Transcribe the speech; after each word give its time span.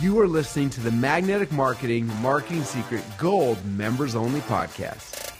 You 0.00 0.20
are 0.20 0.28
listening 0.28 0.70
to 0.70 0.80
the 0.80 0.92
Magnetic 0.92 1.50
Marketing 1.50 2.06
Marketing 2.22 2.62
Secret 2.62 3.02
Gold 3.18 3.58
Members 3.66 4.14
Only 4.14 4.38
Podcast. 4.42 5.32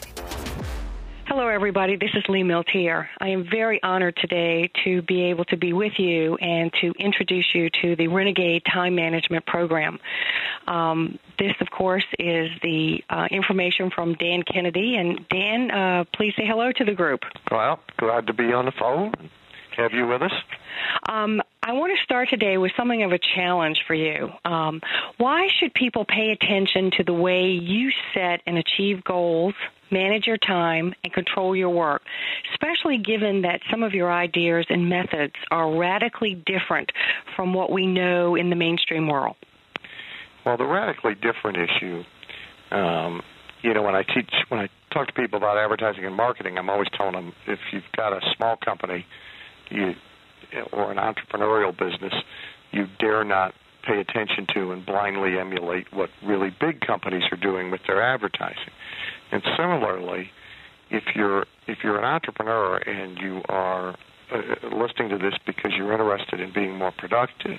Hello, 1.28 1.46
everybody. 1.46 1.94
This 1.94 2.10
is 2.14 2.24
Lee 2.28 2.42
Milteer. 2.42 3.06
I 3.20 3.28
am 3.28 3.46
very 3.48 3.80
honored 3.84 4.16
today 4.16 4.68
to 4.82 5.02
be 5.02 5.22
able 5.26 5.44
to 5.44 5.56
be 5.56 5.72
with 5.72 5.92
you 5.98 6.34
and 6.38 6.72
to 6.80 6.92
introduce 6.98 7.46
you 7.54 7.70
to 7.82 7.94
the 7.94 8.08
Renegade 8.08 8.62
Time 8.64 8.96
Management 8.96 9.46
Program. 9.46 10.00
Um, 10.66 11.20
this, 11.38 11.54
of 11.60 11.70
course, 11.70 12.06
is 12.18 12.50
the 12.60 12.98
uh, 13.10 13.28
information 13.30 13.92
from 13.94 14.14
Dan 14.14 14.42
Kennedy. 14.42 14.96
And 14.96 15.24
Dan, 15.28 15.70
uh, 15.70 16.04
please 16.16 16.32
say 16.36 16.44
hello 16.44 16.72
to 16.72 16.84
the 16.84 16.94
group. 16.94 17.20
Well, 17.48 17.78
glad 17.96 18.26
to 18.26 18.32
be 18.32 18.52
on 18.52 18.64
the 18.64 18.72
phone. 18.76 19.12
Have 19.76 19.92
you 19.92 20.08
with 20.08 20.22
us? 20.22 20.32
Um, 21.08 21.40
I 21.68 21.72
want 21.72 21.92
to 21.94 22.02
start 22.02 22.30
today 22.30 22.56
with 22.56 22.72
something 22.78 23.02
of 23.02 23.12
a 23.12 23.18
challenge 23.18 23.82
for 23.86 23.92
you. 23.92 24.30
Um, 24.46 24.80
why 25.18 25.48
should 25.60 25.74
people 25.74 26.06
pay 26.06 26.30
attention 26.30 26.90
to 26.96 27.04
the 27.04 27.12
way 27.12 27.50
you 27.50 27.90
set 28.14 28.40
and 28.46 28.56
achieve 28.56 29.04
goals, 29.04 29.52
manage 29.90 30.26
your 30.26 30.38
time, 30.38 30.94
and 31.04 31.12
control 31.12 31.54
your 31.54 31.68
work, 31.68 32.00
especially 32.54 32.96
given 32.96 33.42
that 33.42 33.60
some 33.70 33.82
of 33.82 33.92
your 33.92 34.10
ideas 34.10 34.64
and 34.70 34.88
methods 34.88 35.34
are 35.50 35.76
radically 35.76 36.42
different 36.46 36.90
from 37.36 37.52
what 37.52 37.70
we 37.70 37.86
know 37.86 38.34
in 38.34 38.48
the 38.48 38.56
mainstream 38.56 39.06
world? 39.06 39.36
Well, 40.46 40.56
the 40.56 40.64
radically 40.64 41.16
different 41.16 41.58
issue, 41.58 42.02
um, 42.70 43.20
you 43.60 43.74
know, 43.74 43.82
when 43.82 43.94
I 43.94 44.04
teach, 44.04 44.32
when 44.48 44.58
I 44.58 44.70
talk 44.90 45.08
to 45.08 45.12
people 45.12 45.36
about 45.36 45.58
advertising 45.58 46.06
and 46.06 46.16
marketing, 46.16 46.56
I'm 46.56 46.70
always 46.70 46.88
telling 46.96 47.12
them 47.12 47.34
if 47.46 47.58
you've 47.72 47.92
got 47.94 48.14
a 48.14 48.20
small 48.34 48.56
company, 48.56 49.04
you 49.70 49.92
or 50.72 50.90
an 50.90 50.98
entrepreneurial 50.98 51.76
business, 51.76 52.14
you 52.70 52.86
dare 52.98 53.24
not 53.24 53.54
pay 53.86 54.00
attention 54.00 54.46
to 54.54 54.72
and 54.72 54.84
blindly 54.84 55.38
emulate 55.38 55.92
what 55.92 56.10
really 56.24 56.50
big 56.60 56.80
companies 56.80 57.22
are 57.32 57.36
doing 57.36 57.70
with 57.70 57.80
their 57.86 58.02
advertising. 58.02 58.72
And 59.32 59.42
similarly, 59.56 60.30
if 60.90 61.04
you're 61.14 61.46
if 61.66 61.78
you're 61.82 61.98
an 61.98 62.04
entrepreneur 62.04 62.76
and 62.76 63.18
you 63.18 63.42
are 63.48 63.90
uh, 64.32 64.36
listening 64.74 65.10
to 65.10 65.18
this 65.18 65.34
because 65.46 65.72
you're 65.76 65.92
interested 65.92 66.40
in 66.40 66.52
being 66.52 66.76
more 66.76 66.92
productive, 66.96 67.58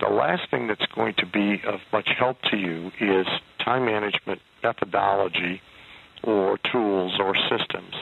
the 0.00 0.08
last 0.08 0.42
thing 0.50 0.66
that's 0.66 0.86
going 0.94 1.14
to 1.18 1.26
be 1.26 1.60
of 1.66 1.80
much 1.92 2.08
help 2.18 2.36
to 2.50 2.56
you 2.56 2.90
is 3.00 3.26
time 3.64 3.84
management 3.84 4.40
methodology 4.62 5.60
or 6.24 6.58
tools 6.72 7.18
or 7.20 7.34
systems 7.48 7.94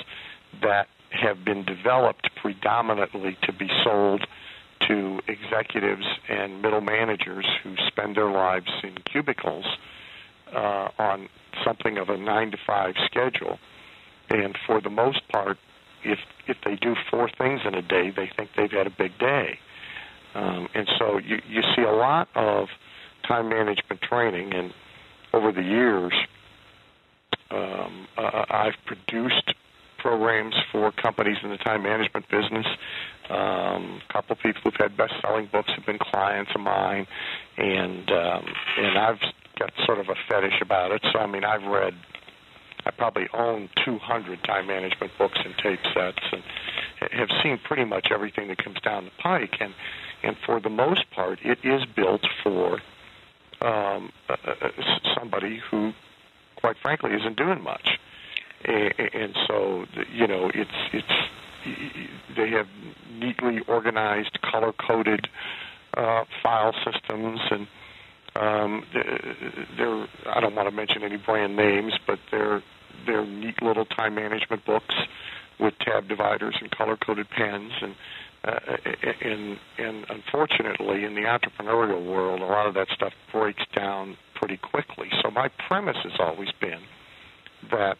that 0.62 0.88
have 1.10 1.44
been 1.44 1.64
developed 1.64 2.28
predominantly 2.40 3.36
to 3.42 3.52
be 3.52 3.68
sold 3.84 4.26
to 4.88 5.20
executives 5.26 6.06
and 6.28 6.60
middle 6.60 6.80
managers 6.80 7.46
who 7.62 7.74
spend 7.86 8.16
their 8.16 8.30
lives 8.30 8.70
in 8.82 8.94
cubicles 9.10 9.64
uh, 10.54 10.88
on 10.98 11.28
something 11.64 11.98
of 11.98 12.08
a 12.08 12.16
nine 12.16 12.50
to 12.50 12.58
five 12.66 12.94
schedule. 13.04 13.58
And 14.28 14.56
for 14.66 14.80
the 14.80 14.90
most 14.90 15.26
part, 15.28 15.58
if 16.04 16.18
if 16.46 16.56
they 16.64 16.76
do 16.76 16.94
four 17.10 17.28
things 17.38 17.60
in 17.64 17.74
a 17.74 17.82
day, 17.82 18.10
they 18.10 18.30
think 18.36 18.50
they've 18.56 18.70
had 18.70 18.86
a 18.86 18.91
big 18.91 19.18
day. 19.18 19.58
Um, 20.34 20.68
and 20.74 20.88
so 20.98 21.18
you 21.18 21.41
you 21.48 21.62
see 21.74 21.82
a 21.82 21.92
lot 21.92 22.28
of 22.34 22.68
time 23.26 23.48
management 23.48 24.02
training, 24.02 24.52
and 24.52 24.72
over 25.32 25.52
the 25.52 25.62
years, 25.62 26.12
um, 27.50 28.06
uh, 28.16 28.44
I've 28.50 28.76
produced 28.84 29.54
programs 30.06 30.54
for 30.70 30.92
companies 30.92 31.36
in 31.42 31.50
the 31.50 31.56
time 31.56 31.82
management 31.82 32.28
business. 32.28 32.64
Um, 33.28 34.00
a 34.08 34.12
couple 34.12 34.36
people 34.36 34.60
who've 34.62 34.76
had 34.78 34.96
best-selling 34.96 35.48
books 35.50 35.72
have 35.74 35.84
been 35.84 35.98
clients 35.98 36.52
of 36.54 36.60
mine, 36.60 37.08
and 37.56 38.08
um, 38.12 38.44
and 38.78 38.98
I've 38.98 39.18
got 39.58 39.72
sort 39.84 39.98
of 39.98 40.08
a 40.08 40.14
fetish 40.28 40.60
about 40.62 40.92
it. 40.92 41.02
So 41.12 41.18
I 41.18 41.26
mean, 41.26 41.42
I've 41.42 41.64
read, 41.64 41.94
I 42.84 42.92
probably 42.92 43.26
own 43.34 43.68
200 43.84 44.44
time 44.44 44.68
management 44.68 45.10
books 45.18 45.41
and 45.44 45.53
tape 45.58 45.81
sets, 45.92 46.22
and 46.31 46.42
have 47.10 47.31
seen 47.42 47.58
pretty 47.64 47.84
much 47.84 48.06
everything 48.12 48.47
that 48.47 48.62
comes 48.62 48.78
down 48.82 49.06
the 49.06 49.10
pike. 49.20 49.56
And 49.58 49.75
and 50.22 50.36
for 50.47 50.60
the 50.60 50.70
most 50.70 51.10
part, 51.10 51.41
it 51.42 51.58
is 51.64 51.84
built 51.97 52.22
for 52.44 52.75
um, 53.60 54.12
uh, 54.28 54.36
somebody 55.19 55.60
who, 55.69 55.92
quite 56.54 56.76
frankly, 56.81 57.10
isn't 57.12 57.36
doing 57.36 57.60
much 57.60 57.98
and 58.65 59.34
so 59.47 59.84
you 60.12 60.27
know 60.27 60.50
it's 60.55 60.71
it's 60.93 61.31
they 62.37 62.50
have 62.50 62.67
neatly 63.12 63.61
organized, 63.67 64.39
color 64.43 64.72
coded 64.72 65.28
uh, 65.97 66.25
file 66.43 66.75
systems, 66.84 67.41
and 67.50 67.67
um, 68.37 68.84
they're 69.77 70.06
I 70.27 70.41
don't 70.41 70.55
want 70.55 70.69
to 70.69 70.75
mention 70.75 71.03
any 71.03 71.17
brand 71.17 71.56
names, 71.56 71.94
but 72.06 72.19
they're 72.31 72.62
they're 73.06 73.27
neat 73.27 73.62
little 73.62 73.84
time 73.84 74.15
management 74.15 74.65
books 74.65 74.94
with 75.59 75.75
tab 75.81 76.09
dividers 76.09 76.56
and 76.61 76.71
color 76.71 76.97
coded 76.97 77.28
pens 77.31 77.73
and. 77.83 77.94
Uh, 78.44 78.77
and 79.23 79.59
and 79.77 80.06
unfortunately, 80.09 81.05
in 81.05 81.17
the 81.17 81.23
entrepreneurial 81.23 82.06
world, 82.06 82.41
a 82.41 82.44
lot 82.44 82.69
of 82.69 82.75
that 82.75 82.87
stuff 82.94 83.12
breaks 83.33 83.65
down 83.75 84.17
pretty 84.37 84.56
quickly. 84.56 85.09
So 85.21 85.33
my 85.33 85.49
premise 85.67 85.97
has 86.05 86.12
always 86.21 86.50
been 86.61 86.78
that 87.73 87.97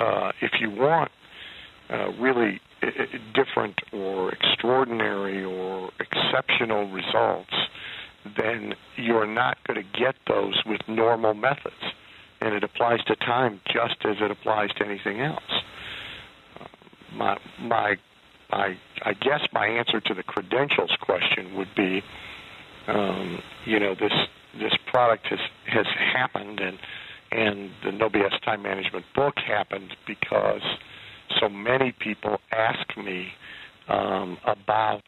uh, 0.00 0.32
if 0.40 0.52
you 0.60 0.70
want 0.70 1.10
uh, 1.90 2.10
really 2.18 2.60
different 3.34 3.78
or 3.92 4.32
extraordinary 4.32 5.44
or 5.44 5.90
exceptional 6.00 6.90
results, 6.90 7.52
then 8.38 8.74
you're 8.96 9.26
not 9.26 9.58
going 9.66 9.82
to 9.82 9.98
get 9.98 10.14
those 10.26 10.62
with 10.66 10.80
normal 10.88 11.34
methods. 11.34 11.74
And 12.40 12.54
it 12.54 12.64
applies 12.64 13.04
to 13.04 13.16
time 13.16 13.60
just 13.66 13.96
as 14.04 14.16
it 14.20 14.30
applies 14.30 14.70
to 14.78 14.86
anything 14.86 15.20
else. 15.20 15.42
My, 17.12 17.38
my, 17.60 17.96
I, 18.50 18.78
I 19.02 19.12
guess 19.12 19.46
my 19.52 19.66
answer 19.66 20.00
to 20.00 20.14
the 20.14 20.22
credentials 20.22 20.96
question 21.00 21.54
would 21.56 21.74
be, 21.76 22.02
um, 22.88 23.42
you 23.66 23.78
know, 23.78 23.94
this 23.94 24.12
this 24.58 24.72
product 24.86 25.26
has 25.26 25.38
has 25.66 25.86
happened, 25.86 26.60
and 26.60 26.78
and 27.30 27.70
the 27.84 27.92
No 27.92 28.08
BS 28.08 28.40
Time 28.44 28.62
Management 28.62 29.04
book 29.14 29.34
happened 29.46 29.94
because 30.06 30.62
so 31.40 31.48
many 31.48 31.92
people 31.92 32.38
ask 32.52 32.96
me 32.96 33.28
um, 33.88 34.38
about 34.44 35.04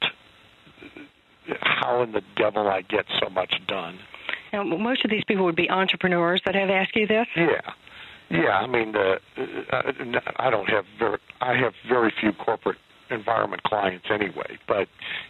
how 1.61 2.03
in 2.03 2.13
the 2.13 2.23
devil 2.37 2.69
I 2.69 2.83
get 2.83 3.05
so 3.21 3.29
much 3.29 3.53
done. 3.67 3.99
Now, 4.53 4.65
most 4.65 5.05
of 5.05 5.11
these 5.11 5.25
people 5.25 5.45
would 5.45 5.57
be 5.57 5.71
entrepreneurs 5.71 6.43
that 6.45 6.55
have 6.55 6.71
asked 6.71 6.95
you 6.95 7.07
this. 7.07 7.27
Yeah, 7.37 7.61
yeah. 8.31 8.51
I 8.51 8.67
mean, 8.67 8.95
uh, 8.95 9.17
I 10.39 10.51
don't 10.51 10.69
have 10.69 10.85
very. 10.99 11.19
I 11.41 11.57
have 11.57 11.73
very 11.89 12.13
few 12.21 12.33
corporate 12.33 12.79
environment 13.11 13.63
clients 13.63 14.07
anyway. 14.11 14.59
But 14.69 14.89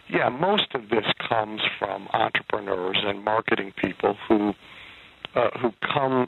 yeah, 0.09 0.29
most 0.29 0.73
of 0.75 0.89
this 0.89 1.05
comes 1.27 1.61
from 1.79 2.07
entrepreneurs 2.13 2.97
and 3.03 3.23
marketing 3.23 3.73
people 3.81 4.17
who 4.27 4.53
uh, 5.35 5.49
who 5.61 5.71
come 5.93 6.27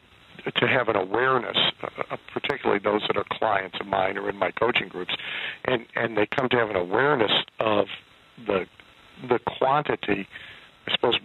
to 0.52 0.68
have 0.68 0.90
an 0.90 0.96
awareness, 0.96 1.58
uh, 1.82 1.88
uh, 2.12 2.18
particularly 2.34 2.80
those 2.80 3.02
that 3.08 3.18
are 3.18 3.26
clients 3.32 3.78
of 3.80 3.88
mine 3.88 4.18
or 4.18 4.30
in 4.30 4.38
my 4.38 4.52
coaching 4.52 4.88
groups, 4.88 5.14
and 5.66 5.86
and 5.96 6.18
they 6.18 6.26
come 6.26 6.50
to 6.50 6.58
have 6.58 6.70
an 6.70 6.76
awareness 6.76 7.32
of 7.60 7.88
the 8.46 8.66
the 9.30 9.40
quantity, 9.40 10.28
I 10.88 10.92
suppose 10.92 11.16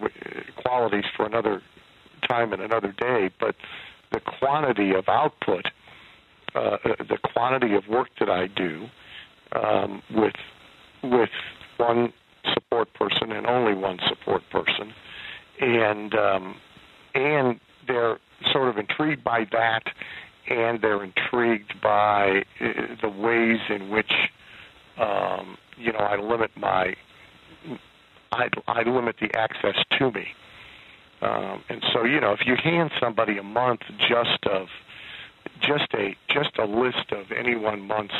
qualities 0.57 1.05
for 1.17 1.27
another 1.27 1.63
time 2.29 2.53
and 2.53 2.63
another 2.63 2.93
day, 2.93 3.31
but 3.41 3.57
the 4.13 4.21
quantity 4.21 4.93
of 4.95 5.09
output, 5.09 5.67
uh, 6.55 6.59
uh, 6.59 6.77
the 7.09 7.19
quantity 7.35 7.75
of 7.75 7.87
work 7.89 8.09
that 8.19 8.31
I 8.31 8.47
do 8.47 8.87
um, 9.53 10.03
with 10.15 10.35
with 11.03 11.31
one 11.77 12.13
support 12.55 12.93
person 12.95 13.33
and 13.33 13.47
only 13.47 13.75
one 13.75 13.99
support 14.09 14.43
person, 14.51 14.93
and 15.61 16.15
um, 16.15 16.57
and 17.15 17.61
they're 17.87 18.19
sort 18.53 18.69
of 18.69 18.79
intrigued 18.79 19.25
by 19.25 19.47
that, 19.53 19.83
and 20.49 20.81
they're 20.81 21.05
intrigued 21.05 21.81
by 21.83 22.43
uh, 22.61 22.65
the 23.03 23.09
ways 23.09 23.61
in 23.69 23.91
which 23.91 24.13
um, 24.99 25.57
you 25.77 25.93
know 25.93 25.99
I 25.99 26.17
limit 26.17 26.51
my 26.57 26.95
I, 28.33 28.49
I 28.69 28.83
limit 28.83 29.17
the 29.21 29.29
access 29.37 29.77
to 29.99 30.11
me. 30.11 30.27
Um, 31.23 31.63
and 31.69 31.85
so 31.93 32.05
you 32.05 32.21
know 32.21 32.33
if 32.33 32.41
you 32.47 32.57
hand 32.57 32.91
somebody 33.01 33.39
a 33.39 33.43
month 33.43 33.81
just 33.99 34.47
of 34.47 34.69
just 35.61 35.93
a 35.95 36.17
just 36.29 36.59
a 36.59 36.65
list 36.65 37.13
of 37.13 37.31
any 37.37 37.57
one 37.57 37.87
month's 37.87 38.15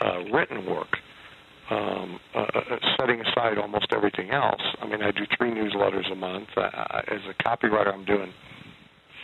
uh, 0.00 0.24
written 0.32 0.66
work, 0.66 0.98
um, 1.70 2.20
uh, 2.34 2.40
uh 2.40 2.78
setting 2.98 3.20
aside 3.20 3.58
almost 3.58 3.86
everything 3.92 4.30
else. 4.30 4.60
I 4.80 4.86
mean, 4.86 5.02
I 5.02 5.10
do 5.10 5.22
three 5.36 5.50
newsletters 5.50 6.10
a 6.10 6.14
month. 6.14 6.48
Uh, 6.56 6.70
as 7.08 7.20
a 7.28 7.42
copywriter, 7.42 7.92
I'm 7.92 8.04
doing 8.04 8.32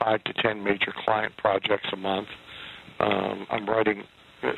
five 0.06 0.22
to 0.22 0.32
ten 0.40 0.62
major 0.62 0.92
client 1.04 1.36
projects 1.36 1.88
a 1.92 1.96
month. 1.96 2.28
Um, 3.00 3.46
I'm 3.50 3.66
writing 3.66 4.04
uh, 4.42 4.50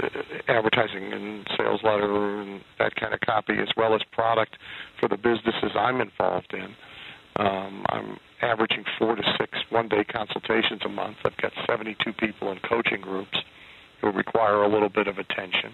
advertising 0.48 1.12
and 1.12 1.46
sales 1.56 1.80
letter 1.82 2.40
and 2.40 2.60
that 2.78 2.94
kind 2.96 3.14
of 3.14 3.20
copy, 3.20 3.54
as 3.54 3.68
well 3.76 3.94
as 3.94 4.02
product 4.12 4.56
for 5.00 5.08
the 5.08 5.16
businesses 5.16 5.72
I'm 5.74 6.00
involved 6.00 6.52
in. 6.52 6.74
Um, 7.36 7.84
I'm 7.88 8.18
averaging 8.42 8.84
four 8.98 9.16
to 9.16 9.22
six 9.40 9.52
one-day 9.70 10.04
consultations 10.04 10.82
a 10.84 10.88
month. 10.88 11.16
I've 11.24 11.36
got 11.38 11.52
72 11.66 12.12
people 12.14 12.52
in 12.52 12.58
coaching 12.68 13.00
groups 13.00 13.38
who 14.00 14.10
require 14.10 14.62
a 14.62 14.68
little 14.68 14.90
bit 14.90 15.06
of 15.06 15.18
attention. 15.18 15.72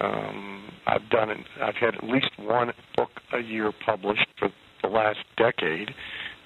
Um, 0.00 0.70
I've 0.86 1.08
done. 1.10 1.30
I've 1.62 1.74
had 1.76 1.94
at 1.94 2.04
least 2.04 2.30
one 2.38 2.72
book 2.96 3.10
a 3.32 3.40
year 3.40 3.72
published 3.84 4.26
for 4.38 4.48
the 4.82 4.88
last 4.88 5.18
decade, 5.36 5.90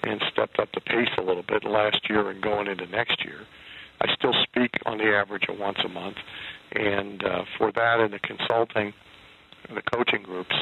and 0.03 0.21
stepped 0.31 0.59
up 0.59 0.69
the 0.73 0.81
pace 0.81 1.09
a 1.17 1.21
little 1.21 1.43
bit 1.43 1.63
last 1.63 2.09
year 2.09 2.29
and 2.29 2.41
going 2.41 2.67
into 2.67 2.85
next 2.87 3.23
year. 3.23 3.41
I 4.01 4.13
still 4.15 4.33
speak 4.43 4.71
on 4.85 4.97
the 4.97 5.05
average 5.05 5.45
of 5.49 5.57
once 5.57 5.77
a 5.85 5.89
month, 5.89 6.17
and 6.73 7.23
uh, 7.23 7.43
for 7.57 7.71
that 7.71 7.99
and 7.99 8.13
the 8.13 8.19
consulting, 8.19 8.93
the 9.73 9.81
coaching 9.93 10.23
groups, 10.23 10.55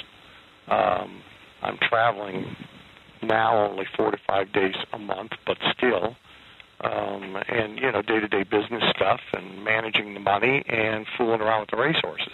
um, 0.68 1.22
I'm 1.62 1.78
traveling 1.90 2.56
now 3.24 3.66
only 3.66 3.86
four 3.96 4.12
to 4.12 4.18
five 4.28 4.52
days 4.54 4.76
a 4.94 5.00
month, 5.00 5.32
but 5.46 5.58
still. 5.76 6.16
Um, 6.84 7.38
and 7.48 7.78
you 7.80 7.92
know, 7.92 8.02
day-to-day 8.02 8.44
business 8.44 8.84
stuff 8.96 9.20
and 9.34 9.64
managing 9.64 10.16
the 10.16 10.20
money 10.20 10.64
and 10.68 11.06
fooling 11.16 11.42
around 11.42 11.62
with 11.62 11.70
the 11.70 11.78
racehorses. 11.78 12.34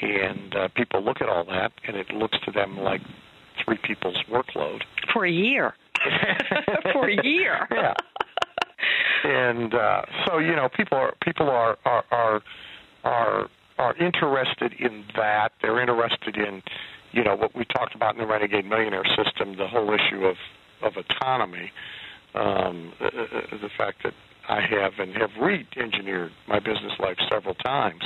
And 0.00 0.54
uh, 0.54 0.68
people 0.68 1.02
look 1.02 1.20
at 1.20 1.28
all 1.28 1.44
that, 1.44 1.72
and 1.86 1.96
it 1.96 2.10
looks 2.10 2.38
to 2.46 2.50
them 2.50 2.78
like 2.78 3.02
three 3.64 3.78
people's 3.82 4.22
workload 4.30 4.82
for 5.12 5.24
a 5.26 5.30
year. 5.30 5.74
for 6.92 7.08
a 7.08 7.24
year. 7.24 7.66
yeah. 7.72 7.94
And 9.24 9.74
uh, 9.74 10.02
so 10.26 10.38
you 10.38 10.54
know, 10.54 10.68
people 10.76 10.98
are 10.98 11.14
people 11.22 11.48
are 11.48 11.78
are 11.84 12.04
are 12.10 12.42
are 13.04 13.48
are 13.78 13.96
interested 13.96 14.72
in 14.78 15.04
that. 15.16 15.50
They're 15.62 15.80
interested 15.80 16.36
in 16.36 16.62
you 17.12 17.24
know 17.24 17.34
what 17.34 17.54
we 17.54 17.64
talked 17.64 17.94
about 17.94 18.14
in 18.14 18.20
the 18.20 18.26
Renegade 18.26 18.66
Millionaire 18.66 19.04
System, 19.16 19.56
the 19.56 19.68
whole 19.68 19.92
issue 19.92 20.24
of 20.24 20.36
of 20.82 20.92
autonomy, 20.96 21.72
um, 22.34 22.92
the, 23.00 23.58
the 23.62 23.70
fact 23.76 24.02
that 24.04 24.12
I 24.48 24.60
have 24.60 24.92
and 24.98 25.14
have 25.16 25.30
re-engineered 25.40 26.32
my 26.48 26.58
business 26.58 26.92
life 26.98 27.16
several 27.30 27.54
times 27.54 28.02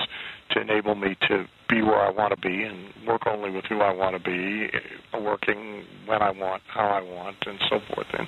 to 0.53 0.61
enable 0.61 0.95
me 0.95 1.17
to 1.29 1.47
be 1.69 1.83
where 1.83 2.01
I 2.01 2.11
want 2.11 2.35
to 2.35 2.41
be 2.41 2.65
and 2.65 2.89
work 3.07 3.27
only 3.27 3.51
with 3.51 3.65
who 3.67 3.81
I 3.81 3.93
want 3.93 4.17
to 4.17 4.23
be, 4.23 4.69
working 5.19 5.85
when 6.07 6.23
I 6.23 6.31
want, 6.31 6.63
how 6.67 6.89
I 6.89 7.01
want, 7.03 7.37
and 7.47 7.59
so 7.69 7.81
forth. 7.95 8.07
And 8.13 8.27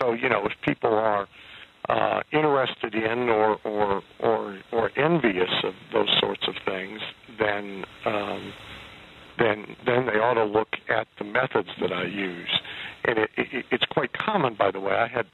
so, 0.00 0.12
you 0.12 0.28
know, 0.28 0.44
if 0.44 0.52
people 0.64 0.92
are 0.94 1.28
uh, 1.88 2.20
interested 2.32 2.94
in 2.94 3.28
or, 3.28 3.58
or 3.64 4.02
or 4.20 4.58
or 4.72 4.98
envious 4.98 5.50
of 5.64 5.74
those 5.92 6.08
sorts 6.20 6.42
of 6.46 6.54
things, 6.64 7.00
then 7.38 7.84
um, 8.06 8.52
then 9.38 9.76
then 9.84 10.06
they 10.06 10.18
ought 10.18 10.34
to 10.34 10.44
look 10.44 10.68
at 10.88 11.06
the 11.18 11.24
methods 11.24 11.68
that 11.80 11.92
I 11.92 12.04
use. 12.04 12.60
And 13.04 13.18
it, 13.18 13.30
it, 13.36 13.64
it's 13.72 13.84
quite 13.86 14.12
common, 14.12 14.54
by 14.54 14.70
the 14.70 14.80
way. 14.80 14.94
I 14.94 15.08
had 15.08 15.26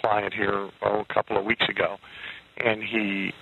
client 0.00 0.34
here 0.34 0.70
oh, 0.82 1.00
a 1.08 1.14
couple 1.14 1.36
of 1.36 1.44
weeks 1.44 1.68
ago, 1.68 1.96
and 2.56 2.82
he 2.82 3.32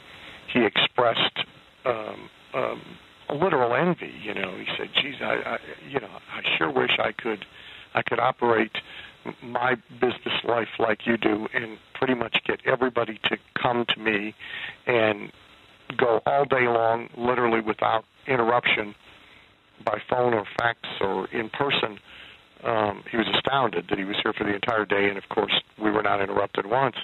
he 0.53 0.65
expressed 0.65 1.45
um, 1.85 2.31
um, 2.55 2.83
literal 3.35 3.75
envy. 3.75 4.13
You 4.23 4.35
know, 4.35 4.57
he 4.57 4.67
said, 4.77 4.89
"Geez, 5.01 5.17
I, 5.21 5.35
I 5.35 5.59
you 5.89 6.01
know, 6.01 6.09
I 6.09 6.57
sure 6.57 6.71
wish 6.71 6.99
I 6.99 7.13
could 7.13 7.45
I 7.95 8.03
could 8.03 8.21
operate." 8.21 8.73
my 9.43 9.75
business 10.01 10.45
life 10.45 10.69
like 10.79 11.05
you 11.05 11.17
do 11.17 11.49
and 11.53 11.79
pretty 11.95 12.15
much 12.15 12.39
get 12.47 12.61
everybody 12.65 13.19
to 13.25 13.37
come 13.61 13.85
to 13.89 13.99
me 13.99 14.33
and 14.87 15.33
go 15.97 16.21
all 16.27 16.45
day 16.45 16.67
long 16.69 17.09
literally 17.17 17.61
without 17.61 18.05
interruption 18.27 18.95
by 19.85 19.99
phone 20.09 20.35
or 20.35 20.45
fax 20.59 20.79
or 21.01 21.27
in 21.29 21.49
person, 21.51 21.99
um, 22.65 23.05
he 23.11 23.17
was 23.17 23.27
astounded 23.35 23.87
that 23.89 23.99
he 23.99 24.05
was 24.05 24.17
here 24.23 24.33
for 24.33 24.45
the 24.45 24.55
entire 24.55 24.85
day, 24.85 25.09
and 25.09 25.19
of 25.19 25.29
course 25.29 25.53
we 25.79 25.91
were 25.91 26.03
not 26.03 26.21
interrupted 26.21 26.67
once. 26.67 26.97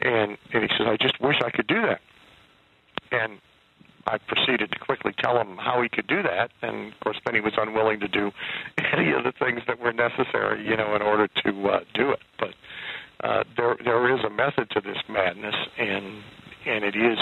And 0.00 0.36
and 0.52 0.62
he 0.62 0.68
says, 0.76 0.86
I 0.86 0.96
just 1.00 1.20
wish 1.20 1.36
I 1.44 1.50
could 1.50 1.66
do 1.66 1.82
that. 1.82 2.00
And 3.12 3.38
I 4.06 4.18
proceeded 4.18 4.70
to 4.72 4.78
quickly 4.78 5.12
tell 5.18 5.38
him 5.38 5.56
how 5.56 5.82
he 5.82 5.88
could 5.88 6.06
do 6.06 6.22
that, 6.22 6.50
and 6.62 6.92
of 6.92 7.00
course 7.00 7.18
then 7.24 7.34
he 7.34 7.40
was 7.40 7.54
unwilling 7.56 8.00
to 8.00 8.08
do 8.08 8.30
any 8.92 9.12
of 9.12 9.24
the 9.24 9.32
things 9.32 9.60
that 9.66 9.80
were 9.80 9.92
necessary, 9.92 10.66
you 10.66 10.76
know, 10.76 10.94
in 10.94 11.02
order 11.02 11.28
to 11.28 11.68
uh, 11.68 11.80
do 11.94 12.10
it. 12.10 12.20
But 12.38 12.54
uh, 13.22 13.44
there 13.56 13.76
there 13.84 14.14
is 14.14 14.24
a 14.24 14.30
method 14.30 14.70
to 14.70 14.80
this 14.80 14.98
madness, 15.08 15.54
and 15.78 16.22
and 16.66 16.84
it 16.84 16.96
is 16.96 17.18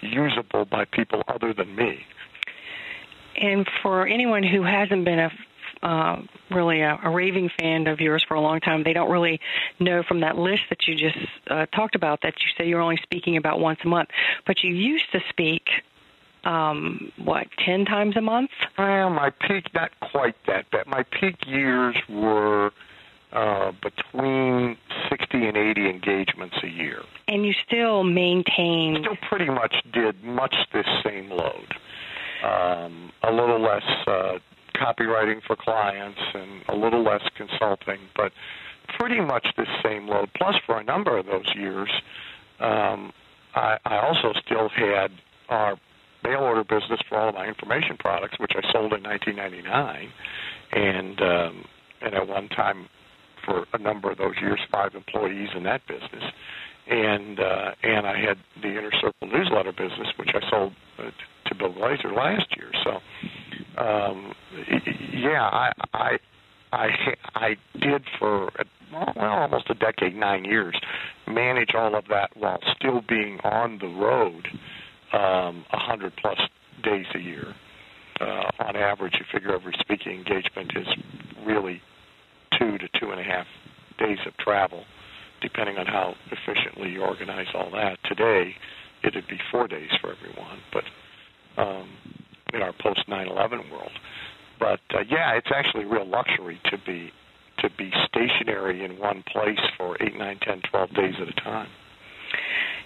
usable 0.00 0.64
by 0.64 0.84
people 0.84 1.22
other 1.28 1.52
than 1.52 1.76
me 1.76 2.04
and 3.40 3.66
for 3.82 4.06
anyone 4.06 4.42
who 4.42 4.62
hasn't 4.62 5.04
been 5.04 5.18
a 5.18 5.30
uh, 5.82 6.16
really 6.50 6.80
a, 6.80 6.98
a 7.02 7.10
raving 7.10 7.50
fan 7.58 7.86
of 7.86 8.00
yours 8.00 8.24
for 8.26 8.34
a 8.34 8.40
long 8.40 8.60
time, 8.60 8.82
they 8.82 8.92
don't 8.92 9.10
really 9.10 9.40
know 9.78 10.02
from 10.02 10.20
that 10.20 10.36
list 10.36 10.62
that 10.68 10.86
you 10.86 10.94
just 10.94 11.18
uh, 11.48 11.66
talked 11.66 11.94
about 11.94 12.20
that 12.22 12.34
you 12.40 12.46
say 12.58 12.68
you're 12.68 12.80
only 12.80 12.98
speaking 13.02 13.36
about 13.36 13.60
once 13.60 13.80
a 13.84 13.88
month, 13.88 14.10
but 14.46 14.62
you 14.62 14.74
used 14.74 15.10
to 15.12 15.20
speak 15.28 15.68
um 16.44 17.12
what 17.22 17.46
10 17.66 17.84
times 17.84 18.16
a 18.16 18.20
month? 18.20 18.50
Well 18.78 19.10
my 19.10 19.30
peak 19.30 19.66
not 19.74 19.90
quite 20.00 20.36
that 20.46 20.70
bad 20.70 20.86
my 20.86 21.02
peak 21.02 21.36
years 21.46 21.96
were 22.08 22.70
uh 23.32 23.72
between 23.82 24.76
60 25.10 25.46
and 25.46 25.56
80 25.56 25.90
engagements 25.90 26.56
a 26.62 26.68
year. 26.68 27.02
And 27.28 27.44
you 27.44 27.52
still 27.52 28.04
maintain 28.04 29.02
still 29.02 29.18
pretty 29.28 29.50
much 29.50 29.74
did 29.92 30.22
much 30.24 30.54
this 30.72 30.86
same 31.04 31.30
load. 31.30 31.74
Um, 32.42 33.12
a 33.22 33.30
little 33.30 33.60
less 33.60 33.82
uh, 34.06 34.38
copywriting 34.80 35.42
for 35.46 35.56
clients 35.56 36.20
and 36.34 36.62
a 36.68 36.74
little 36.74 37.02
less 37.02 37.22
consulting, 37.36 37.98
but 38.16 38.32
pretty 38.98 39.20
much 39.20 39.46
the 39.56 39.66
same 39.84 40.08
load. 40.08 40.30
Plus, 40.36 40.56
for 40.66 40.78
a 40.78 40.84
number 40.84 41.16
of 41.18 41.26
those 41.26 41.46
years, 41.54 41.90
um, 42.60 43.12
I, 43.54 43.78
I 43.84 43.98
also 43.98 44.32
still 44.44 44.68
had 44.68 45.10
our 45.48 45.76
mail 46.24 46.40
order 46.40 46.64
business 46.64 47.00
for 47.08 47.18
all 47.18 47.28
of 47.30 47.34
my 47.34 47.46
information 47.46 47.96
products, 47.98 48.38
which 48.38 48.52
I 48.54 48.62
sold 48.72 48.92
in 48.92 49.02
1999, 49.02 50.12
and 50.72 51.20
um, 51.20 51.64
and 52.02 52.14
at 52.14 52.26
one 52.26 52.48
time, 52.48 52.88
for 53.44 53.66
a 53.72 53.78
number 53.78 54.10
of 54.10 54.18
those 54.18 54.34
years, 54.40 54.60
five 54.70 54.94
employees 54.94 55.50
in 55.54 55.64
that 55.64 55.86
business, 55.86 56.24
and 56.86 57.40
uh, 57.40 57.72
and 57.82 58.06
I 58.06 58.18
had 58.20 58.38
the 58.62 58.68
Inner 58.68 58.92
Circle 59.00 59.28
newsletter 59.28 59.72
business, 59.72 60.08
which 60.16 60.30
I 60.34 60.50
sold 60.50 60.72
uh, 60.98 61.10
to 61.46 61.54
Bill 61.54 61.72
Glazer 61.72 62.14
last 62.14 62.46
year. 62.56 62.70
So, 62.84 62.98
um, 63.80 64.34
yeah, 65.12 65.42
I, 65.42 65.72
I, 65.94 66.18
I, 66.72 66.88
I 67.34 67.56
did 67.80 68.04
for 68.18 68.50
well 68.92 69.12
almost 69.16 69.70
a 69.70 69.74
decade, 69.74 70.14
nine 70.14 70.44
years, 70.44 70.78
manage 71.26 71.74
all 71.74 71.94
of 71.94 72.04
that 72.08 72.36
while 72.36 72.58
still 72.76 73.00
being 73.08 73.38
on 73.40 73.78
the 73.78 73.86
road 73.86 74.46
um, 75.12 75.64
hundred 75.70 76.12
plus 76.16 76.38
days 76.82 77.06
a 77.14 77.18
year. 77.18 77.54
Uh, 78.20 78.50
on 78.60 78.76
average, 78.76 79.14
you 79.18 79.24
figure 79.32 79.54
every 79.54 79.74
speaking 79.80 80.12
engagement 80.12 80.72
is 80.76 80.86
really 81.44 81.80
two 82.58 82.76
to 82.78 82.88
two 83.00 83.10
and 83.10 83.20
a 83.20 83.24
half 83.24 83.46
days 83.98 84.18
of 84.26 84.36
travel, 84.36 84.84
depending 85.40 85.78
on 85.78 85.86
how 85.86 86.14
efficiently 86.30 86.90
you 86.90 87.00
organize 87.00 87.46
all 87.54 87.70
that. 87.70 87.98
Today, 88.04 88.54
it'd 89.02 89.26
be 89.26 89.38
four 89.50 89.66
days 89.68 89.90
for 90.00 90.12
everyone, 90.12 90.58
but 90.72 90.84
um, 91.60 91.88
in 92.54 92.62
our 92.62 92.72
post 92.72 93.06
9/11 93.08 93.70
world. 93.70 93.92
But 94.58 94.80
uh, 94.94 95.00
yeah, 95.08 95.32
it's 95.34 95.50
actually 95.54 95.84
real 95.84 96.06
luxury 96.06 96.60
to 96.70 96.78
be 96.86 97.12
to 97.58 97.70
be 97.76 97.90
stationary 98.06 98.84
in 98.84 98.98
one 98.98 99.22
place 99.30 99.60
for 99.76 99.96
eight, 100.02 100.16
nine, 100.16 100.38
ten, 100.42 100.62
twelve 100.70 100.92
days 100.94 101.14
at 101.20 101.28
a 101.28 101.40
time. 101.40 101.68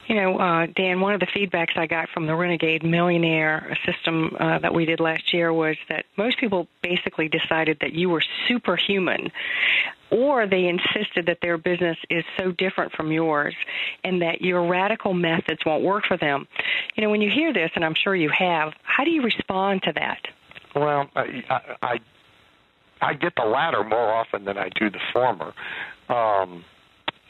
You 0.06 0.16
know, 0.16 0.38
uh, 0.38 0.66
Dan, 0.66 1.00
one 1.00 1.14
of 1.14 1.20
the 1.20 1.26
feedbacks 1.26 1.76
I 1.76 1.87
got 1.87 2.11
from 2.11 2.26
the 2.26 2.34
Renegade 2.34 2.84
Millionaire 2.84 3.76
system 3.87 4.37
uh, 4.38 4.58
that 4.58 4.75
we 4.75 4.84
did 4.84 5.00
last 5.00 5.32
year 5.32 5.50
was 5.52 5.76
that 5.88 6.04
most 6.16 6.38
people 6.38 6.68
basically 6.82 7.28
decided 7.28 7.78
that 7.80 7.94
you 7.94 8.11
were 8.11 8.23
superhuman, 8.46 9.32
or 10.11 10.46
they 10.46 10.66
insisted 10.66 11.26
that 11.26 11.38
their 11.40 11.56
business 11.56 11.96
is 12.11 12.25
so 12.37 12.52
different 12.52 12.92
from 12.92 13.12
yours 13.12 13.54
and 14.04 14.20
that 14.20 14.42
your 14.42 14.66
radical 14.68 15.14
methods 15.14 15.61
won't 15.64 15.82
work 15.82 16.04
for 16.06 16.18
them. 16.18 16.46
You 16.96 17.02
know, 17.02 17.11
when 17.11 17.23
you 17.23 17.30
hear 17.30 17.52
this, 17.54 17.70
and 17.75 17.84
I'm 17.84 17.94
sure 17.94 18.14
you 18.14 18.30
have, 18.30 18.75
how 18.82 19.04
do 19.04 19.11
you 19.11 19.23
respond 19.23 19.84
to 19.84 19.92
that? 19.94 20.20
Well, 20.76 21.08
I, 21.16 21.64
I, 21.82 22.00
I 23.00 23.14
get 23.14 23.34
the 23.37 23.44
latter 23.44 23.82
more 23.82 24.12
often 24.12 24.44
than 24.44 24.58
I 24.58 24.68
do 24.68 24.90
the 24.90 25.00
former. 25.12 25.54
Um, 26.08 26.64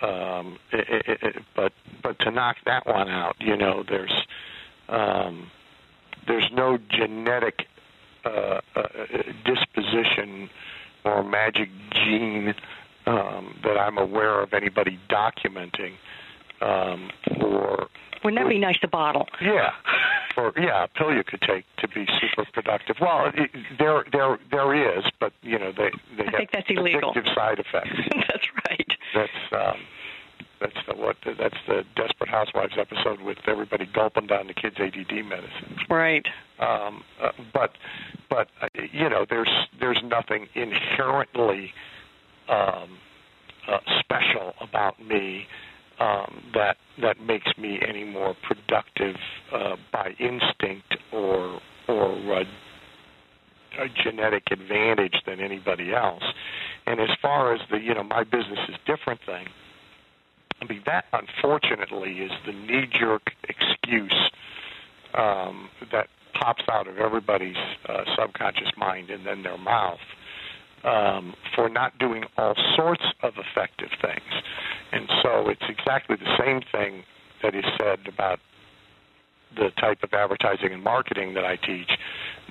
um, 0.04 0.58
it, 0.72 1.04
it, 1.08 1.18
it, 1.22 1.42
but 1.56 1.72
but 2.02 2.18
to 2.20 2.30
knock 2.30 2.56
that 2.66 2.86
one 2.86 3.08
out, 3.08 3.36
you 3.40 3.56
know, 3.56 3.84
there's 3.88 4.12
um, 4.88 5.50
there's 6.26 6.50
no 6.52 6.78
genetic 6.90 7.66
uh, 8.24 8.60
uh, 8.76 8.82
disposition 9.44 10.50
or 11.04 11.22
magic 11.22 11.68
gene 11.92 12.54
um, 13.06 13.58
that 13.62 13.78
I'm 13.78 13.98
aware 13.98 14.40
of 14.42 14.52
anybody 14.52 14.98
documenting 15.08 15.94
um, 16.60 17.10
for. 17.38 17.88
Wouldn't 18.22 18.42
that 18.42 18.48
be 18.48 18.58
nice 18.58 18.78
to 18.80 18.88
bottle? 18.88 19.28
Yeah, 19.42 19.72
or 20.36 20.52
yeah, 20.56 20.84
a 20.84 20.88
pill 20.88 21.12
you 21.14 21.22
could 21.24 21.42
take 21.42 21.64
to 21.78 21.88
be 21.88 22.06
super 22.20 22.48
productive. 22.52 22.96
Well, 23.00 23.30
it, 23.34 23.50
there 23.78 24.04
there 24.12 24.38
there 24.50 24.98
is, 24.98 25.04
but 25.20 25.32
you 25.42 25.58
know 25.58 25.72
they 25.72 25.90
they 26.16 26.22
I 26.22 26.30
have 26.30 26.34
think 26.36 26.50
that's 26.52 26.70
illegal. 26.70 27.12
addictive 27.12 27.34
side 27.34 27.58
effects. 27.58 27.90
that's 28.28 28.48
right. 28.70 28.96
That's 29.14 29.76
that's 30.60 30.98
what 30.98 31.16
that's 31.24 31.56
the 31.66 31.84
Desperate 31.96 32.30
Housewives 32.30 32.74
episode 32.78 33.20
with 33.20 33.38
everybody 33.46 33.86
gulping 33.92 34.26
down 34.26 34.46
the 34.46 34.54
kids' 34.54 34.76
ADD 34.78 35.24
medicine. 35.24 35.76
Right. 35.90 36.24
Um, 36.58 37.04
uh, 37.20 37.32
but 37.52 37.72
but 38.30 38.48
uh, 38.62 38.68
you 38.92 39.08
know, 39.08 39.26
there's 39.28 39.50
there's 39.78 40.00
nothing 40.04 40.46
inherently 40.54 41.72
um, 42.48 42.98
uh, 43.68 43.78
special 44.00 44.54
about 44.60 45.04
me 45.04 45.46
um, 46.00 46.44
that 46.54 46.76
that 47.00 47.20
makes 47.20 47.56
me 47.58 47.80
any 47.86 48.04
more 48.04 48.34
productive 48.42 49.16
uh, 49.52 49.76
by 49.92 50.14
instinct 50.18 50.96
or 51.12 51.60
or 51.88 52.12
uh, 52.36 52.44
a 53.78 53.88
genetic 53.88 54.44
advantage 54.50 55.16
than 55.26 55.40
anybody 55.40 55.92
else. 55.92 56.24
And 56.86 57.00
as 57.00 57.10
far 57.20 57.54
as 57.54 57.60
the 57.70 57.78
you 57.80 57.94
know 57.94 58.02
my 58.02 58.24
business 58.24 58.58
is 58.68 58.76
different 58.86 59.20
thing, 59.24 59.46
I 60.60 60.66
mean 60.66 60.82
that 60.86 61.06
unfortunately 61.12 62.18
is 62.18 62.32
the 62.46 62.52
knee-jerk 62.52 63.32
excuse 63.48 64.30
um, 65.14 65.68
that 65.92 66.08
pops 66.34 66.64
out 66.70 66.88
of 66.88 66.98
everybody's 66.98 67.56
uh, 67.88 68.04
subconscious 68.18 68.72
mind 68.76 69.10
and 69.10 69.24
then 69.24 69.42
their 69.42 69.58
mouth 69.58 70.00
um, 70.84 71.34
for 71.54 71.68
not 71.68 71.98
doing 71.98 72.24
all 72.36 72.54
sorts 72.76 73.04
of 73.22 73.34
effective 73.38 73.90
things. 74.02 74.42
And 74.92 75.08
so 75.22 75.48
it's 75.48 75.64
exactly 75.68 76.16
the 76.16 76.36
same 76.38 76.60
thing 76.72 77.04
that 77.42 77.54
is 77.54 77.64
said 77.78 78.00
about 78.06 78.40
the 79.56 79.70
type 79.80 80.02
of 80.02 80.12
advertising 80.12 80.72
and 80.72 80.82
marketing 80.82 81.34
that 81.34 81.44
I 81.44 81.56
teach 81.56 81.90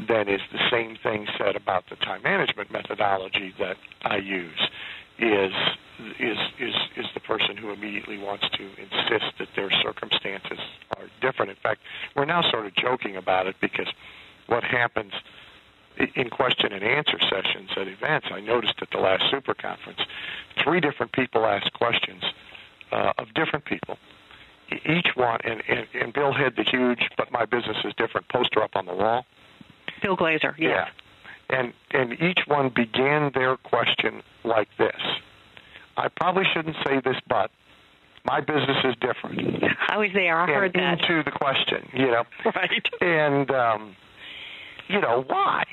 that 0.08 0.28
is 0.28 0.42
the 0.52 0.70
same 0.72 0.98
thing 1.02 1.28
said 1.38 1.56
about 1.56 1.86
the 1.90 1.96
time 1.98 2.24
management 2.24 2.72
methodology 2.72 3.54
that 3.60 3.78
I 4.04 4.18
use 4.18 4.60
is 5.20 5.54
is 6.20 6.38
is 6.60 6.74
is 6.98 7.06
the 7.14 7.20
person 7.20 7.56
who 7.56 7.72
immediately 7.72 8.18
wants 8.18 8.50
to 8.50 8.64
insist 8.64 9.38
that 9.40 9.50
their 9.56 9.70
circumstances 9.72 10.60
are 10.98 11.06
different. 11.22 11.52
In 11.52 11.58
fact, 11.58 11.82
we're 12.16 12.26
now 12.26 12.42
sort 12.50 12.66
of 12.66 12.76
joking 12.76 13.16
about 13.16 13.48
it 13.48 13.56
because 13.62 13.88
what 14.48 14.64
happens 14.64 15.14
in 16.16 16.30
question 16.30 16.74
and 16.74 16.84
answer 16.84 17.20
sessions 17.20 17.70
at 17.78 17.88
events, 17.88 18.28
I 18.32 18.40
noticed 18.40 18.76
at 18.82 18.90
the 18.92 18.98
last 18.98 19.30
super 19.30 19.54
conference, 19.54 20.00
three 20.64 20.80
different 20.80 21.12
people 21.12 21.46
asked 21.46 21.72
questions 21.74 22.24
uh, 22.92 23.14
of 23.20 23.34
different 23.36 23.66
people. 23.66 23.98
Each 24.86 25.16
one, 25.16 25.40
and, 25.44 25.62
and, 25.68 25.88
and 25.94 26.14
Bill 26.14 26.34
had 26.34 26.56
the 26.56 26.64
huge 26.64 27.10
"But 27.18 27.32
my 27.32 27.46
business 27.46 27.78
is 27.84 27.94
different" 27.98 28.28
poster 28.30 28.62
up 28.62 28.76
on 28.76 28.86
the 28.86 28.94
wall. 28.94 29.26
Bill 30.02 30.18
Glazer, 30.18 30.56
yeah. 30.58 30.88
And 31.50 31.74
and 31.92 32.14
each 32.22 32.40
one 32.48 32.70
began 32.70 33.32
their 33.34 33.58
question 33.58 34.24
like 34.44 34.70
this. 34.78 35.02
I 35.98 36.08
probably 36.08 36.46
shouldn't 36.54 36.78
say 36.86 37.00
this, 37.04 37.18
but 37.28 37.52
my 38.26 38.40
business 38.40 38.78
is 38.84 38.96
different. 39.02 39.64
I 39.88 39.98
was 39.98 40.10
there. 40.14 40.38
I 40.38 40.44
and 40.44 40.52
heard 40.52 40.74
that. 40.74 41.02
Into 41.02 41.24
the 41.24 41.32
question, 41.32 41.90
you 41.94 42.08
know. 42.08 42.24
Right. 42.56 42.88
And 43.02 43.52
um, 43.52 43.96
you 44.88 45.00
know 45.00 45.24
why? 45.28 45.64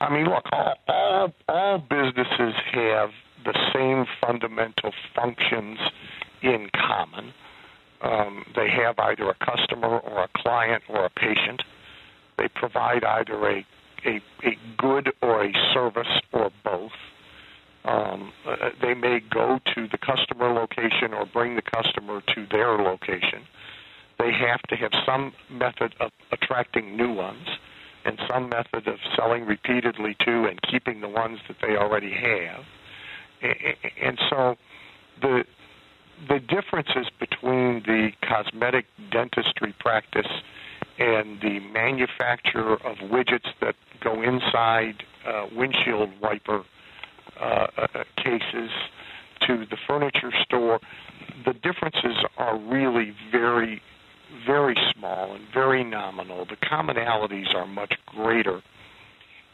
I 0.00 0.12
mean, 0.12 0.26
look, 0.26 0.44
all, 0.52 0.74
all 0.88 1.32
all 1.48 1.78
businesses 1.78 2.54
have 2.72 3.10
the 3.44 3.54
same 3.72 4.06
fundamental 4.20 4.92
functions 5.14 5.78
in 6.42 6.70
common. 6.74 7.32
Um, 8.02 8.44
they 8.54 8.68
have 8.68 8.98
either 8.98 9.28
a 9.30 9.34
customer 9.34 9.98
or 9.98 10.24
a 10.24 10.28
client 10.36 10.82
or 10.88 11.04
a 11.06 11.10
patient. 11.10 11.62
They 12.36 12.48
provide 12.48 13.04
either 13.04 13.48
a 13.48 13.66
a, 14.04 14.20
a 14.44 14.56
good 14.78 15.12
or 15.22 15.44
a 15.44 15.52
service 15.72 16.20
or 16.32 16.50
both. 16.64 16.92
Um, 17.84 18.32
uh, 18.46 18.70
they 18.82 18.94
may 18.94 19.20
go 19.20 19.60
to 19.74 19.88
the 19.88 19.98
customer 19.98 20.52
location 20.52 21.14
or 21.14 21.24
bring 21.26 21.56
the 21.56 21.62
customer 21.62 22.20
to 22.34 22.46
their 22.50 22.76
location. 22.78 23.42
They 24.18 24.32
have 24.32 24.62
to 24.62 24.76
have 24.76 24.92
some 25.04 25.32
method 25.50 25.94
of 26.00 26.10
attracting 26.32 26.96
new 26.96 27.12
ones 27.12 27.46
and 28.04 28.18
some 28.28 28.48
method 28.48 28.86
of 28.88 28.98
selling 29.16 29.44
repeatedly 29.46 30.16
to 30.24 30.46
and 30.46 30.60
keeping 30.62 31.00
the 31.00 31.08
ones 31.08 31.38
that 31.48 31.56
they 31.60 31.76
already 31.76 32.12
have. 32.12 32.64
And 34.02 34.18
so 34.30 34.56
the 35.20 35.44
the 36.28 36.40
differences 36.40 37.08
between 37.18 37.82
the 37.86 38.10
cosmetic 38.22 38.86
dentistry 39.10 39.74
practice 39.78 40.30
and 40.98 41.40
the 41.40 41.60
manufacture 41.60 42.74
of 42.74 42.96
widgets 42.98 43.52
that 43.60 43.74
go 44.00 44.22
inside 44.22 45.04
uh, 45.26 45.46
windshield 45.54 46.10
wiper 46.20 46.64
uh, 47.38 47.66
uh, 47.76 48.04
cases 48.16 48.70
to 49.46 49.66
the 49.66 49.76
furniture 49.86 50.32
store, 50.42 50.80
the 51.44 51.52
differences 51.52 52.16
are 52.38 52.58
really 52.58 53.14
very, 53.30 53.82
very 54.46 54.76
small 54.94 55.34
and 55.34 55.44
very 55.52 55.84
nominal. 55.84 56.46
The 56.46 56.56
commonalities 56.56 57.54
are 57.54 57.66
much 57.66 57.94
greater. 58.06 58.62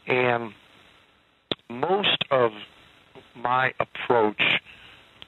And 0.07 0.53
most 1.69 2.23
of 2.31 2.51
my 3.35 3.73
approach 3.79 4.41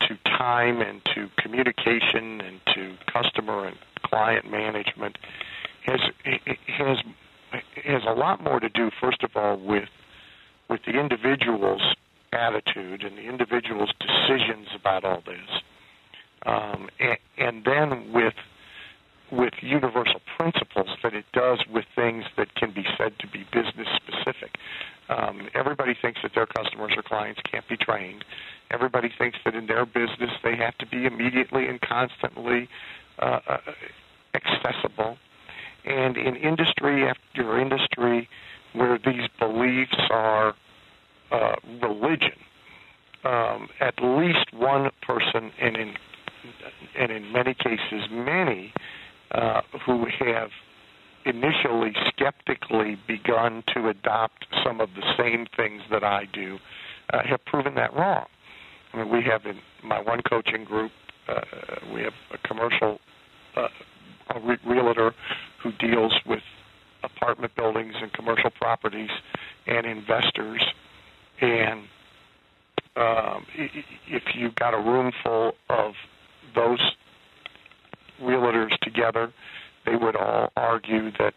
to 0.07 0.17
time 0.25 0.81
and 0.81 1.01
to 1.15 1.29
communication 1.37 2.41
and 2.41 2.59
to 2.73 2.95
customer 3.11 3.67
and 3.67 3.77
client 4.03 4.49
management 4.49 5.17
has 5.85 5.99
has 6.67 6.97
has 7.83 8.01
a 8.07 8.13
lot 8.13 8.43
more 8.43 8.59
to 8.59 8.69
do, 8.69 8.89
first 8.99 9.23
of 9.23 9.31
all, 9.35 9.57
with 9.57 9.89
with 10.69 10.81
the 10.85 10.99
individual's 10.99 11.95
attitude 12.33 13.03
and 13.03 13.17
the 13.17 13.21
individual's 13.21 13.91
decisions 13.99 14.67
about 14.75 15.05
all 15.05 15.21
this, 15.25 15.61
um, 16.45 16.89
and, 16.99 17.17
and 17.37 17.65
then 17.65 18.11
with 18.11 18.33
with 19.31 19.53
universal 19.61 20.21
principles 20.37 20.89
that 21.01 21.13
it 21.13 21.25
does 21.33 21.63
with 21.71 21.85
things 21.95 22.25
that 22.37 22.53
can 22.55 22.71
be 22.71 22.85
said 22.97 23.17
to 23.19 23.27
be 23.27 23.45
business 23.51 23.87
specific. 23.95 24.57
Um, 25.09 25.49
everybody 25.53 25.95
thinks 25.99 26.21
that 26.23 26.31
their 26.33 26.47
customers 26.47 26.93
or 26.95 27.03
clients 27.03 27.41
can't 27.49 27.67
be 27.67 27.77
trained. 27.77 28.25
Everybody 28.71 29.11
thinks 29.15 29.37
that 29.45 29.55
in 29.55 29.67
their 29.67 29.85
business 29.85 30.31
they 30.43 30.55
have 30.55 30.77
to 30.79 30.87
be 30.87 31.05
immediately 31.05 31.67
and 31.67 31.79
constantly 31.81 32.67
uh, 33.19 33.39
uh 33.47 33.57
accessible. 34.33 35.17
And 35.85 36.17
in 36.17 36.35
industry 36.35 37.07
after 37.07 37.59
industry, 37.59 38.27
where 38.73 38.97
these 38.97 39.29
beliefs 39.39 39.97
are 40.09 40.55
uh, 41.31 41.55
religion, 41.81 42.37
um, 43.23 43.69
at 43.79 43.95
least 44.01 44.51
one 44.53 44.89
person, 45.01 45.51
and 45.61 45.77
in 45.77 45.93
and 46.97 47.11
in 47.11 47.31
many 47.31 47.53
cases 47.53 48.07
many, 48.11 48.73
uh, 49.31 49.61
who 49.85 50.05
have 50.19 50.49
initially 51.25 51.93
skeptically 52.07 52.97
begun 53.07 53.63
to 53.73 53.89
adopt 53.89 54.45
some 54.63 54.79
of 54.79 54.89
the 54.95 55.03
same 55.17 55.47
things 55.55 55.81
that 55.91 56.03
I 56.03 56.25
do, 56.31 56.57
uh, 57.11 57.21
have 57.27 57.43
proven 57.45 57.75
that 57.75 57.93
wrong. 57.93 58.25
I 58.93 58.97
mean, 58.97 59.09
we 59.09 59.23
have 59.23 59.45
in 59.45 59.59
my 59.83 60.01
one 60.01 60.21
coaching 60.21 60.63
group, 60.63 60.91
uh, 61.27 61.41
we 61.93 62.01
have 62.01 62.13
a 62.31 62.47
commercial 62.47 62.99
uh, 63.55 63.67
a 64.33 64.39
re- 64.39 64.57
realtor 64.65 65.13
who 65.61 65.71
deals 65.73 66.13
with 66.25 66.41
apartment 67.03 67.55
buildings 67.55 67.93
and 68.01 68.11
commercial 68.13 68.49
properties 68.49 69.09
and 69.67 69.85
investors. 69.85 70.63
And 71.41 71.81
um, 72.95 73.45
if 73.55 74.23
you 74.35 74.51
got 74.57 74.73
a 74.73 74.77
room 74.77 75.11
full 75.23 75.53
of 75.69 75.93
those 76.55 76.79
realtors 78.21 78.77
together, 78.81 79.33
they 79.85 79.95
would 79.95 80.15
all 80.15 80.51
argue 80.55 81.11
that 81.19 81.33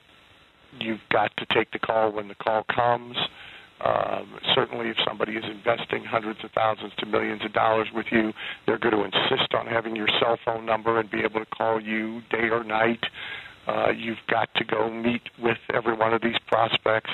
you've 0.81 1.01
got 1.13 1.31
to 1.37 1.47
take 1.55 1.71
the 1.73 1.79
call 1.79 2.13
when 2.13 2.29
the 2.29 2.35
call 2.35 2.65
comes. 2.75 3.17
Um, 3.85 4.41
certainly, 4.55 4.89
if 4.89 4.97
somebody 5.07 5.33
is 5.33 5.45
investing 5.45 6.05
hundreds 6.05 6.41
of 6.43 6.51
thousands 6.51 6.93
to 6.99 7.07
millions 7.07 7.45
of 7.45 7.53
dollars 7.53 7.89
with 7.95 8.07
you, 8.11 8.33
they're 8.67 8.79
going 8.79 8.95
to 8.95 9.05
insist 9.05 9.55
on 9.55 9.67
having 9.67 9.95
your 9.95 10.09
cell 10.21 10.39
phone 10.45 10.67
number 10.67 10.99
and 10.99 11.09
be 11.11 11.21
able 11.21 11.41
to 11.41 11.47
call 11.47 11.81
you 11.81 12.21
day 12.31 12.49
or 12.51 12.65
night. 12.65 13.05
Uh, 13.69 13.91
you've 13.91 14.19
got 14.29 14.49
to 14.57 14.65
go 14.65 14.91
meet 14.91 15.23
with 15.39 15.59
every 15.73 15.95
one 15.95 16.13
of 16.13 16.23
these 16.23 16.39
prospects, 16.49 17.11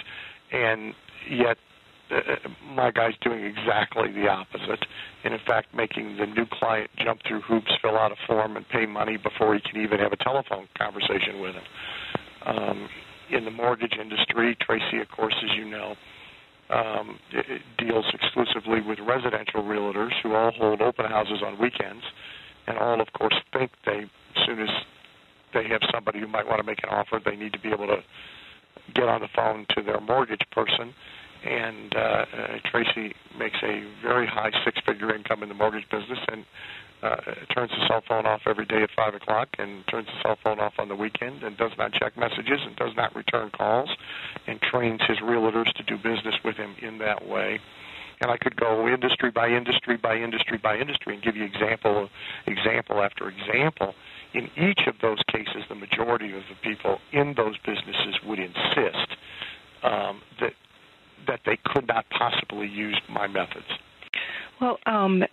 and 0.52 0.94
yet 1.28 1.58
uh, 2.10 2.48
my 2.74 2.90
guy's 2.90 3.14
doing 3.22 3.44
exactly 3.44 4.12
the 4.12 4.28
opposite. 4.28 4.84
And 5.24 5.34
in 5.34 5.40
fact, 5.46 5.74
making 5.74 6.16
the 6.16 6.26
new 6.26 6.46
client 6.46 6.90
jump 6.96 7.20
through 7.26 7.40
hoops, 7.42 7.72
fill 7.80 7.96
out 7.96 8.12
a 8.12 8.16
form, 8.26 8.56
and 8.56 8.68
pay 8.68 8.86
money 8.86 9.16
before 9.16 9.54
he 9.54 9.60
can 9.60 9.80
even 9.82 9.98
have 10.00 10.12
a 10.12 10.16
telephone 10.16 10.68
conversation 10.76 11.40
with 11.40 11.54
him. 11.54 11.64
Um, 12.46 12.88
in 13.30 13.44
the 13.44 13.50
mortgage 13.50 13.94
industry, 13.98 14.56
Tracy, 14.60 15.00
of 15.00 15.08
course, 15.08 15.34
as 15.42 15.56
you 15.56 15.64
know, 15.64 15.96
um, 16.70 17.18
deals 17.78 18.04
exclusively 18.12 18.80
with 18.80 18.98
residential 19.00 19.62
realtors 19.62 20.12
who 20.22 20.34
all 20.34 20.50
hold 20.52 20.82
open 20.82 21.06
houses 21.06 21.42
on 21.44 21.58
weekends, 21.58 22.04
and 22.66 22.78
all, 22.78 23.00
of 23.00 23.12
course, 23.12 23.34
think 23.52 23.70
they, 23.84 24.04
as 24.36 24.46
soon 24.46 24.60
as 24.60 24.70
they 25.52 25.64
have 25.68 25.80
somebody 25.92 26.20
who 26.20 26.26
might 26.26 26.46
want 26.46 26.58
to 26.58 26.66
make 26.66 26.82
an 26.82 26.90
offer, 26.90 27.20
they 27.24 27.36
need 27.36 27.52
to 27.52 27.58
be 27.58 27.68
able 27.68 27.86
to 27.86 28.02
get 28.94 29.08
on 29.08 29.20
the 29.20 29.28
phone 29.34 29.66
to 29.70 29.82
their 29.82 30.00
mortgage 30.00 30.42
person. 30.50 30.94
And 31.44 31.94
uh, 31.94 32.24
Tracy 32.70 33.14
makes 33.38 33.58
a 33.62 33.84
very 34.02 34.26
high 34.26 34.50
six-figure 34.64 35.14
income 35.14 35.42
in 35.42 35.48
the 35.48 35.54
mortgage 35.54 35.88
business, 35.90 36.18
and 36.28 36.44
uh, 37.04 37.16
turns 37.54 37.70
the 37.70 37.86
cell 37.86 38.02
phone 38.08 38.24
off 38.24 38.40
every 38.46 38.64
day 38.64 38.82
at 38.82 38.88
five 38.96 39.14
o'clock 39.14 39.48
and 39.58 39.86
turns 39.88 40.06
the 40.06 40.22
cell 40.22 40.38
phone 40.42 40.58
off 40.58 40.72
on 40.78 40.88
the 40.88 40.96
weekend 40.96 41.42
and 41.42 41.56
does 41.58 41.72
not 41.76 41.92
check 41.92 42.16
messages 42.16 42.60
and 42.64 42.74
does 42.76 42.96
not 42.96 43.14
return 43.14 43.50
calls 43.50 43.90
and 44.46 44.58
trains 44.62 45.00
his 45.06 45.18
realtors 45.18 45.70
to 45.74 45.82
do 45.82 45.96
business 45.96 46.34
with 46.44 46.56
him 46.56 46.74
in 46.80 46.98
that 46.98 47.26
way. 47.28 47.60
And 48.22 48.30
I 48.30 48.38
could 48.38 48.56
go 48.56 48.88
industry 48.88 49.30
by 49.30 49.48
industry 49.48 49.98
by 49.98 50.16
industry 50.16 50.56
by 50.56 50.78
industry 50.78 51.14
and 51.14 51.22
give 51.22 51.36
you 51.36 51.44
example 51.44 52.08
example 52.46 53.02
after 53.02 53.28
example. 53.28 53.94
In 54.32 54.48
each 54.56 54.86
of 54.86 54.94
those 55.02 55.18
cases, 55.30 55.64
the 55.68 55.74
majority 55.74 56.32
of 56.34 56.42
the 56.48 56.56
people 56.62 57.00
in 57.12 57.34
those 57.36 57.58
businesses 57.58 58.16
would 58.26 58.38
insist 58.38 59.16
um, 59.82 60.22
that 60.40 60.54
that 61.26 61.40
they 61.44 61.58
could 61.64 61.86
not 61.86 62.06
possibly 62.10 62.68
use 62.68 63.00
my 63.08 63.26
methods. 63.26 63.66
Well, 64.60 64.78
um, 64.86 65.24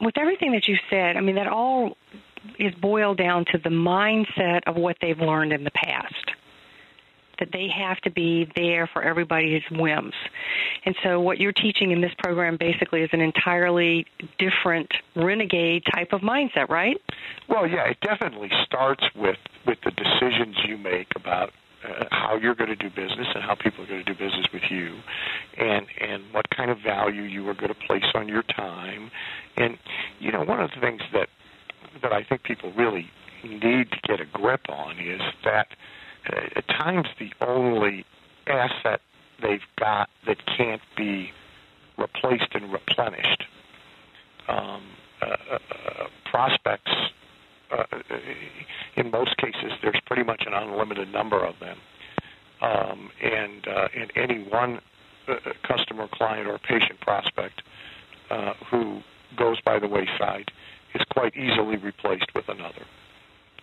with 0.00 0.16
everything 0.18 0.52
that 0.52 0.68
you 0.68 0.76
said, 0.90 1.16
I 1.16 1.20
mean, 1.20 1.36
that 1.36 1.48
all 1.48 1.96
is 2.58 2.74
boiled 2.74 3.18
down 3.18 3.44
to 3.52 3.58
the 3.58 3.70
mindset 3.70 4.60
of 4.66 4.76
what 4.76 4.96
they've 5.00 5.18
learned 5.18 5.52
in 5.52 5.64
the 5.64 5.70
past. 5.70 6.14
That 7.38 7.50
they 7.52 7.68
have 7.68 7.98
to 7.98 8.10
be 8.10 8.50
there 8.56 8.88
for 8.92 9.00
everybody's 9.00 9.62
whims. 9.70 10.14
And 10.84 10.96
so, 11.04 11.20
what 11.20 11.38
you're 11.38 11.52
teaching 11.52 11.92
in 11.92 12.00
this 12.00 12.10
program 12.18 12.56
basically 12.58 13.02
is 13.02 13.10
an 13.12 13.20
entirely 13.20 14.06
different 14.38 14.90
renegade 15.14 15.84
type 15.94 16.12
of 16.12 16.22
mindset, 16.22 16.68
right? 16.68 16.96
Well, 17.48 17.68
yeah, 17.68 17.90
it 17.90 17.98
definitely 18.00 18.50
starts 18.64 19.04
with, 19.14 19.36
with 19.68 19.78
the 19.84 19.92
decisions 19.92 20.56
you 20.66 20.78
make 20.78 21.06
about 21.14 21.52
uh, 21.84 22.04
how 22.10 22.36
you're 22.36 22.54
going 22.54 22.70
to 22.70 22.76
do 22.76 22.88
business 22.88 23.28
and 23.34 23.42
how 23.42 23.54
people 23.54 23.84
are 23.84 23.86
going 23.86 24.04
to 24.04 24.14
do 24.14 24.18
business 24.18 24.46
with 24.52 24.62
you, 24.70 24.96
and 25.56 25.86
and 26.00 26.24
what 26.32 26.48
kind 26.50 26.70
of 26.70 26.78
value 26.80 27.22
you 27.22 27.48
are 27.48 27.54
going 27.54 27.68
to 27.68 27.86
place 27.86 28.04
on 28.14 28.28
your 28.28 28.42
time. 28.42 29.10
And 29.56 29.78
you 30.18 30.32
know, 30.32 30.42
one 30.42 30.60
of 30.60 30.70
the 30.74 30.80
things 30.80 31.02
that 31.12 31.28
that 32.02 32.12
I 32.12 32.24
think 32.24 32.42
people 32.42 32.72
really 32.72 33.10
need 33.44 33.90
to 33.92 33.98
get 34.06 34.20
a 34.20 34.24
grip 34.24 34.62
on 34.68 34.98
is 34.98 35.20
that 35.44 35.68
uh, 36.32 36.40
at 36.56 36.66
times 36.68 37.06
the 37.18 37.30
only 37.40 38.04
asset 38.46 39.00
they've 39.40 39.60
got 39.78 40.10
that 40.26 40.38
can't 40.46 40.82
be 40.96 41.30
replaced 41.96 42.54
and 42.54 42.72
replenished. 42.72 43.44
Um, 44.48 44.82
uh, 45.20 45.26
uh, 45.26 45.54
uh 45.54 46.06
prospects 46.30 46.92
uh, 47.70 47.84
in 48.96 49.10
most 49.10 49.36
cases, 49.38 49.72
there's 49.82 50.00
pretty 50.06 50.22
much 50.22 50.42
an 50.46 50.54
unlimited 50.54 51.12
number 51.12 51.44
of 51.44 51.54
them. 51.60 51.78
Um, 52.60 53.10
and 53.22 53.68
uh, 53.68 53.88
any 54.16 54.44
one 54.48 54.80
uh, 55.28 55.34
customer, 55.66 56.08
client, 56.12 56.48
or 56.48 56.58
patient 56.58 57.00
prospect 57.00 57.62
uh, 58.30 58.54
who 58.70 59.00
goes 59.36 59.60
by 59.60 59.78
the 59.78 59.86
wayside 59.86 60.50
is 60.94 61.02
quite 61.10 61.36
easily 61.36 61.76
replaced 61.76 62.34
with 62.34 62.48
another. 62.48 62.84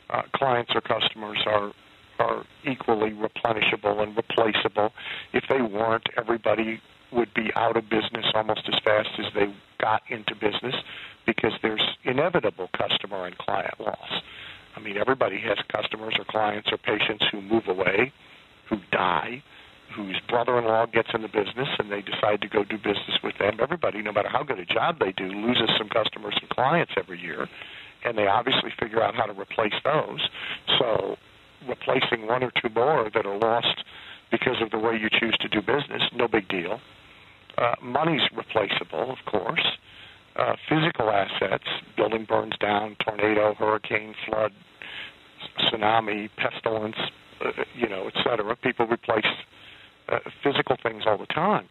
Uh, 0.10 0.22
clients 0.36 0.72
or 0.76 0.82
customers 0.82 1.40
are 1.46 1.72
are 2.18 2.46
equally 2.66 3.12
replenishable 3.12 4.02
and 4.02 4.16
replaceable. 4.16 4.94
If 5.34 5.44
they 5.50 5.62
weren't, 5.62 6.08
everybody 6.18 6.80
would 7.16 7.34
be 7.34 7.52
out 7.56 7.78
of 7.78 7.90
business 7.90 8.26
almost 8.34 8.62
as 8.68 8.80
fast 8.84 9.10
as 9.20 9.26
they 9.34 9.54
got 9.80 10.02
into 10.10 10.36
business 10.36 10.76
because 11.26 11.54
there's 11.62 11.84
inevitable 12.04 12.70
customer 12.78 13.26
and 13.26 13.38
client 13.38 13.80
loss. 13.80 14.22
I 14.76 14.80
mean, 14.80 14.98
everybody 14.98 15.40
has 15.40 15.58
customers 15.74 16.16
or 16.20 16.26
clients 16.26 16.70
or 16.72 16.78
patients 16.78 17.26
who 17.32 17.42
move 17.42 17.68
away, 17.68 18.12
who 18.70 18.78
die, 18.92 19.42
whose 19.96 20.20
brother-in-law 20.28 20.88
gets 20.88 21.10
in 21.14 21.22
the 21.22 21.28
business 21.28 21.70
and 21.80 21.92
they 21.92 22.02
decide 22.02 22.42
to 22.42 22.48
go 22.48 22.64
do 22.64 22.78
business 22.78 23.18
with 23.24 23.38
them. 23.38 23.58
Everybody, 23.62 24.02
no 24.02 24.12
matter 24.12 24.30
how 24.30 24.44
good 24.44 24.60
a 24.60 24.66
job 24.66 25.00
they 25.00 25.12
do, 25.12 25.26
loses 25.26 25.70
some 25.78 25.88
customers 25.90 26.36
and 26.42 26.50
clients 26.50 26.92
every 26.98 27.20
year, 27.22 27.48
and 28.04 28.18
they 28.18 28.28
obviously 28.28 28.72
figure 28.80 29.02
out 29.02 29.16
how 29.16 29.26
to 29.26 29.40
replace 29.40 29.74
those. 29.84 30.28
So, 30.80 31.18
replacing 31.68 32.28
one 32.28 32.44
or 32.44 32.52
two 32.62 32.70
more 32.70 33.10
that 33.14 33.26
are 33.26 33.38
lost 33.38 33.84
because 34.32 34.62
of 34.62 34.72
the 34.72 34.78
way 34.78 34.98
you 34.98 35.10
choose 35.10 35.38
to 35.40 35.48
do 35.48 35.62
business, 35.62 36.04
no 36.14 36.28
big 36.28 36.48
deal. 36.48 36.80
Uh, 37.58 37.76
money's 37.82 38.30
replaceable, 38.34 39.12
of 39.12 39.20
course 39.26 39.78
uh, 40.36 40.56
physical 40.68 41.10
assets, 41.10 41.66
building 41.96 42.26
burns 42.26 42.58
down, 42.60 42.96
tornado, 43.00 43.54
hurricane, 43.54 44.16
flood, 44.26 44.52
tsunami, 45.60 46.30
pestilence, 46.38 46.98
uh, 47.44 47.52
you 47.76 47.88
know, 47.88 48.08
et 48.08 48.14
cetera. 48.24 48.56
People 48.56 48.88
replace 48.88 49.26
uh, 50.10 50.20
physical 50.44 50.76
things 50.82 51.04
all 51.06 51.18
the 51.18 51.26
time. 51.28 51.68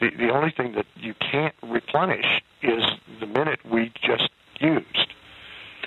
The, 0.00 0.10
the 0.10 0.28
only 0.30 0.50
thing 0.50 0.72
that 0.72 0.86
you 0.96 1.14
can't 1.14 1.54
replenish 1.62 2.42
is 2.62 2.84
the 3.20 3.26
minute 3.26 3.60
we 3.68 3.92
just 4.02 4.28
used. 4.60 5.14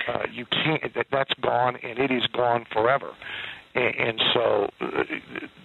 Uh, 0.08 0.24
you 0.32 0.46
can't. 0.46 0.94
That, 0.96 1.08
that's 1.12 1.34
gone, 1.42 1.78
and 1.84 2.00
it 2.00 2.12
is 2.12 2.26
gone 2.28 2.66
forever. 2.72 3.14
And, 3.76 3.96
and 3.96 4.22
so, 4.34 4.70
uh, 4.82 5.04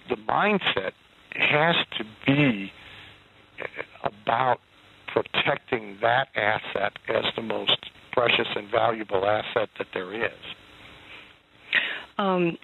the 0.09 0.15
mindset 0.15 0.91
has 1.31 1.75
to 1.97 2.05
be 2.25 2.71
about 4.03 4.59
protecting 5.07 5.97
that 6.01 6.27
asset 6.35 6.93
as 7.09 7.23
the 7.35 7.41
most 7.41 7.77
precious 8.11 8.47
and 8.55 8.69
valuable 8.69 9.25
asset 9.25 9.69
that 9.77 9.87
there 9.93 10.13
is. 10.13 10.31
Um, 12.17 12.57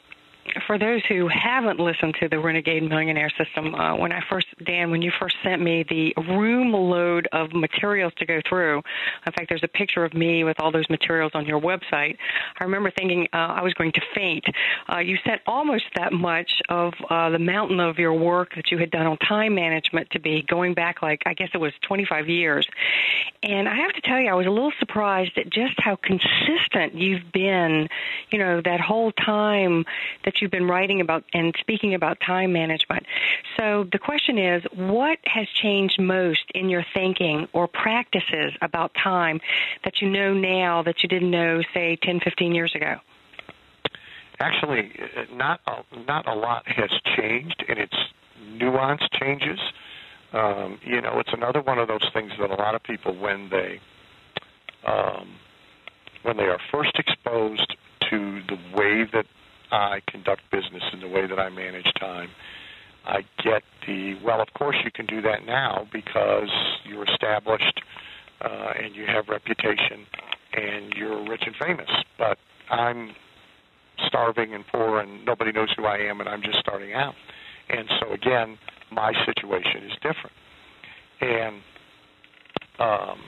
for 0.68 0.78
those 0.78 1.02
who 1.08 1.28
haven't 1.28 1.80
listened 1.80 2.16
to 2.20 2.28
the 2.28 2.40
Renegade 2.40 2.84
Millionaire 2.84 3.32
System, 3.38 3.76
uh, 3.76 3.96
when 3.96 4.12
I 4.12 4.22
first, 4.30 4.48
Dan, 4.66 4.92
when 4.92 5.02
you 5.02 5.12
first 5.20 5.36
sent 5.44 5.62
me 5.62 5.86
the 5.88 6.14
room 6.18 6.74
load 6.74 7.28
of 7.32 7.54
materials 7.54 8.14
to 8.18 8.26
go 8.26 8.42
through, 8.48 8.78
in 9.26 9.32
fact, 9.34 9.50
there's 9.50 9.64
a 9.64 9.68
picture 9.68 10.04
of 10.04 10.14
me 10.14 10.44
with 10.44 10.60
all 10.60 10.72
those 10.72 10.90
materials 10.90 11.32
on 11.36 11.46
your 11.46 11.60
website. 11.60 12.18
I 12.60 12.64
remember 12.64 12.92
thinking 12.92 13.28
uh, 13.34 13.38
I 13.38 13.62
was 13.62 13.74
going 13.74 13.92
to 13.94 14.02
faint. 14.16 14.46
Uh, 14.92 15.00
you 15.00 15.18
sent 15.26 15.42
almost 15.46 15.86
that 15.96 16.12
much 16.12 16.52
of 16.70 16.94
uh, 17.10 17.30
the 17.30 17.40
mountain 17.40 17.80
of 17.80 17.98
your 17.98 18.14
work 18.14 18.56
that 18.56 18.72
you 18.72 18.78
had 18.78 18.92
done 18.92 19.06
on 19.06 19.18
time 19.18 19.56
management 19.56 20.10
to 20.12 20.20
be 20.20 20.44
going 20.48 20.74
back, 20.74 21.02
like, 21.02 21.22
I 21.26 21.34
guess 21.34 21.50
it 21.54 21.60
was 21.60 21.74
25 21.88 22.28
years. 22.28 22.68
And 23.44 23.70
I 23.70 23.76
have 23.76 23.94
to 23.94 24.02
tell 24.02 24.20
you, 24.20 24.30
I 24.30 24.34
was 24.34 24.48
a 24.48 24.52
little 24.52 24.74
surprised 24.80 25.38
at 25.38 25.50
just 25.50 25.74
how 25.78 25.96
consistent 25.96 26.96
you've 26.96 27.32
been, 27.32 27.88
you 28.32 28.40
know, 28.40 28.62
that 28.64 28.80
whole 28.80 29.12
time 29.12 29.86
that 30.32 30.42
you've 30.42 30.52
been 30.52 30.68
writing 30.68 31.02
about 31.02 31.26
and 31.34 31.54
speaking 31.60 31.94
about 31.94 32.18
time 32.26 32.54
management. 32.54 33.06
So 33.58 33.86
the 33.92 34.00
question 34.00 34.38
is, 34.38 34.64
what 34.74 35.20
has 35.26 35.48
changed 35.62 36.00
most 36.00 36.44
in 36.56 36.70
your 36.70 36.86
thinking 36.94 37.48
or 37.54 37.68
practices 37.68 38.54
about 38.62 38.92
time 38.94 39.42
that 39.84 40.02
you 40.02 40.10
know 40.10 40.34
now 40.34 40.84
that 40.84 41.04
you 41.04 41.10
didn't 41.10 41.32
know, 41.32 41.62
say, 41.74 41.98
10, 42.02 42.22
15 42.22 42.56
years 42.56 42.74
ago? 42.76 42.96
Actually, 44.40 44.92
not 45.34 45.60
a, 45.68 45.84
not 46.08 46.28
a 46.28 46.34
lot 46.34 46.64
has 46.66 46.90
changed, 47.16 47.64
and 47.68 47.78
its 47.78 47.96
nuance 48.54 49.04
changes. 49.20 49.60
Um, 50.34 50.80
you 50.84 51.02
know, 51.02 51.20
it's 51.20 51.34
another 51.34 51.62
one 51.62 51.78
of 51.78 51.88
those 51.88 52.10
things 52.14 52.32
that 52.40 52.50
a 52.50 52.56
lot 52.56 52.74
of 52.74 52.82
people, 52.82 53.16
when 53.16 53.50
they 53.50 53.80
um, 54.88 55.36
when 56.24 56.38
they 56.38 56.46
are 56.46 56.60
first 56.72 56.98
exposed 56.98 57.76
to 58.10 58.42
the 58.48 58.58
way 58.76 59.06
that 59.14 59.26
I 59.72 60.02
conduct 60.08 60.42
business 60.52 60.84
and 60.92 61.02
the 61.02 61.08
way 61.08 61.28
that 61.28 61.40
I 61.40 61.50
manage 61.50 61.92
time, 62.00 62.30
I 63.06 63.22
get 63.44 63.64
the 63.88 64.16
well. 64.24 64.42
Of 64.42 64.54
course, 64.54 64.76
you 64.84 64.92
can 64.92 65.06
do 65.06 65.22
that 65.22 65.46
now 65.46 65.88
because 65.92 66.50
you're 66.86 67.06
established 67.10 67.82
uh, 68.42 68.74
and 68.84 68.96
you 68.96 69.06
have 69.08 69.28
reputation 69.30 70.06
and 70.54 70.94
you're 70.96 71.28
rich 71.28 71.44
and 71.46 71.56
famous. 71.56 71.90
But 72.18 72.38
I'm 72.70 73.16
starving 74.08 74.54
and 74.54 74.66
poor 74.68 75.00
and 75.00 75.26
nobody 75.26 75.52
knows 75.52 75.70
who 75.76 75.86
I 75.86 75.98
am 75.98 76.20
and 76.20 76.30
I'm 76.30 76.42
just 76.42 76.60
starting 76.60 76.94
out. 76.94 77.16
And 77.70 77.90
so 78.00 78.12
again, 78.14 78.58
my 78.92 79.14
situation 79.26 79.84
is 79.86 79.94
different. 80.02 80.36
And 81.22 81.62
um, 82.80 83.20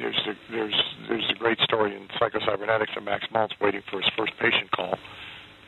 there's 0.00 0.28
a, 0.28 0.52
there's 0.52 0.82
there's 1.08 1.30
a 1.34 1.38
great 1.38 1.58
story 1.60 1.94
in 1.94 2.06
psychocybernetics 2.20 2.96
of 2.96 3.02
Max 3.02 3.26
Maltz 3.34 3.52
waiting 3.60 3.82
for 3.90 4.00
his 4.00 4.10
first 4.16 4.32
patient 4.40 4.70
call 4.70 4.98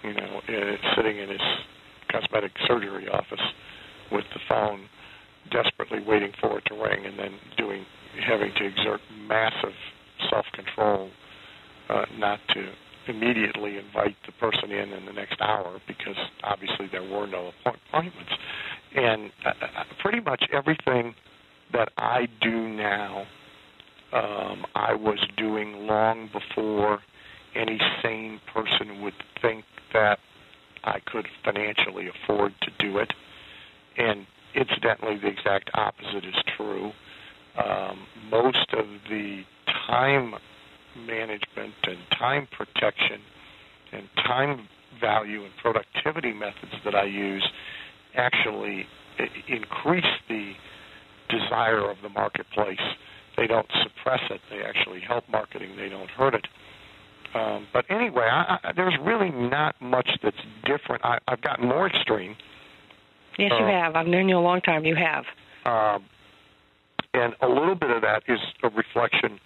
you 0.03 0.15
know, 0.15 0.41
sitting 0.97 1.19
in 1.19 1.29
his 1.29 1.41
cosmetic 2.11 2.53
surgery 2.67 3.09
office 3.09 3.41
with 4.11 4.25
the 4.33 4.41
phone, 4.49 4.89
desperately 5.51 6.01
waiting 6.07 6.33
for 6.41 6.59
it 6.59 6.65
to 6.67 6.75
ring, 6.75 7.07
and 7.07 7.19
then 7.19 7.33
doing 7.57 7.85
having 8.27 8.53
to 8.57 8.65
exert 8.65 9.01
massive 9.29 9.75
self-control 10.29 11.11
uh, 11.89 12.05
not 12.19 12.41
to 12.55 12.73
immediately 13.09 13.79
invite 13.79 14.17
the 14.27 14.33
person 14.33 14.71
in 14.71 14.93
in 14.93 15.07
the 15.07 15.13
next 15.13 15.41
hour 15.41 15.81
because 15.87 16.17
obviously 16.45 16.87
there 16.93 17.03
were 17.03 17.27
no 17.27 17.53
appointments. 17.65 18.33
And 18.95 19.31
uh, 19.45 19.51
uh, 19.51 19.85
pretty 20.01 20.21
much 20.21 20.45
everything 20.53 21.15
that 21.73 21.91
I 21.97 22.27
do 22.41 22.69
now, 22.69 23.25
um, 24.13 24.67
I 24.75 24.95
was 24.95 25.19
doing 25.37 25.87
long 25.87 26.29
before 26.33 26.99
any 27.55 27.79
sane 28.03 28.41
person 28.53 29.03
would 29.03 29.15
think 29.41 29.65
that 29.93 30.19
I 30.85 31.01
could 31.07 31.27
financially 31.45 32.09
afford 32.09 32.53
to 32.63 32.71
do 32.79 32.99
it. 32.99 33.13
And 33.97 34.27
incidentally, 34.55 35.19
the 35.19 35.29
exact 35.29 35.71
opposite 35.75 36.25
is 36.25 36.35
true. 36.57 36.93
Um, 37.63 38.07
most 38.31 38.73
of 38.73 38.87
the 39.09 39.43
time 39.87 40.35
management 41.07 41.75
and 41.85 41.99
time 42.19 42.49
protection 42.57 43.21
and 43.93 44.09
time 44.27 44.69
value 45.01 45.45
and 45.45 45.53
productivity 45.63 46.33
methods 46.33 46.73
that 46.85 46.95
I 46.95 47.05
use 47.05 47.47
actually 48.15 48.87
increase 49.49 50.05
the 50.29 50.53
desire 51.29 51.91
of 51.91 51.99
the 52.03 52.09
marketplace. 52.09 52.79
They 53.37 53.47
don't 53.47 53.69
suppress 53.83 54.21
it. 54.31 54.41
They 54.51 54.63
actually 54.63 55.01
help 55.01 55.25
marketing. 55.31 55.77
They 55.77 55.89
don't 55.89 56.11
hurt 56.11 56.35
it. 56.35 56.47
Um, 57.35 57.67
but 57.73 57.85
anyway, 57.89 58.29
I, 58.31 58.59
I, 58.63 58.73
there's 58.73 58.97
really 59.01 59.31
not 59.31 59.81
much 59.81 60.09
that's 60.23 60.37
different. 60.65 61.05
I, 61.05 61.19
I've 61.29 61.41
gotten 61.41 61.69
more 61.69 61.87
extreme. 61.87 62.37
Yes, 63.39 63.53
you 63.59 63.65
uh, 63.65 63.71
have. 63.71 63.97
I've 63.97 64.07
known 64.07 64.29
you 64.29 64.37
a 64.37 64.41
long 64.41 64.61
time. 64.61 64.85
You 64.85 64.97
have. 64.97 65.25
Um, 65.65 66.05
and 67.15 67.35
a 67.41 67.49
little 67.49 67.75
bit 67.75 67.91
of 67.91 68.03
that 68.03 68.25
is 68.29 68.41
a 68.63 68.69
reflection 68.69 69.39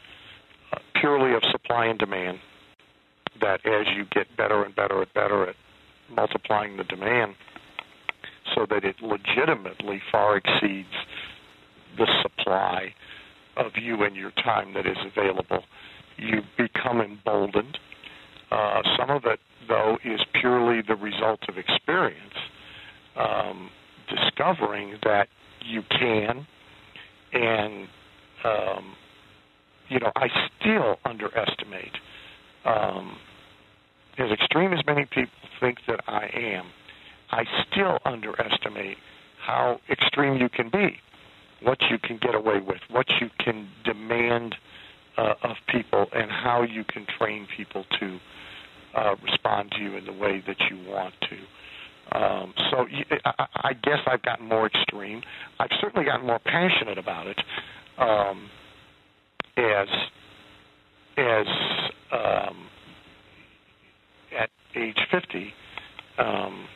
uh, 0.73 0.79
purely 1.01 1.35
of 1.35 1.43
supply 1.51 1.87
and 1.87 1.99
demand. 1.99 2.39
That 3.41 3.67
as 3.67 3.87
you 3.95 4.05
get 4.13 4.35
better 4.37 4.63
and 4.63 4.75
better 4.75 5.03
and 5.03 5.13
better 5.13 5.49
at 5.49 5.57
multiplying 6.09 6.77
the 6.77 6.85
demand, 6.85 7.35
so 8.55 8.67
that 8.71 8.85
it 8.85 8.97
legitimately 9.03 10.01
far 10.11 10.37
exceeds 10.37 10.95
the 11.97 12.07
supply 12.23 12.95
of 13.57 13.73
you 13.77 14.03
and 14.03 14.17
your 14.17 14.31
time 14.33 14.75
that 14.75 14.87
is 14.87 14.97
available, 15.05 15.65
you 16.17 16.43
become 16.57 17.01
emboldened. 17.01 17.79
Uh, 18.51 18.83
some 18.99 19.11
of 19.11 19.25
it, 19.25 19.41
though, 19.69 19.99
is 20.05 20.21
purely 20.41 20.83
the 20.87 20.95
result 20.95 21.41
of 21.49 21.59
experience, 21.59 22.35
um, 23.17 23.71
discovering 24.09 24.97
that 25.03 25.29
you 25.65 25.83
can, 25.91 26.47
and 27.33 27.89
um, 28.45 28.95
you 29.89 29.99
know, 29.99 30.13
I 30.17 30.29
still 30.61 30.97
underestimate. 31.05 31.97
Um, 32.65 33.17
as 34.19 34.31
extreme 34.31 34.73
as 34.73 34.85
many 34.87 35.05
people 35.07 35.33
think 35.61 35.79
that 35.89 36.01
I 36.07 36.31
am, 36.35 36.67
I 37.31 37.45
still 37.71 37.99
underestimate 38.05 38.97
how 39.45 39.81
extreme 39.91 40.37
you 40.37 40.49
can 40.49 40.71
be, 40.71 40.97
what 41.63 41.79
you 41.91 41.99
can 41.99 42.19
get 42.19 42.35
away 42.35 42.61
with, 42.61 42.81
what 42.91 43.07
you 43.21 43.29
can 43.39 43.69
demand 43.85 44.55
uh, 45.17 45.35
of 45.43 45.57
people, 45.73 46.07
and 46.13 46.31
how 46.31 46.63
you 46.63 46.85
can 46.85 47.07
train 47.19 47.47
people 47.57 47.85
to 48.01 48.19
uh, 48.97 49.15
respond 49.23 49.71
to 49.73 49.83
you 49.83 49.97
in 49.97 50.05
the 50.05 50.13
way 50.13 50.43
that 50.47 50.57
you 50.71 50.79
want 50.91 51.15
to. 51.23 51.37
Um, 52.19 52.55
so 52.71 52.87
I, 53.25 53.47
I 53.57 53.73
guess 53.73 53.99
I've 54.07 54.23
gotten 54.23 54.47
more 54.47 54.67
extreme. 54.67 55.23
I've 55.59 55.71
certainly 55.81 56.05
gotten 56.05 56.27
more 56.27 56.39
passionate 56.39 56.99
about 56.99 57.27
it 57.27 57.41
um, 57.99 58.51
as 59.57 59.89
as 61.17 61.47
um, 62.13 62.67
at 64.39 64.51
age 64.77 64.99
50. 65.11 65.53
Um, 66.19 66.67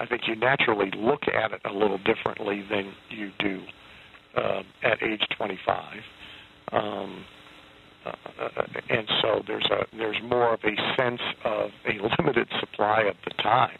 I 0.00 0.06
think 0.06 0.22
you 0.26 0.34
naturally 0.36 0.90
look 0.96 1.22
at 1.32 1.52
it 1.52 1.60
a 1.64 1.72
little 1.72 1.98
differently 1.98 2.64
than 2.68 2.92
you 3.10 3.30
do 3.38 3.62
uh, 4.36 4.62
at 4.82 5.02
age 5.02 5.22
25. 5.36 5.98
Um, 6.72 7.24
and 8.90 9.08
so 9.22 9.42
there's 9.46 9.66
a 9.66 9.86
there's 9.96 10.20
more 10.22 10.54
of 10.54 10.60
a 10.64 10.96
sense 10.96 11.20
of 11.44 11.70
a 11.86 11.92
limited 12.18 12.48
supply 12.60 13.02
of 13.02 13.16
the 13.24 13.30
time 13.42 13.78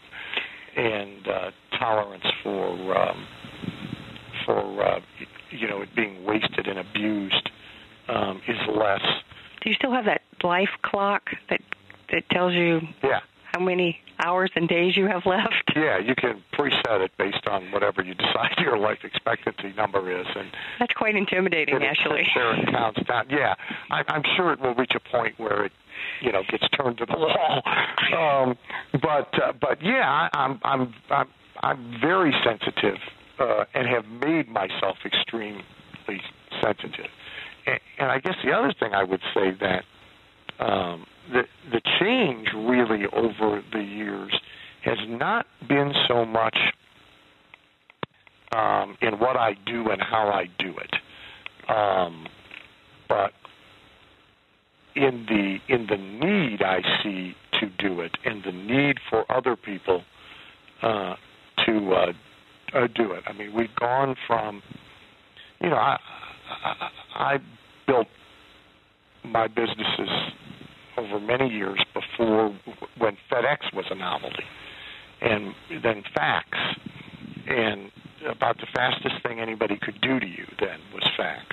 and 0.76 1.28
uh, 1.28 1.50
tolerance 1.78 2.24
for 2.42 2.98
um, 2.98 3.26
for 4.44 4.84
uh, 4.84 5.00
you 5.50 5.68
know 5.68 5.82
it 5.82 5.94
being 5.94 6.24
wasted 6.24 6.66
and 6.66 6.78
abused 6.78 7.50
um, 8.08 8.40
is 8.48 8.58
less. 8.74 9.02
Do 9.62 9.70
you 9.70 9.74
still 9.74 9.92
have 9.92 10.04
that 10.06 10.22
life 10.42 10.70
clock 10.82 11.30
that 11.50 11.60
that 12.12 12.28
tells 12.30 12.52
you 12.52 12.80
yeah 13.02 13.20
how 13.52 13.60
many 13.60 14.00
hours 14.18 14.50
and 14.54 14.68
days 14.68 14.96
you 14.96 15.06
have 15.06 15.26
left? 15.26 15.54
Yeah, 15.76 15.98
you 15.98 16.14
can 16.14 16.40
preset 16.52 17.00
it 17.00 17.10
based 17.18 17.48
on 17.48 17.72
whatever 17.72 18.02
you 18.02 18.14
decide 18.14 18.54
your 18.58 18.78
life 18.78 18.98
expectancy 19.02 19.72
number 19.76 20.20
is, 20.20 20.26
and 20.36 20.48
that's 20.78 20.92
quite 20.94 21.16
intimidating, 21.16 21.74
it, 21.74 21.82
actually. 21.82 22.26
There 22.34 22.54
it 22.54 22.68
counts 22.70 23.00
down. 23.02 23.26
Yeah, 23.28 23.54
I, 23.90 24.04
I'm 24.06 24.22
sure 24.36 24.52
it 24.52 24.60
will 24.60 24.74
reach 24.74 24.92
a 24.94 25.00
point 25.00 25.38
where 25.38 25.64
it, 25.64 25.72
you 26.22 26.30
know, 26.30 26.42
gets 26.48 26.68
turned 26.68 26.98
to 26.98 27.06
the 27.06 27.16
wall. 27.16 27.62
Um, 28.16 28.56
but 29.02 29.28
uh, 29.42 29.52
but 29.60 29.82
yeah, 29.82 30.28
I, 30.32 30.38
I'm 30.38 30.60
I'm 30.62 30.94
I'm 31.10 31.28
I'm 31.62 32.00
very 32.00 32.32
sensitive 32.44 32.98
uh, 33.38 33.64
and 33.74 33.88
have 33.88 34.06
made 34.06 34.48
myself 34.48 34.96
extremely 35.04 35.64
sensitive. 36.62 37.10
And, 37.66 37.80
and 37.98 38.10
I 38.10 38.18
guess 38.18 38.34
the 38.44 38.52
other 38.52 38.72
thing 38.78 38.94
I 38.94 39.04
would 39.04 39.22
say 39.34 39.52
that 39.60 39.84
um, 40.60 41.06
the 41.32 41.42
the 41.70 41.80
change 42.00 42.48
really 42.54 43.04
over 43.12 43.62
the 43.72 43.82
years 43.82 44.32
has 44.84 44.98
not 45.08 45.46
been 45.68 45.92
so 46.08 46.24
much 46.24 46.56
um, 48.54 48.96
in 49.00 49.18
what 49.18 49.36
I 49.36 49.54
do 49.66 49.88
and 49.90 50.00
how 50.00 50.28
I 50.28 50.46
do 50.58 50.74
it, 50.78 51.70
um, 51.70 52.26
but 53.08 53.32
in 54.94 55.26
the 55.28 55.74
in 55.74 55.86
the 55.88 55.96
need 55.96 56.62
I 56.62 56.80
see 57.02 57.34
to 57.60 57.70
do 57.78 58.00
it, 58.00 58.16
and 58.24 58.42
the 58.44 58.52
need 58.52 58.98
for 59.08 59.24
other 59.32 59.56
people 59.56 60.02
uh, 60.82 61.14
to 61.66 61.92
uh, 61.92 62.12
uh, 62.74 62.86
do 62.94 63.12
it. 63.12 63.24
I 63.26 63.32
mean, 63.32 63.54
we've 63.54 63.74
gone 63.76 64.16
from, 64.26 64.62
you 65.60 65.70
know, 65.70 65.76
I, 65.76 65.98
I, 66.64 66.90
I 67.14 67.38
built 67.86 68.08
my 69.24 69.46
businesses 69.48 70.10
over 70.96 71.20
many 71.20 71.48
years 71.48 71.80
before 71.92 72.54
when 72.98 73.16
FedEx 73.30 73.72
was 73.74 73.86
a 73.90 73.94
novelty, 73.94 74.44
and 75.20 75.54
then 75.82 76.02
fax, 76.14 76.48
and 77.46 77.90
about 78.28 78.58
the 78.58 78.66
fastest 78.74 79.22
thing 79.22 79.40
anybody 79.40 79.76
could 79.76 80.00
do 80.00 80.18
to 80.20 80.26
you 80.26 80.46
then 80.60 80.78
was 80.92 81.04
fax, 81.16 81.44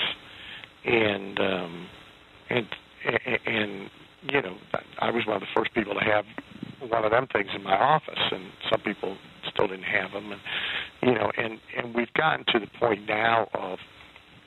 and 0.86 1.40
um, 1.40 1.88
and 2.50 2.68
and 3.46 3.90
you 4.24 4.42
know 4.42 4.58
I 5.00 5.12
was 5.12 5.26
one 5.26 5.38
of 5.38 5.42
the 5.42 5.48
first 5.56 5.74
people 5.74 5.94
to 5.94 6.04
have 6.04 6.26
one 6.90 7.06
of 7.06 7.12
them 7.12 7.28
things 7.32 7.50
in 7.56 7.64
my 7.64 7.78
office, 7.78 8.20
and 8.32 8.52
some 8.70 8.82
people 8.82 9.18
still 9.52 9.68
didn't 9.68 9.84
have 9.84 10.12
them, 10.12 10.32
and 10.32 10.42
you 11.04 11.14
know, 11.14 11.32
and 11.38 11.60
and 11.78 11.96
we've 11.96 12.14
gotten 12.14 12.46
to 12.54 12.60
the 12.60 12.68
point 12.80 13.08
now 13.08 13.48
of 13.54 13.80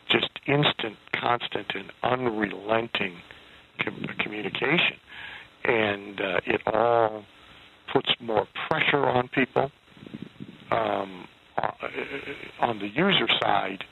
just 0.09 0.31
instant, 0.47 0.97
constant, 1.15 1.73
and 1.75 1.91
unrelenting 2.03 3.17
com- 3.83 4.07
communication, 4.19 4.97
and 5.65 6.21
uh, 6.21 6.41
it 6.47 6.61
all 6.67 7.25
puts 7.93 8.11
more 8.21 8.47
pressure 8.69 9.07
on 9.07 9.29
people. 9.29 9.71
Um, 10.71 11.29
uh, 11.57 11.71
on 12.61 12.79
the 12.81 12.89
user 12.89 13.29
side, 13.41 13.85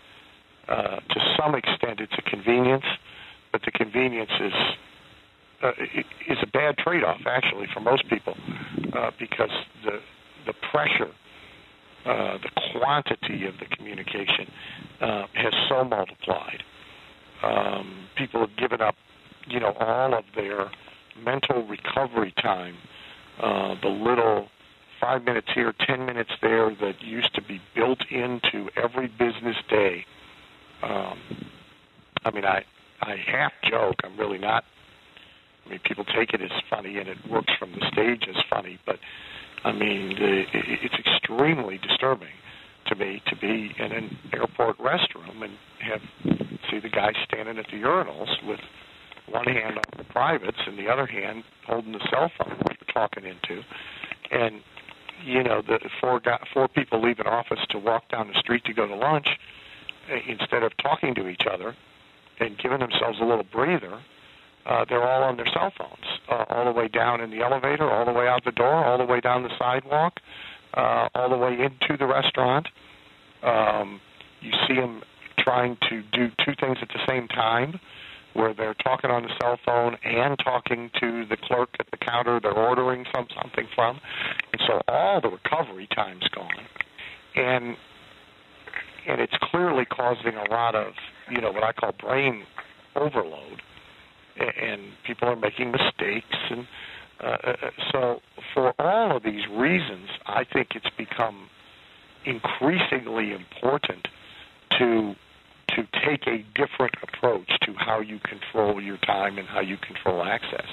uh, 0.68 0.96
to 0.96 1.34
some 1.38 1.54
extent, 1.54 2.00
it's 2.00 2.14
a 2.18 2.22
convenience, 2.30 2.84
but 3.52 3.62
the 3.64 3.70
convenience 3.70 4.30
is 4.40 4.52
uh, 5.62 5.70
is 6.28 6.38
a 6.42 6.46
bad 6.48 6.76
trade-off 6.78 7.20
actually 7.26 7.66
for 7.72 7.80
most 7.80 8.08
people 8.08 8.34
uh, 8.94 9.10
because 9.18 9.50
the 9.84 10.00
the 10.46 10.54
pressure, 10.72 11.12
uh, 12.04 12.38
the 12.38 12.50
quantity 12.72 13.46
of 13.46 13.54
the 13.60 13.76
communication 13.76 14.50
uh, 15.00 15.26
has 15.34 15.52
so 15.68 15.84
multiplied. 15.84 16.62
Um, 17.44 18.08
people 18.16 18.40
have 18.40 18.56
given 18.56 18.80
up 18.80 18.96
you 19.48 19.60
know, 19.60 19.72
all 19.78 20.14
of 20.14 20.24
their 20.34 20.70
mental 21.22 21.66
recovery 21.66 22.32
time, 22.40 22.76
uh, 23.40 23.74
the 23.80 23.88
little 23.88 24.48
five 25.00 25.24
minutes 25.24 25.48
here, 25.54 25.74
ten 25.86 26.06
minutes 26.06 26.30
there 26.40 26.70
that 26.70 27.02
used 27.02 27.34
to 27.34 27.42
be 27.42 27.60
built 27.74 28.00
into 28.10 28.68
every 28.76 29.08
business 29.08 29.56
day. 29.68 30.04
Um, 30.82 31.18
I 32.24 32.30
mean, 32.30 32.44
I 32.44 32.64
I 33.00 33.16
half 33.16 33.52
joke. 33.68 33.96
I'm 34.04 34.16
really 34.16 34.38
not. 34.38 34.64
I 35.66 35.70
mean, 35.70 35.80
people 35.84 36.04
take 36.04 36.34
it 36.34 36.40
as 36.40 36.50
funny, 36.70 36.98
and 36.98 37.08
it 37.08 37.18
works 37.30 37.52
from 37.58 37.72
the 37.72 37.86
stage 37.92 38.24
as 38.28 38.42
funny. 38.48 38.78
But 38.86 38.98
I 39.64 39.72
mean, 39.72 40.16
the, 40.18 40.44
it's 40.52 40.94
extremely 40.94 41.78
disturbing 41.78 42.34
to 42.86 42.96
me 42.96 43.22
to 43.26 43.36
be 43.36 43.74
in 43.78 43.92
an 43.92 44.16
airport 44.32 44.78
restroom 44.78 45.42
and 45.42 45.52
have 45.80 46.00
see 46.70 46.80
the 46.80 46.88
guy 46.88 47.12
standing 47.24 47.58
at 47.58 47.66
the 47.66 47.76
urinals 47.76 48.42
with 48.46 48.60
one 49.32 49.46
hand 49.46 49.78
on 49.78 49.86
the 49.96 50.04
privates 50.04 50.58
and 50.66 50.78
the 50.78 50.88
other 50.88 51.06
hand 51.06 51.44
holding 51.66 51.92
the 51.92 52.06
cell 52.10 52.30
phone 52.38 52.56
that 52.58 52.76
you're 52.80 52.94
talking 52.94 53.24
into. 53.24 53.62
And 54.30 54.60
you 55.24 55.42
know, 55.42 55.62
the 55.62 55.78
four 56.00 56.20
got 56.20 56.42
four 56.52 56.68
people 56.68 57.00
leave 57.00 57.20
an 57.20 57.26
office 57.26 57.60
to 57.70 57.78
walk 57.78 58.08
down 58.10 58.28
the 58.28 58.38
street 58.38 58.64
to 58.64 58.72
go 58.72 58.86
to 58.86 58.94
lunch 58.94 59.28
uh, 60.10 60.16
instead 60.26 60.62
of 60.62 60.72
talking 60.78 61.14
to 61.14 61.28
each 61.28 61.46
other 61.50 61.76
and 62.40 62.58
giving 62.58 62.80
themselves 62.80 63.18
a 63.20 63.24
little 63.24 63.44
breather. 63.44 64.00
Uh, 64.66 64.84
they're 64.88 65.02
all 65.02 65.24
on 65.24 65.36
their 65.36 65.46
cell 65.46 65.72
phones, 65.76 66.20
uh, 66.28 66.44
all 66.48 66.64
the 66.64 66.72
way 66.72 66.86
down 66.88 67.20
in 67.20 67.30
the 67.30 67.40
elevator, 67.40 67.90
all 67.90 68.04
the 68.04 68.12
way 68.12 68.28
out 68.28 68.44
the 68.44 68.52
door, 68.52 68.84
all 68.84 68.96
the 68.96 69.04
way 69.04 69.20
down 69.20 69.42
the 69.42 69.56
sidewalk, 69.58 70.20
uh, 70.74 71.08
all 71.14 71.28
the 71.28 71.36
way 71.36 71.52
into 71.52 71.96
the 71.96 72.06
restaurant. 72.06 72.68
Um, 73.42 74.00
you 74.40 74.52
see 74.68 74.74
them 74.74 75.02
trying 75.38 75.76
to 75.88 76.02
do 76.12 76.30
two 76.44 76.54
things 76.60 76.78
at 76.80 76.88
the 76.88 77.00
same 77.08 77.26
time 77.28 77.80
where 78.34 78.54
they're 78.54 78.74
talking 78.74 79.10
on 79.10 79.22
the 79.22 79.30
cell 79.40 79.58
phone 79.64 79.96
and 80.04 80.38
talking 80.38 80.90
to 81.00 81.24
the 81.26 81.36
clerk 81.36 81.70
at 81.78 81.86
the 81.90 81.96
counter 81.96 82.40
they're 82.40 82.52
ordering 82.52 83.04
some 83.14 83.26
something 83.40 83.66
from, 83.74 84.00
and 84.52 84.62
so 84.66 84.80
all 84.88 85.20
the 85.20 85.28
recovery 85.28 85.88
time's 85.94 86.26
gone, 86.34 86.66
and 87.36 87.76
and 89.06 89.20
it's 89.20 89.36
clearly 89.42 89.84
causing 89.84 90.34
a 90.34 90.50
lot 90.50 90.74
of 90.74 90.92
you 91.30 91.40
know 91.40 91.50
what 91.50 91.62
I 91.62 91.72
call 91.72 91.92
brain 91.92 92.44
overload, 92.96 93.62
and 94.36 94.82
people 95.06 95.28
are 95.28 95.36
making 95.36 95.72
mistakes, 95.72 96.36
and 96.50 96.66
uh, 97.22 97.26
uh, 97.26 97.54
so 97.92 98.20
for 98.54 98.74
all 98.80 99.16
of 99.16 99.22
these 99.22 99.46
reasons, 99.50 100.08
I 100.26 100.44
think 100.44 100.68
it's 100.74 100.90
become 100.96 101.48
increasingly 102.24 103.32
important 103.32 104.08
to 104.78 105.14
to 105.76 105.86
take 106.06 106.26
a 106.26 106.44
different 106.54 106.94
approach 107.02 107.48
to 107.62 107.74
how 107.76 108.00
you 108.00 108.18
control 108.20 108.80
your 108.80 108.98
time 108.98 109.38
and 109.38 109.48
how 109.48 109.60
you 109.60 109.76
control 109.76 110.22
access. 110.22 110.66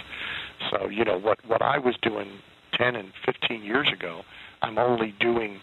So, 0.69 0.89
you 0.89 1.05
know, 1.05 1.17
what, 1.17 1.39
what 1.47 1.62
I 1.62 1.77
was 1.77 1.95
doing 2.01 2.29
10 2.73 2.95
and 2.95 3.12
15 3.25 3.63
years 3.63 3.88
ago, 3.91 4.21
I'm 4.62 4.77
only 4.77 5.13
doing 5.19 5.59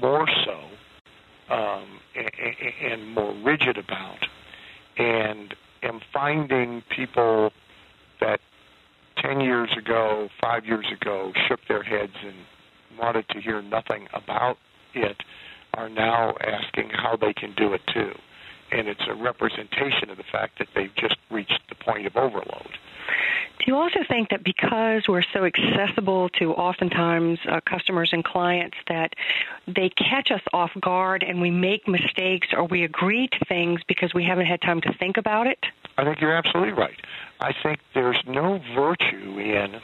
more 0.00 0.26
so 0.44 1.54
um, 1.54 2.00
and, 2.14 2.30
and 2.92 3.14
more 3.14 3.34
rigid 3.42 3.78
about, 3.78 4.18
and 4.98 5.54
am 5.82 6.00
finding 6.12 6.82
people 6.94 7.52
that 8.20 8.40
10 9.22 9.40
years 9.40 9.70
ago, 9.76 10.28
five 10.40 10.64
years 10.64 10.86
ago, 10.92 11.32
shook 11.48 11.60
their 11.68 11.82
heads 11.82 12.12
and 12.24 12.34
wanted 12.98 13.28
to 13.30 13.40
hear 13.40 13.62
nothing 13.62 14.08
about 14.12 14.58
it 14.94 15.16
are 15.74 15.88
now 15.88 16.34
asking 16.40 16.90
how 16.90 17.16
they 17.16 17.32
can 17.32 17.54
do 17.54 17.72
it 17.72 17.82
too. 17.92 18.12
And 18.72 18.86
it's 18.88 19.02
a 19.08 19.14
representation 19.14 20.10
of 20.10 20.16
the 20.16 20.24
fact 20.24 20.58
that 20.58 20.68
they've 20.74 20.94
just 20.94 21.16
reached 21.30 21.60
the 21.68 21.74
point 21.74 22.06
of 22.06 22.16
overload. 22.16 22.78
Do 23.58 23.64
you 23.66 23.76
also 23.76 24.00
think 24.08 24.30
that 24.30 24.42
because 24.42 25.02
we're 25.08 25.24
so 25.34 25.44
accessible 25.44 26.28
to 26.38 26.52
oftentimes 26.54 27.40
uh, 27.46 27.60
customers 27.68 28.10
and 28.12 28.24
clients 28.24 28.76
that 28.88 29.12
they 29.66 29.90
catch 29.90 30.30
us 30.30 30.40
off 30.52 30.70
guard 30.80 31.22
and 31.22 31.40
we 31.40 31.50
make 31.50 31.86
mistakes 31.86 32.48
or 32.56 32.64
we 32.64 32.84
agree 32.84 33.28
to 33.28 33.44
things 33.46 33.80
because 33.86 34.14
we 34.14 34.24
haven't 34.24 34.46
had 34.46 34.62
time 34.62 34.80
to 34.82 34.92
think 34.94 35.18
about 35.18 35.46
it? 35.46 35.58
I 35.98 36.04
think 36.04 36.20
you're 36.20 36.34
absolutely 36.34 36.72
right. 36.72 36.98
I 37.40 37.52
think 37.62 37.80
there's 37.92 38.22
no 38.26 38.60
virtue 38.74 39.38
in 39.38 39.80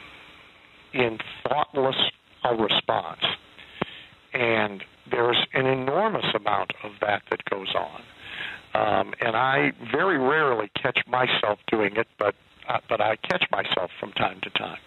in 0.93 1.19
thoughtless 1.47 1.97
a 2.43 2.55
response. 2.55 3.23
And 4.33 4.83
there's 5.11 5.37
an 5.53 5.65
enormous 5.65 6.25
amount 6.35 6.73
of 6.83 6.91
that 7.01 7.23
that 7.29 7.43
goes 7.49 7.73
on. 7.75 8.01
Um, 8.73 9.13
and 9.21 9.35
I 9.35 9.71
very 9.91 10.17
rarely 10.17 10.69
catch 10.81 10.99
myself 11.07 11.59
doing 11.71 11.95
it, 11.95 12.07
but 12.19 12.35
uh, 12.69 12.79
but 12.89 12.99
I 12.99 13.15
catch 13.15 13.45
myself 13.49 13.91
from 13.99 14.11
time 14.11 14.39
to 14.43 14.49
time, 14.51 14.77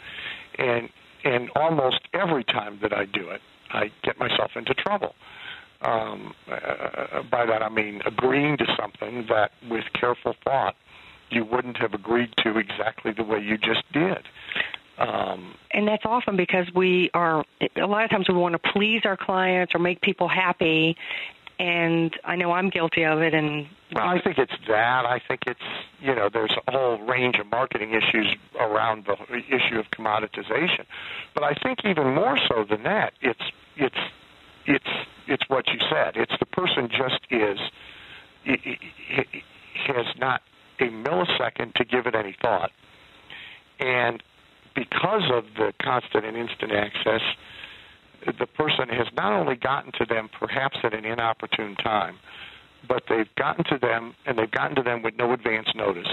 and 0.59 0.89
and 1.25 1.51
almost 1.57 2.01
every 2.13 2.45
time 2.45 2.79
that 2.83 2.93
I 2.93 3.07
do 3.07 3.31
it, 3.31 3.41
I 3.73 3.91
get 4.05 4.19
myself 4.19 4.53
into 4.55 4.75
trouble. 4.75 5.15
Um, 5.83 6.35
uh, 6.51 7.23
by 7.31 7.47
that 7.47 7.63
I 7.63 7.71
mean 7.71 8.03
agreeing 8.05 8.59
to 8.59 8.67
something 8.79 9.27
that, 9.31 9.51
with 9.71 9.85
careful 9.99 10.35
thought, 10.45 10.77
you 11.31 11.45
wouldn't 11.45 11.79
have 11.79 11.95
agreed 11.95 12.35
to 12.45 12.59
exactly 12.59 13.13
the 13.17 13.25
way 13.25 13.39
you 13.41 13.57
just 13.57 13.91
did. 13.93 14.29
Um, 15.01 15.55
and 15.71 15.89
that's 15.89 16.05
often 16.05 16.37
because 16.37 16.67
we 16.75 17.11
are 17.15 17.45
a 17.77 17.87
lot 17.87 18.05
of 18.05 18.11
times 18.11 18.29
we 18.29 18.35
want 18.35 18.53
to 18.53 18.73
please 18.73 19.03
our 19.05 19.17
clients 19.17 19.75
or 19.75 19.79
make 19.79 20.01
people 20.03 20.29
happy 20.29 20.97
and 21.59 22.19
I 22.25 22.37
know 22.37 22.53
I'm 22.53 22.71
guilty 22.71 23.05
of 23.05 23.21
it 23.21 23.35
and 23.35 23.67
well, 23.95 24.09
I 24.09 24.21
think 24.21 24.39
it's 24.39 24.53
that. 24.69 25.05
I 25.05 25.21
think 25.27 25.41
it's 25.47 25.61
you 26.01 26.15
know, 26.15 26.29
there's 26.33 26.55
a 26.67 26.73
whole 26.73 26.99
range 26.99 27.39
of 27.39 27.51
marketing 27.51 27.93
issues 27.93 28.35
around 28.59 29.07
the 29.07 29.17
issue 29.49 29.79
of 29.79 29.87
commoditization. 29.91 30.85
But 31.35 31.45
I 31.45 31.55
think 31.55 31.81
even 31.85 32.15
more 32.15 32.39
so 32.49 32.65
than 32.65 32.83
that, 32.85 33.13
it's 33.21 33.43
it's 33.77 33.99
it's 34.67 34.89
it's 35.27 35.49
what 35.49 35.69
you 35.69 35.79
said. 35.91 36.17
It's 36.17 36.33
the 36.39 36.47
person 36.47 36.89
just 36.89 37.21
is 37.31 37.59
has 39.87 40.07
not 40.19 40.43
a 40.79 40.85
millisecond 40.85 41.75
to 41.75 41.85
give 41.85 42.07
it 42.07 42.15
any 42.15 42.37
thought. 42.41 42.71
And 43.79 44.23
because 44.75 45.23
of 45.33 45.45
the 45.57 45.73
constant 45.83 46.25
and 46.25 46.37
instant 46.37 46.73
access, 46.73 47.23
the 48.27 48.47
person 48.47 48.89
has 48.89 49.07
not 49.17 49.33
only 49.33 49.57
gotten 49.57 49.93
to 49.93 50.05
them 50.05 50.29
perhaps 50.39 50.79
at 50.85 50.95
an 50.95 51.05
inopportune 51.05 51.75
time, 51.77 52.19
but 52.89 53.05
they've 53.09 53.35
gotten 53.37 53.65
to 53.65 53.79
them 53.79 54.15
and 54.27 54.39
they've 54.39 54.51
gotten 54.51 54.77
to 54.77 54.83
them 54.83 55.03
with 55.03 55.15
no 55.17 55.33
advance 55.33 55.69
notice. 55.75 56.09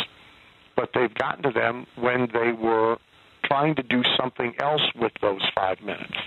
But 0.75 0.91
they've 0.93 1.13
gotten 1.13 1.43
to 1.43 1.51
them 1.51 1.85
when 1.95 2.29
they 2.33 2.51
were 2.51 2.97
trying 3.43 3.75
to 3.75 3.83
do 3.83 4.03
something 4.19 4.53
else 4.59 4.83
with 4.95 5.13
those 5.21 5.41
five 5.55 5.81
minutes. 5.81 6.17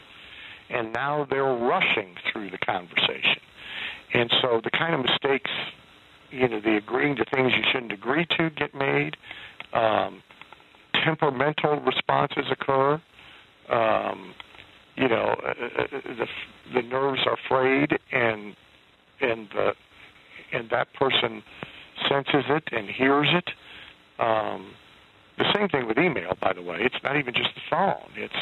And 0.70 0.92
now 0.92 1.26
they're 1.28 1.44
rushing 1.44 2.14
through 2.32 2.50
the 2.50 2.58
conversation. 2.58 3.40
And 4.14 4.30
so 4.40 4.60
the 4.62 4.70
kind 4.70 4.94
of 4.94 5.02
mistakes, 5.02 5.50
you 6.30 6.48
know, 6.48 6.60
the 6.60 6.76
agreeing 6.76 7.16
to 7.16 7.24
things 7.24 7.52
you 7.56 7.62
shouldn't 7.72 7.92
agree 7.92 8.26
to 8.38 8.50
get 8.50 8.74
made. 8.74 9.16
Um, 9.72 10.22
temperamental 11.04 11.80
responses 11.80 12.44
occur. 12.50 13.00
Um, 13.68 14.34
you 14.96 15.08
know, 15.08 15.36
uh, 15.44 15.82
uh, 15.82 15.86
the 15.92 16.26
the 16.74 16.82
nerves 16.82 17.20
are 17.26 17.38
frayed, 17.48 17.98
and 18.12 18.54
and 19.20 19.48
the 19.54 19.72
and 20.52 20.68
that 20.70 20.92
person 20.94 21.42
senses 22.08 22.44
it 22.48 22.64
and 22.72 22.88
hears 22.88 23.28
it. 23.32 23.50
Um, 24.18 24.72
the 25.38 25.44
same 25.54 25.68
thing 25.68 25.86
with 25.86 25.98
email, 25.98 26.36
by 26.40 26.52
the 26.52 26.62
way. 26.62 26.78
It's 26.80 27.02
not 27.02 27.16
even 27.16 27.32
just 27.32 27.54
the 27.54 27.62
phone. 27.70 28.10
It's 28.16 28.34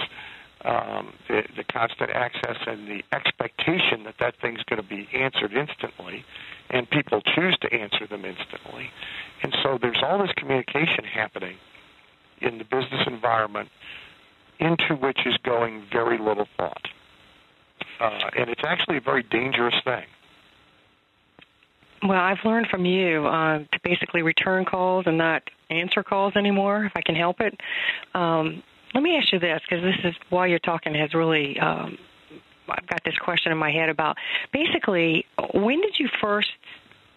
um, 0.64 1.12
the, 1.28 1.42
the 1.56 1.64
constant 1.64 2.10
access 2.10 2.56
and 2.66 2.88
the 2.88 3.02
expectation 3.12 4.02
that 4.04 4.14
that 4.18 4.34
thing's 4.42 4.62
going 4.64 4.82
to 4.82 4.88
be 4.88 5.08
answered 5.14 5.52
instantly, 5.52 6.24
and 6.70 6.90
people 6.90 7.20
choose 7.34 7.56
to 7.60 7.72
answer 7.72 8.06
them 8.08 8.24
instantly. 8.24 8.90
And 9.42 9.54
so 9.62 9.78
there's 9.80 10.02
all 10.02 10.18
this 10.18 10.32
communication 10.36 11.04
happening 11.04 11.56
in 12.40 12.58
the 12.58 12.64
business 12.64 13.06
environment 13.06 13.68
into 14.60 14.94
which 15.00 15.18
is 15.26 15.36
going 15.44 15.84
very 15.92 16.18
little 16.18 16.46
thought. 16.56 16.86
Uh, 18.00 18.30
and 18.36 18.50
it's 18.50 18.62
actually 18.64 18.96
a 18.96 19.00
very 19.00 19.22
dangerous 19.22 19.74
thing. 19.84 20.04
Well, 22.02 22.18
I've 22.18 22.38
learned 22.44 22.68
from 22.68 22.84
you 22.84 23.26
uh, 23.26 23.58
to 23.58 23.80
basically 23.82 24.22
return 24.22 24.64
calls 24.64 25.04
and 25.06 25.18
not 25.18 25.42
answer 25.70 26.02
calls 26.02 26.34
anymore 26.36 26.84
if 26.84 26.92
I 26.94 27.02
can 27.02 27.16
help 27.16 27.40
it. 27.40 27.58
Um, 28.14 28.62
let 28.94 29.02
me 29.02 29.16
ask 29.16 29.32
you 29.32 29.38
this, 29.38 29.60
because 29.68 29.84
this 29.84 29.96
is 30.04 30.14
while 30.30 30.46
you're 30.46 30.58
talking 30.60 30.94
has 30.94 31.14
really. 31.14 31.58
Um, 31.58 31.98
I've 32.70 32.86
got 32.86 33.02
this 33.02 33.16
question 33.16 33.50
in 33.50 33.56
my 33.56 33.70
head 33.70 33.88
about 33.88 34.18
basically 34.52 35.24
when 35.54 35.80
did 35.80 35.98
you 35.98 36.06
first 36.20 36.50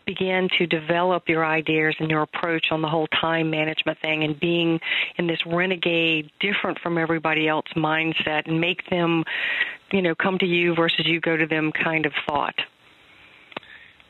begin 0.06 0.50
to 0.58 0.68
develop 0.68 1.28
your 1.28 1.46
ideas 1.46 1.96
and 2.00 2.10
your 2.10 2.22
approach 2.22 2.68
on 2.72 2.82
the 2.82 2.88
whole 2.88 3.08
time 3.08 3.50
management 3.50 4.00
thing 4.00 4.24
and 4.24 4.40
being 4.40 4.80
in 5.18 5.28
this 5.28 5.40
renegade, 5.46 6.32
different 6.40 6.80
from 6.80 6.98
everybody 6.98 7.48
else 7.48 7.68
mindset 7.76 8.48
and 8.48 8.60
make 8.60 8.90
them, 8.90 9.24
you 9.92 10.02
know, 10.02 10.16
come 10.16 10.38
to 10.40 10.46
you 10.46 10.76
versus 10.76 11.06
you 11.06 11.20
go 11.20 11.38
to 11.38 11.46
them 11.46 11.72
kind 11.72 12.06
of 12.06 12.14
thought? 12.28 12.56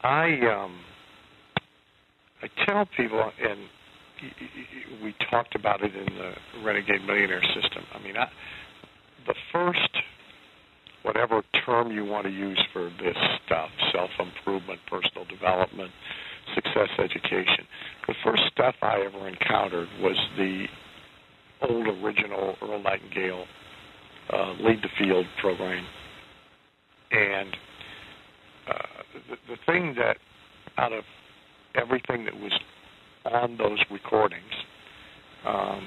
I 0.04 0.40
um, 0.48 0.80
I 2.42 2.48
tell 2.66 2.88
people, 2.98 3.32
and 3.42 3.60
we 5.04 5.14
talked 5.30 5.56
about 5.56 5.84
it 5.84 5.96
in 5.96 6.06
the 6.16 6.34
Renegade 6.64 7.06
Millionaire 7.06 7.44
System. 7.44 7.84
I 7.94 8.00
mean, 8.00 8.18
I, 8.18 8.28
the 9.28 9.36
first 9.52 9.90
whatever 11.04 11.42
term 11.66 11.92
you 11.92 12.06
want 12.06 12.26
to 12.26 12.32
use 12.32 12.62
for 12.74 12.92
this 13.02 13.18
stuff 13.46 13.70
self 13.92 14.10
improvement, 14.20 14.80
personal 14.90 15.26
development, 15.26 15.92
success 16.56 16.90
education. 17.00 17.66
The 18.08 18.16
first 18.24 18.44
stuff 18.52 18.76
I 18.82 19.02
ever 19.02 19.28
encountered 19.28 19.88
was 20.00 20.18
the 20.38 20.66
old 21.62 21.88
original 21.88 22.56
Earl 22.62 22.82
Nightingale 22.82 23.46
uh, 24.32 24.54
Lead 24.62 24.82
the 24.82 24.90
Field 24.98 25.26
program. 25.40 25.86
And 27.12 27.56
uh, 28.68 28.74
the, 29.30 29.56
the 29.56 29.58
thing 29.66 29.96
that, 29.98 30.18
out 30.78 30.94
of 30.94 31.04
everything 31.76 32.26
that 32.26 32.34
was 32.34 32.54
on 33.26 33.58
those 33.58 33.80
recordings, 33.92 34.42
um, 35.46 35.86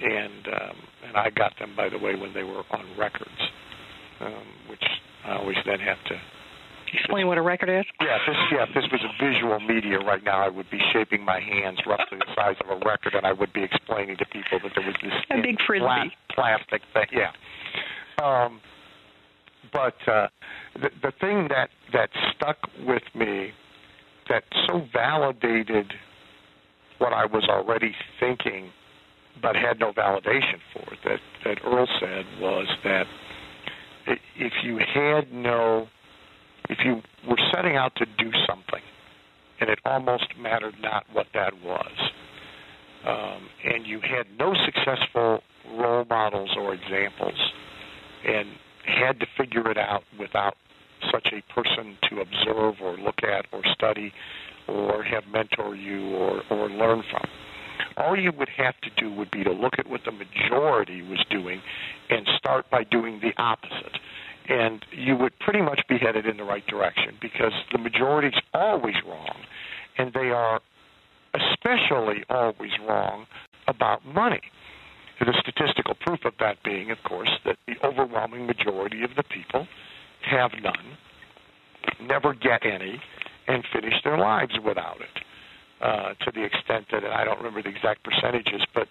and 0.00 0.46
um, 0.46 0.76
and 1.06 1.16
I 1.16 1.30
got 1.30 1.52
them 1.58 1.74
by 1.76 1.88
the 1.88 1.98
way 1.98 2.14
when 2.14 2.32
they 2.34 2.42
were 2.42 2.62
on 2.70 2.84
records 2.98 3.30
um, 4.20 4.44
which 4.68 4.84
I 5.24 5.36
always 5.36 5.56
then 5.64 5.80
have 5.80 6.02
to 6.06 6.20
explain 6.92 7.26
what 7.26 7.38
a 7.38 7.42
record 7.42 7.68
is. 7.68 7.84
Yeah, 8.00 8.18
this 8.26 8.36
yeah, 8.52 8.64
if 8.68 8.74
this 8.74 8.84
was 8.92 9.00
a 9.02 9.24
visual 9.24 9.58
media 9.60 9.98
right 9.98 10.22
now, 10.22 10.44
I 10.44 10.48
would 10.48 10.70
be 10.70 10.80
shaping 10.92 11.24
my 11.24 11.40
hands 11.40 11.78
roughly 11.86 12.18
the 12.18 12.34
size 12.34 12.56
of 12.62 12.70
a 12.70 12.84
record, 12.84 13.14
and 13.14 13.26
I 13.26 13.32
would 13.32 13.52
be 13.52 13.62
explaining 13.62 14.16
to 14.18 14.26
people 14.26 14.58
that 14.62 14.72
there 14.76 14.86
was 14.86 14.96
this 15.02 15.12
a 15.30 15.42
big 15.42 15.56
frisbee 15.66 16.14
plastic 16.34 16.82
thing. 16.92 17.06
Yeah. 17.12 17.32
Um, 18.22 18.60
but 19.72 19.96
uh, 20.06 20.28
the 20.74 20.90
the 21.02 21.12
thing 21.20 21.48
that 21.48 21.70
that 21.92 22.10
stuck 22.34 22.58
with 22.86 23.02
me, 23.14 23.52
that 24.28 24.44
so 24.66 24.86
validated 24.92 25.92
what 26.98 27.12
I 27.12 27.26
was 27.26 27.44
already 27.48 27.94
thinking, 28.20 28.70
but 29.40 29.56
had 29.56 29.80
no 29.80 29.92
validation 29.92 30.60
for. 30.72 30.84
That 31.04 31.20
that 31.44 31.58
Earl 31.64 31.88
said 32.00 32.24
was 32.40 32.66
that 32.84 33.06
if 34.42 34.52
you 34.64 34.78
had 34.78 35.32
no, 35.32 35.86
if 36.68 36.78
you 36.84 37.00
were 37.28 37.38
setting 37.54 37.76
out 37.76 37.94
to 37.96 38.06
do 38.18 38.30
something, 38.46 38.82
and 39.60 39.70
it 39.70 39.78
almost 39.84 40.26
mattered 40.38 40.74
not 40.82 41.04
what 41.12 41.26
that 41.32 41.52
was, 41.62 42.10
um, 43.06 43.48
and 43.64 43.86
you 43.86 44.00
had 44.00 44.26
no 44.38 44.52
successful 44.64 45.40
role 45.78 46.04
models 46.10 46.50
or 46.56 46.74
examples, 46.74 47.38
and 48.26 48.48
had 48.84 49.20
to 49.20 49.26
figure 49.38 49.70
it 49.70 49.78
out 49.78 50.02
without 50.18 50.56
such 51.12 51.28
a 51.32 51.52
person 51.52 51.96
to 52.08 52.20
observe 52.20 52.74
or 52.82 52.96
look 52.96 53.22
at 53.22 53.46
or 53.52 53.62
study 53.74 54.12
or 54.66 55.04
have 55.04 55.22
mentor 55.32 55.76
you 55.76 56.16
or, 56.16 56.42
or 56.50 56.68
learn 56.68 57.02
from. 57.10 57.24
All 57.96 58.18
you 58.18 58.32
would 58.36 58.48
have 58.56 58.74
to 58.82 58.90
do 58.96 59.12
would 59.14 59.30
be 59.30 59.44
to 59.44 59.52
look 59.52 59.74
at 59.78 59.88
what 59.88 60.00
the 60.04 60.12
majority 60.12 61.02
was 61.02 61.24
doing 61.30 61.60
and 62.10 62.26
start 62.38 62.68
by 62.70 62.84
doing 62.84 63.20
the 63.20 63.32
opposite. 63.40 63.98
And 64.48 64.84
you 64.90 65.16
would 65.16 65.38
pretty 65.38 65.62
much 65.62 65.80
be 65.88 65.98
headed 65.98 66.26
in 66.26 66.36
the 66.36 66.44
right 66.44 66.66
direction 66.66 67.16
because 67.20 67.52
the 67.70 67.78
majority's 67.78 68.40
always 68.52 68.96
wrong, 69.06 69.36
and 69.98 70.12
they 70.12 70.30
are 70.30 70.60
especially 71.34 72.24
always 72.28 72.72
wrong 72.86 73.26
about 73.68 74.04
money. 74.04 74.40
The 75.20 75.34
statistical 75.40 75.94
proof 75.94 76.24
of 76.24 76.32
that 76.40 76.56
being, 76.64 76.90
of 76.90 76.98
course, 77.04 77.30
that 77.44 77.56
the 77.66 77.74
overwhelming 77.86 78.46
majority 78.46 79.04
of 79.04 79.10
the 79.16 79.22
people 79.22 79.68
have 80.28 80.50
none, 80.62 80.96
never 82.00 82.34
get 82.34 82.66
any, 82.66 83.00
and 83.46 83.64
finish 83.72 83.94
their 84.04 84.18
lives 84.18 84.54
without 84.64 85.00
it. 85.00 85.24
Uh, 85.80 86.14
to 86.24 86.30
the 86.34 86.44
extent 86.44 86.86
that, 86.92 87.04
I 87.04 87.24
don't 87.24 87.38
remember 87.38 87.62
the 87.62 87.68
exact 87.68 88.04
percentages, 88.04 88.62
but 88.74 88.88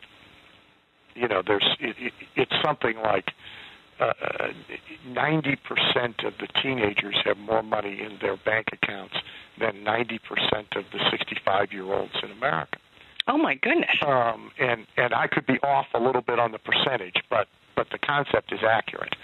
you 1.16 1.28
know, 1.28 1.42
there's 1.46 1.66
it, 1.80 1.96
it, 2.00 2.14
it's 2.36 2.52
something 2.64 2.96
like 3.04 3.26
uh, 4.02 4.14
90% 5.08 6.26
of 6.26 6.34
the 6.40 6.48
teenagers 6.62 7.16
have 7.24 7.38
more 7.38 7.62
money 7.62 8.02
in 8.02 8.18
their 8.20 8.36
bank 8.38 8.68
accounts 8.74 9.16
than 9.60 9.84
90% 9.84 10.20
of 10.76 10.86
the 10.92 10.98
65-year-olds 10.98 12.14
in 12.24 12.32
America. 12.32 12.78
Oh 13.28 13.38
my 13.38 13.54
goodness! 13.54 13.96
Um, 14.06 14.52
and 14.60 14.88
and 14.98 15.14
I 15.14 15.28
could 15.28 15.46
be 15.46 15.60
off 15.60 15.86
a 15.94 16.00
little 16.00 16.24
bit 16.24 16.40
on 16.40 16.52
the 16.52 16.58
percentage, 16.58 17.18
but 17.30 17.48
but 17.76 17.88
the 17.92 18.00
concept 18.00 18.52
is 18.52 18.62
accurate. 18.68 19.16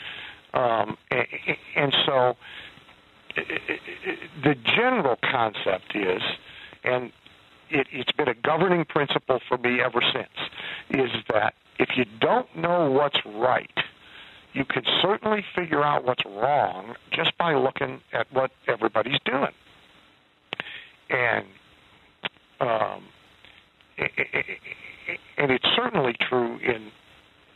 Um, 0.54 0.98
and, 1.10 1.28
and 1.76 1.96
so 2.06 2.36
the 4.44 4.56
general 4.64 5.18
concept 5.24 5.96
is, 5.96 6.22
and 6.84 7.12
it, 7.70 7.88
it's 7.92 8.12
been 8.12 8.28
a 8.28 8.36
governing 8.36 8.86
principle 8.86 9.40
for 9.48 9.58
me 9.58 9.82
ever 9.82 10.02
since, 10.14 10.50
is 10.92 11.12
that 11.34 11.54
if 11.80 11.90
you 11.98 12.06
don't 12.20 12.56
know 12.56 12.90
what's 12.92 13.20
right, 13.26 13.70
you 14.54 14.66
can 14.66 14.84
certainly 15.02 15.44
figure 15.56 15.84
out 15.84 16.04
what's 16.06 16.26
wrong 16.26 16.96
just 17.12 17.38
by 17.38 17.54
looking 17.56 18.02
at 18.14 18.32
what 18.32 18.52
everybody's 18.68 19.20
doing. 19.26 19.52
And 21.10 21.46
um, 22.60 23.04
and 25.38 25.52
it's 25.52 25.68
certainly 25.76 26.16
true 26.30 26.58
in 26.60 26.92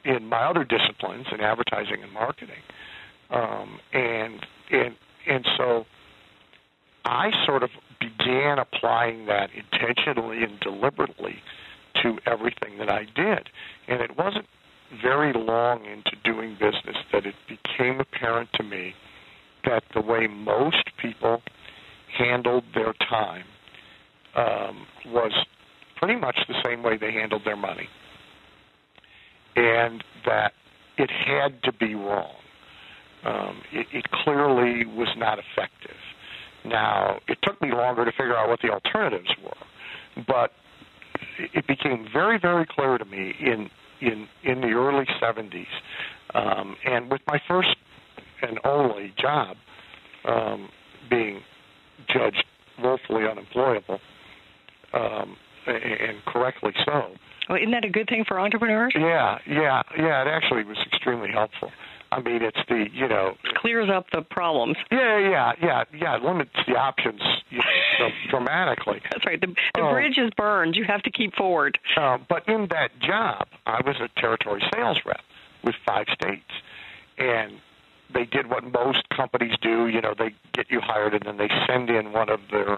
in 0.04 0.26
my 0.28 0.44
other 0.44 0.64
disciplines 0.64 1.28
in 1.32 1.42
advertising 1.42 2.04
and 2.04 2.12
marketing. 2.12 2.62
Um, 3.30 3.80
and 3.94 4.46
and 4.72 4.96
and 5.28 5.46
so 5.58 5.86
I 7.06 7.32
sort 7.46 7.64
of 7.64 7.70
began 8.00 8.60
applying 8.60 9.26
that 9.28 9.50
intentionally 9.54 10.44
and 10.44 10.60
deliberately 10.60 11.42
to 12.02 12.18
everything 12.26 12.78
that 12.80 12.90
I 12.90 13.06
did. 13.16 13.50
And 13.88 14.02
it 14.02 14.18
wasn't 14.18 14.46
very 15.02 15.34
long 15.34 15.86
into 15.86 16.12
doing 16.24 16.54
business 16.54 16.98
that 17.14 17.26
it 17.26 17.36
became 17.48 18.00
apparent 18.00 18.50
to 18.56 18.64
me 18.64 18.94
that 19.66 19.84
the 19.94 20.02
way 20.02 20.28
most 20.28 20.84
people 21.02 21.42
handled 22.18 22.64
their 22.74 22.94
time 23.10 23.44
um, 24.36 24.86
was 25.08 25.32
pretty 25.98 26.20
much 26.20 26.36
the 26.48 26.56
same 26.66 26.84
way 26.84 26.98
they 26.98 27.12
handled 27.12 27.44
their 27.46 27.56
money. 27.56 27.88
And 29.56 30.04
that 30.26 30.54
it 30.98 31.10
had 31.10 31.62
to 31.64 31.74
be 31.74 31.96
wrong. 31.96 32.36
Um, 33.24 33.62
it, 33.72 33.88
it 33.94 34.06
clearly 34.24 34.86
was 34.86 35.10
not 35.18 35.38
effective. 35.40 35.98
Now, 36.66 37.20
it 37.28 37.38
took 37.44 37.62
me 37.62 37.72
longer 37.72 38.06
to 38.06 38.12
figure 38.12 38.36
out 38.36 38.50
what 38.50 38.60
the 38.62 38.70
alternatives 38.70 39.30
were, 39.44 40.24
but 40.28 40.52
it 41.54 41.66
became 41.68 42.08
very, 42.12 42.40
very 42.40 42.66
clear 42.66 42.98
to 42.98 43.06
me 43.06 43.34
in 43.40 43.70
in 44.02 44.28
in 44.44 44.62
the 44.62 44.72
early 44.72 45.06
70s, 45.22 45.66
um, 46.34 46.76
and 46.86 47.10
with 47.10 47.22
my 47.28 47.40
first 47.48 47.76
and 48.42 48.60
only 48.64 49.14
job 49.18 49.58
um, 50.26 50.70
being 51.10 51.42
judged 52.08 52.44
woefully 52.82 53.24
unemployable, 53.30 54.00
um, 54.94 55.38
and 55.68 56.24
correctly 56.26 56.72
so. 56.86 57.12
Well, 57.50 57.58
isn't 57.58 57.72
that 57.72 57.86
a 57.86 57.90
good 57.90 58.08
thing 58.08 58.24
for 58.28 58.40
entrepreneurs? 58.40 58.94
Yeah, 58.96 59.38
yeah, 59.48 59.82
yeah. 59.98 60.22
It 60.22 60.28
actually 60.28 60.64
was 60.64 60.78
extremely 60.86 61.30
helpful. 61.32 61.72
I 62.12 62.22
mean, 62.22 62.42
it's 62.44 62.60
the 62.68 62.88
you 62.94 63.08
know 63.08 63.36
clears 63.56 63.90
up 63.90 64.06
the 64.12 64.22
problems. 64.22 64.76
Yeah, 64.92 65.18
yeah, 65.18 65.54
yeah, 65.62 65.84
yeah. 65.94 66.18
It 66.18 66.24
limits 66.24 66.52
the 66.68 66.76
options 66.76 67.22
you 67.50 67.60
know, 68.00 68.10
dramatically. 68.30 69.02
That's 69.12 69.26
right. 69.26 69.40
The, 69.40 69.56
the 69.76 69.82
uh, 69.82 69.92
bridge 69.92 70.18
is 70.18 70.30
burned. 70.36 70.76
You 70.76 70.84
have 70.84 71.04
to 71.04 71.12
keep 71.12 71.36
forward. 71.36 71.80
Uh, 71.96 72.18
but 72.28 72.48
in 72.50 72.68
that 72.72 72.92
job, 73.00 73.48
I 73.66 73.82
was 73.86 73.96
a 74.02 74.10
territory 74.20 74.62
sales 74.74 75.00
rep 75.06 75.22
with 75.64 75.76
five 75.86 76.08
states, 76.14 76.52
and 77.18 77.54
they 78.14 78.26
did 78.26 78.50
what 78.50 78.64
most 78.64 79.08
companies 79.10 79.54
do. 79.62 79.88
You 79.88 80.02
know, 80.02 80.14
they 80.18 80.34
get 80.54 80.70
you 80.70 80.82
hired, 80.82 81.14
and 81.14 81.24
then 81.24 81.38
they 81.38 81.50
send 81.66 81.90
in 81.90 82.12
one 82.12 82.30
of 82.30 82.42
their 82.52 82.78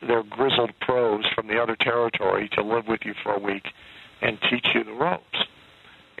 their 0.00 0.22
grizzled 0.22 0.72
pros 0.80 1.24
from 1.34 1.48
the 1.48 1.60
other 1.60 1.76
territory 1.76 2.48
to 2.52 2.62
live 2.62 2.86
with 2.86 3.00
you 3.04 3.14
for 3.22 3.34
a 3.34 3.38
week 3.38 3.66
and 4.22 4.38
teach 4.48 4.68
you 4.74 4.84
the 4.84 4.92
ropes. 4.92 5.44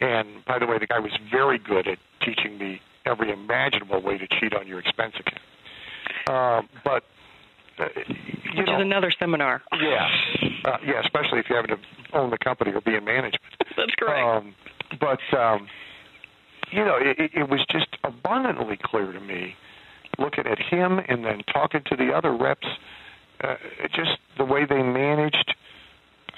And 0.00 0.44
by 0.46 0.58
the 0.58 0.66
way, 0.66 0.78
the 0.78 0.86
guy 0.86 1.00
was 1.00 1.12
very 1.30 1.58
good 1.58 1.88
at 1.88 1.98
teaching 2.24 2.58
me 2.58 2.80
every 3.04 3.32
imaginable 3.32 4.00
way 4.02 4.18
to 4.18 4.26
cheat 4.40 4.54
on 4.54 4.66
your 4.66 4.78
expense 4.78 5.14
account. 5.18 5.42
Um, 6.28 6.68
but 6.84 7.04
uh, 7.78 7.88
which 8.56 8.66
know, 8.66 8.76
is 8.76 8.80
another 8.82 9.12
seminar. 9.18 9.62
Yeah, 9.80 10.08
uh, 10.64 10.76
yeah, 10.84 11.00
especially 11.04 11.38
if 11.38 11.46
you 11.48 11.56
happen 11.56 11.76
to 11.76 12.16
own 12.16 12.30
the 12.30 12.38
company 12.38 12.72
or 12.72 12.80
be 12.80 12.94
in 12.94 13.04
management. 13.04 13.42
That's 13.76 13.94
correct. 13.98 14.26
Um, 14.26 14.54
but 15.00 15.38
um, 15.38 15.68
you 16.72 16.84
know, 16.84 16.96
it, 17.00 17.30
it 17.34 17.48
was 17.48 17.60
just 17.70 17.88
abundantly 18.04 18.78
clear 18.82 19.12
to 19.12 19.20
me, 19.20 19.54
looking 20.18 20.46
at 20.46 20.58
him 20.58 20.98
and 21.08 21.24
then 21.24 21.42
talking 21.52 21.82
to 21.86 21.96
the 21.96 22.12
other 22.12 22.36
reps, 22.36 22.66
uh, 23.42 23.54
just 23.94 24.18
the 24.36 24.44
way 24.44 24.64
they 24.68 24.82
managed 24.82 25.54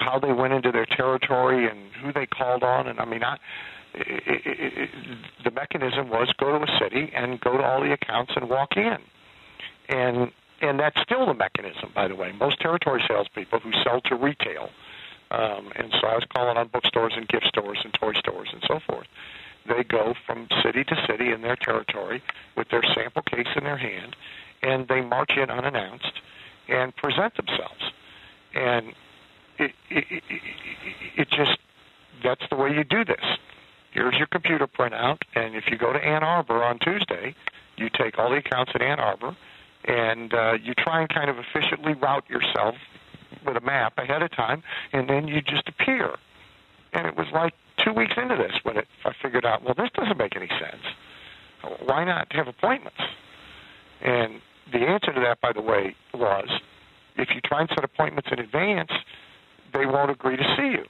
how 0.01 0.19
they 0.19 0.33
went 0.33 0.53
into 0.53 0.71
their 0.71 0.85
territory 0.85 1.67
and 1.67 1.91
who 2.01 2.11
they 2.11 2.25
called 2.25 2.63
on. 2.63 2.87
And 2.87 2.99
I 2.99 3.05
mean, 3.05 3.23
I, 3.23 3.37
it, 3.93 4.41
it, 4.45 4.89
the 5.43 5.51
mechanism 5.51 6.09
was 6.09 6.31
go 6.37 6.57
to 6.57 6.63
a 6.63 6.79
city 6.79 7.11
and 7.13 7.39
go 7.39 7.57
to 7.57 7.63
all 7.63 7.81
the 7.81 7.93
accounts 7.93 8.33
and 8.35 8.49
walk 8.49 8.77
in. 8.77 8.97
And 9.89 10.31
and 10.61 10.79
that's 10.79 10.99
still 11.01 11.25
the 11.25 11.33
mechanism, 11.33 11.91
by 11.95 12.07
the 12.07 12.15
way. 12.15 12.31
Most 12.33 12.59
territory 12.59 13.03
salespeople 13.07 13.59
who 13.59 13.71
sell 13.83 13.99
to 14.01 14.15
retail, 14.15 14.69
um, 15.31 15.71
and 15.75 15.91
so 15.99 16.07
I 16.07 16.13
was 16.13 16.23
calling 16.31 16.55
on 16.55 16.67
bookstores 16.67 17.13
and 17.15 17.27
gift 17.27 17.47
stores 17.47 17.79
and 17.83 17.91
toy 17.93 18.13
stores 18.13 18.49
and 18.53 18.61
so 18.67 18.79
forth. 18.79 19.07
They 19.67 19.83
go 19.83 20.13
from 20.25 20.47
city 20.63 20.83
to 20.83 21.05
city 21.07 21.31
in 21.31 21.41
their 21.41 21.55
territory 21.55 22.21
with 22.55 22.69
their 22.69 22.83
sample 22.93 23.23
case 23.23 23.47
in 23.55 23.63
their 23.63 23.77
hand, 23.77 24.15
and 24.61 24.87
they 24.87 25.01
march 25.01 25.31
in 25.35 25.49
unannounced 25.49 26.21
and 26.67 26.95
present 26.95 27.35
themselves. 27.35 27.91
And 28.53 28.93
it, 29.61 29.73
it, 29.89 30.23
it, 31.17 31.29
just 31.29 31.57
that's 32.23 32.43
the 32.49 32.55
way 32.55 32.73
you 32.73 32.83
do 32.83 33.05
this. 33.05 33.23
Here's 33.91 34.15
your 34.15 34.27
computer 34.27 34.67
printout, 34.67 35.21
and 35.35 35.55
if 35.55 35.65
you 35.69 35.77
go 35.77 35.91
to 35.91 35.99
Ann 35.99 36.23
Arbor 36.23 36.63
on 36.63 36.79
Tuesday, 36.79 37.35
you 37.77 37.89
take 37.89 38.17
all 38.17 38.29
the 38.29 38.37
accounts 38.37 38.71
in 38.73 38.81
Ann 38.81 38.99
Arbor, 38.99 39.35
and 39.85 40.33
uh, 40.33 40.53
you 40.61 40.73
try 40.73 41.01
and 41.01 41.09
kind 41.09 41.29
of 41.29 41.37
efficiently 41.37 41.93
route 41.93 42.29
yourself 42.29 42.75
with 43.45 43.57
a 43.57 43.61
map 43.61 43.97
ahead 43.97 44.21
of 44.21 44.31
time, 44.31 44.63
and 44.93 45.09
then 45.09 45.27
you 45.27 45.41
just 45.41 45.67
appear. 45.67 46.15
And 46.93 47.07
it 47.07 47.15
was 47.15 47.27
like 47.33 47.53
two 47.77 47.93
weeks 47.93 48.13
into 48.17 48.35
this 48.35 48.53
when 48.63 48.77
it, 48.77 48.87
I 49.05 49.13
figured 49.21 49.45
out, 49.45 49.63
well, 49.63 49.73
this 49.75 49.89
doesn't 49.93 50.17
make 50.17 50.35
any 50.35 50.47
sense. 50.47 50.83
Why 51.85 52.03
not 52.03 52.31
have 52.33 52.47
appointments? 52.47 52.99
And 54.01 54.41
the 54.71 54.79
answer 54.79 55.13
to 55.13 55.19
that, 55.21 55.41
by 55.41 55.53
the 55.53 55.61
way, 55.61 55.95
was 56.13 56.49
if 57.17 57.29
you 57.33 57.41
try 57.41 57.61
and 57.61 57.69
set 57.69 57.83
appointments 57.83 58.29
in 58.31 58.39
advance, 58.39 58.91
they 59.73 59.85
won't 59.85 60.11
agree 60.11 60.37
to 60.37 60.55
see 60.57 60.77
you. 60.77 60.85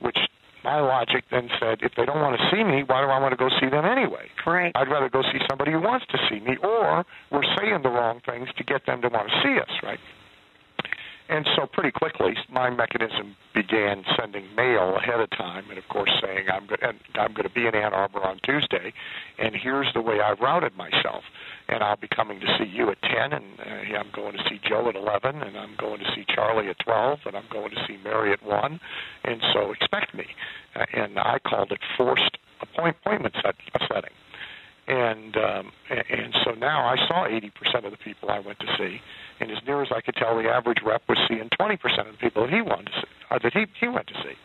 Which 0.00 0.18
my 0.64 0.80
logic 0.80 1.24
then 1.30 1.48
said, 1.58 1.78
if 1.82 1.92
they 1.96 2.04
don't 2.04 2.20
want 2.20 2.38
to 2.38 2.50
see 2.50 2.62
me, 2.62 2.82
why 2.84 3.00
do 3.02 3.08
I 3.08 3.18
want 3.18 3.32
to 3.32 3.36
go 3.36 3.48
see 3.60 3.68
them 3.68 3.84
anyway? 3.84 4.28
Right. 4.46 4.72
I'd 4.74 4.88
rather 4.88 5.08
go 5.08 5.22
see 5.22 5.38
somebody 5.48 5.72
who 5.72 5.80
wants 5.80 6.06
to 6.10 6.18
see 6.28 6.40
me, 6.40 6.56
or 6.62 7.04
we're 7.30 7.42
saying 7.58 7.82
the 7.82 7.88
wrong 7.88 8.20
things 8.24 8.48
to 8.56 8.64
get 8.64 8.86
them 8.86 9.02
to 9.02 9.08
want 9.08 9.28
to 9.28 9.42
see 9.42 9.58
us, 9.58 9.70
right? 9.82 9.98
And 11.32 11.48
so 11.56 11.66
pretty 11.66 11.90
quickly, 11.90 12.34
my 12.50 12.68
mechanism 12.68 13.36
began 13.54 14.04
sending 14.18 14.54
mail 14.54 14.96
ahead 14.96 15.18
of 15.18 15.30
time, 15.30 15.64
and 15.70 15.78
of 15.78 15.88
course 15.88 16.10
saying 16.22 16.46
I'm 16.52 16.68
and 16.82 16.98
I'm 17.14 17.32
going 17.32 17.48
to 17.48 17.54
be 17.54 17.66
in 17.66 17.74
Ann 17.74 17.94
Arbor 17.94 18.22
on 18.22 18.38
Tuesday, 18.44 18.92
and 19.38 19.54
here's 19.56 19.92
the 19.94 20.02
way 20.02 20.20
I've 20.20 20.40
routed 20.40 20.76
myself, 20.76 21.24
and 21.68 21.82
I'll 21.82 21.96
be 21.96 22.08
coming 22.08 22.38
to 22.40 22.46
see 22.58 22.68
you 22.68 22.90
at 22.90 23.00
10, 23.00 23.32
and 23.32 23.44
uh, 23.60 23.98
I'm 23.98 24.10
going 24.12 24.34
to 24.34 24.44
see 24.48 24.60
Joe 24.62 24.90
at 24.90 24.94
11, 24.94 25.42
and 25.42 25.56
I'm 25.56 25.74
going 25.76 26.00
to 26.00 26.06
see 26.14 26.26
Charlie 26.28 26.68
at 26.68 26.78
12, 26.80 27.20
and 27.24 27.36
I'm 27.36 27.48
going 27.50 27.70
to 27.70 27.84
see 27.86 27.96
Mary 28.04 28.32
at 28.32 28.42
1, 28.42 28.80
and 29.24 29.42
so 29.54 29.72
expect 29.72 30.14
me. 30.14 30.26
Uh, 30.76 30.84
and 30.92 31.18
I 31.18 31.38
called 31.38 31.72
it 31.72 31.80
forced 31.96 32.36
appoint- 32.60 32.96
appointment 33.04 33.34
setting. 33.88 34.12
And 34.88 35.36
um, 35.36 35.72
and 35.88 36.34
so 36.44 36.52
now 36.52 36.84
I 36.86 36.96
saw 37.06 37.26
80% 37.28 37.84
of 37.84 37.92
the 37.92 37.96
people 37.98 38.30
I 38.30 38.40
went 38.40 38.58
to 38.58 38.66
see, 38.76 39.00
and 39.42 39.50
as 39.50 39.58
near 39.66 39.82
as 39.82 39.88
I 39.90 40.00
could 40.00 40.14
tell, 40.14 40.36
the 40.40 40.48
average 40.48 40.78
rep 40.86 41.02
was 41.08 41.18
seeing 41.28 41.50
20% 41.60 41.74
of 41.98 42.12
the 42.12 42.18
people 42.18 42.46
that 42.46 42.54
he 42.54 42.62
wanted 42.62 42.86
to 42.86 42.92
see, 43.00 43.12
or 43.28 43.40
that 43.40 43.52
he 43.52 43.66
he 43.80 43.88
went 43.88 44.06
to 44.06 44.14
see, 44.22 44.38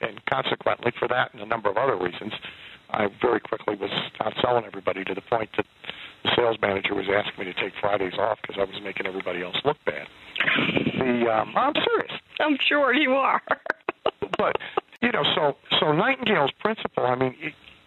and 0.00 0.20
consequently, 0.26 0.92
for 0.98 1.06
that 1.06 1.32
and 1.32 1.40
a 1.40 1.46
number 1.46 1.70
of 1.70 1.76
other 1.76 1.96
reasons, 1.96 2.32
I 2.90 3.06
very 3.22 3.38
quickly 3.38 3.76
was 3.76 3.90
not 4.18 4.34
selling 4.42 4.64
everybody 4.64 5.04
to 5.04 5.14
the 5.14 5.20
point 5.20 5.50
that 5.56 5.66
the 6.24 6.30
sales 6.34 6.56
manager 6.60 6.96
was 6.96 7.06
asking 7.08 7.46
me 7.46 7.52
to 7.52 7.60
take 7.60 7.74
Fridays 7.80 8.14
off 8.18 8.38
because 8.42 8.56
I 8.58 8.64
was 8.64 8.82
making 8.82 9.06
everybody 9.06 9.40
else 9.42 9.56
look 9.64 9.76
bad. 9.86 10.08
The 10.98 11.30
um, 11.32 11.54
I'm 11.56 11.74
serious. 11.74 12.12
I'm 12.40 12.58
sure 12.60 12.92
you 12.92 13.12
are. 13.12 13.40
but 14.36 14.56
you 15.00 15.12
know, 15.12 15.22
so 15.36 15.56
so 15.78 15.92
Nightingale's 15.92 16.52
principle. 16.58 17.06
I 17.06 17.14
mean, 17.14 17.36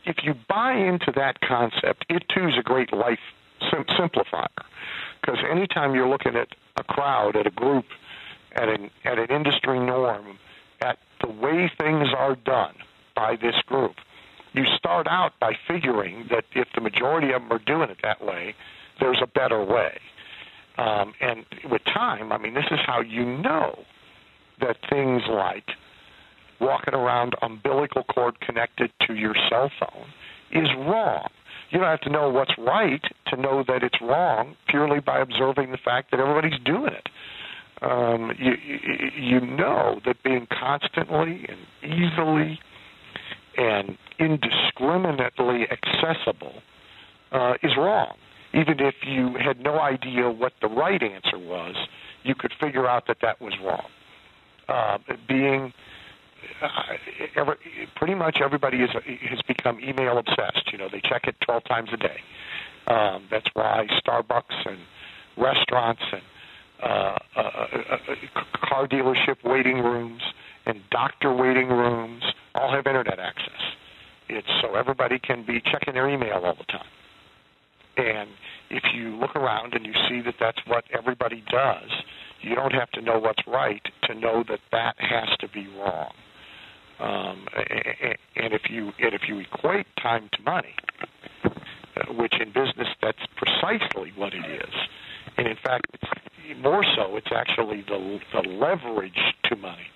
if 0.06 0.24
you 0.24 0.34
buy 0.48 0.76
into 0.76 1.12
that 1.16 1.42
concept, 1.42 2.06
it 2.10 2.24
too 2.34 2.48
is 2.48 2.54
a 2.58 2.64
great 2.64 2.94
life 2.94 3.20
sim- 3.70 3.86
simplifier. 4.00 4.48
Because 5.24 5.40
anytime 5.50 5.96
you're 5.96 6.10
looking 6.10 6.36
at 6.36 6.50
a 6.76 6.84
crowd, 6.84 7.38
at 7.38 7.48
a 7.48 7.52
group, 7.52 7.86
at 8.56 8.68
an 8.68 8.90
at 9.06 9.18
an 9.20 9.28
industry 9.30 9.80
norm, 9.80 10.38
at 10.82 10.98
the 11.22 11.30
way 11.30 11.72
things 11.78 12.10
are 12.16 12.36
done 12.36 12.76
by 13.16 13.38
this 13.38 13.56
group, 13.66 13.96
you 14.54 14.66
start 14.78 15.08
out 15.08 15.32
by 15.40 15.54
figuring 15.68 16.28
that 16.30 16.44
if 16.54 16.68
the 16.76 16.82
majority 16.82 17.32
of 17.32 17.42
them 17.42 17.52
are 17.54 17.64
doing 17.66 17.90
it 17.90 17.98
that 18.04 18.24
way, 18.24 18.54
there's 19.00 19.20
a 19.22 19.28
better 19.28 19.64
way. 19.64 19.98
Um, 20.78 21.14
and 21.22 21.46
with 21.70 21.84
time, 21.86 22.32
I 22.32 22.38
mean, 22.38 22.54
this 22.54 22.66
is 22.72 22.80
how 22.86 23.02
you 23.02 23.26
know 23.26 23.80
that 24.60 24.78
things 24.90 25.22
like 25.30 25.70
walking 26.60 26.94
around 26.94 27.36
umbilical 27.42 28.04
cord 28.04 28.40
connected 28.42 28.92
to 29.08 29.14
your 29.14 29.36
cell 29.50 29.72
phone 29.80 30.08
is 30.52 30.70
wrong. 30.78 31.30
You 31.74 31.80
don't 31.80 31.90
have 31.90 32.02
to 32.02 32.12
know 32.12 32.30
what's 32.30 32.56
right 32.60 33.04
to 33.30 33.36
know 33.36 33.64
that 33.68 33.82
it's 33.82 34.00
wrong 34.00 34.56
purely 34.68 35.00
by 35.00 35.20
observing 35.20 35.72
the 35.72 35.78
fact 35.78 36.12
that 36.12 36.20
everybody's 36.20 36.60
doing 36.64 36.94
it. 36.94 37.10
Um, 37.82 38.32
you, 38.38 38.54
you 39.18 39.40
know 39.42 40.00
that 40.06 40.22
being 40.22 40.48
constantly 40.52 41.48
and 41.50 41.58
easily 41.92 42.60
and 43.58 43.98
indiscriminately 44.20 45.68
accessible 45.72 46.62
uh, 47.32 47.56
is 47.64 47.76
wrong. 47.76 48.18
Even 48.54 48.80
if 48.80 48.94
you 49.02 49.36
had 49.44 49.60
no 49.60 49.80
idea 49.80 50.30
what 50.30 50.54
the 50.62 50.68
right 50.68 51.02
answer 51.02 51.40
was, 51.40 51.76
you 52.22 52.36
could 52.36 52.54
figure 52.60 52.88
out 52.88 53.08
that 53.08 53.18
that 53.24 53.42
was 53.42 53.54
wrong. 53.64 53.88
Uh, 54.70 55.00
being 55.28 55.74
uh, 56.62 57.54
pretty 57.96 58.16
much 58.16 58.40
everybody 58.44 58.78
is 58.78 58.90
has 58.92 59.42
become 59.48 59.80
email 59.80 60.18
obsessed. 60.18 60.72
You 60.72 60.78
know, 60.78 60.88
they 60.92 61.02
check 61.02 61.24
it 61.28 61.36
12 61.42 61.64
times 61.66 61.90
a 61.94 61.98
day. 61.98 62.18
Um, 62.88 63.28
that's 63.32 63.48
why 63.54 63.88
Starbucks 64.06 64.66
and 64.66 64.80
restaurants 65.38 66.02
and 66.12 66.22
uh, 66.82 67.18
uh, 67.36 67.40
uh, 67.40 67.98
car 68.68 68.88
dealership 68.88 69.38
waiting 69.44 69.78
rooms 69.80 70.22
and 70.66 70.82
doctor 70.92 71.34
waiting 71.34 71.70
rooms 71.70 72.24
all 72.56 72.72
have 72.72 72.86
internet 72.88 73.20
access. 73.20 73.62
It's 74.30 74.48
so 74.62 74.76
everybody 74.76 75.20
can 75.20 75.46
be 75.46 75.62
checking 75.72 75.94
their 75.94 76.10
email 76.10 76.42
all 76.44 76.56
the 76.56 76.66
time. 76.66 76.88
And 77.96 78.30
if 78.70 78.84
you 78.96 79.16
look 79.16 79.36
around 79.36 79.74
and 79.76 79.86
you 79.86 79.94
see 80.10 80.22
that 80.22 80.36
that's 80.40 80.58
what 80.68 80.84
everybody 80.92 81.44
does, 81.50 81.90
you 82.42 82.56
don't 82.56 82.74
have 82.74 82.90
to 82.92 83.02
know 83.02 83.20
what's 83.20 83.46
right 83.48 83.82
to 84.04 84.16
know 84.16 84.44
that 84.50 84.60
that 84.72 84.96
has 84.98 85.30
to 85.40 85.48
be 85.48 85.68
wrong. 85.78 86.12
Um, 87.04 87.46
and 88.38 88.54
if 88.54 88.70
you 88.70 88.94
and 89.00 89.14
if 89.14 89.24
you 89.28 89.40
equate 89.40 89.88
time 90.02 90.30
to 90.32 90.42
money, 90.44 90.74
uh, 91.44 92.14
which 92.14 92.34
in 92.40 92.48
business 92.54 92.88
that's 93.02 93.26
precisely 93.36 94.14
what 94.16 94.34
it 94.34 94.46
is, 94.46 94.74
and 95.38 95.48
in 95.48 95.58
fact, 95.62 95.88
it's 95.94 96.62
more 96.62 96.86
so, 96.96 97.18
it's 97.18 97.32
actually 97.36 97.82
the 97.82 98.20
the 98.32 98.48
leverage 98.48 99.20
to 99.44 99.56
money. 99.58 99.88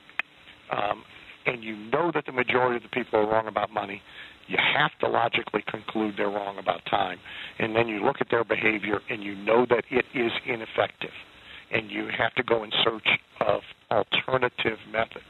Um, 0.69 1.03
and 1.45 1.63
you 1.63 1.77
know 1.77 2.11
that 2.13 2.25
the 2.25 2.33
majority 2.33 2.75
of 2.75 2.83
the 2.83 2.89
people 2.89 3.19
are 3.19 3.25
wrong 3.25 3.47
about 3.47 3.71
money, 3.71 4.01
you 4.47 4.57
have 4.57 4.91
to 4.99 5.07
logically 5.07 5.63
conclude 5.65 6.15
they're 6.17 6.29
wrong 6.29 6.57
about 6.57 6.81
time. 6.89 7.19
And 7.57 7.73
then 7.73 7.87
you 7.87 8.03
look 8.03 8.17
at 8.19 8.27
their 8.29 8.43
behavior 8.43 8.99
and 9.09 9.23
you 9.23 9.33
know 9.33 9.65
that 9.69 9.85
it 9.89 10.05
is 10.13 10.31
ineffective. 10.45 11.11
And 11.71 11.89
you 11.89 12.09
have 12.17 12.33
to 12.35 12.43
go 12.43 12.63
in 12.65 12.71
search 12.83 13.07
of 13.39 13.61
alternative 13.91 14.79
methods. 14.91 15.23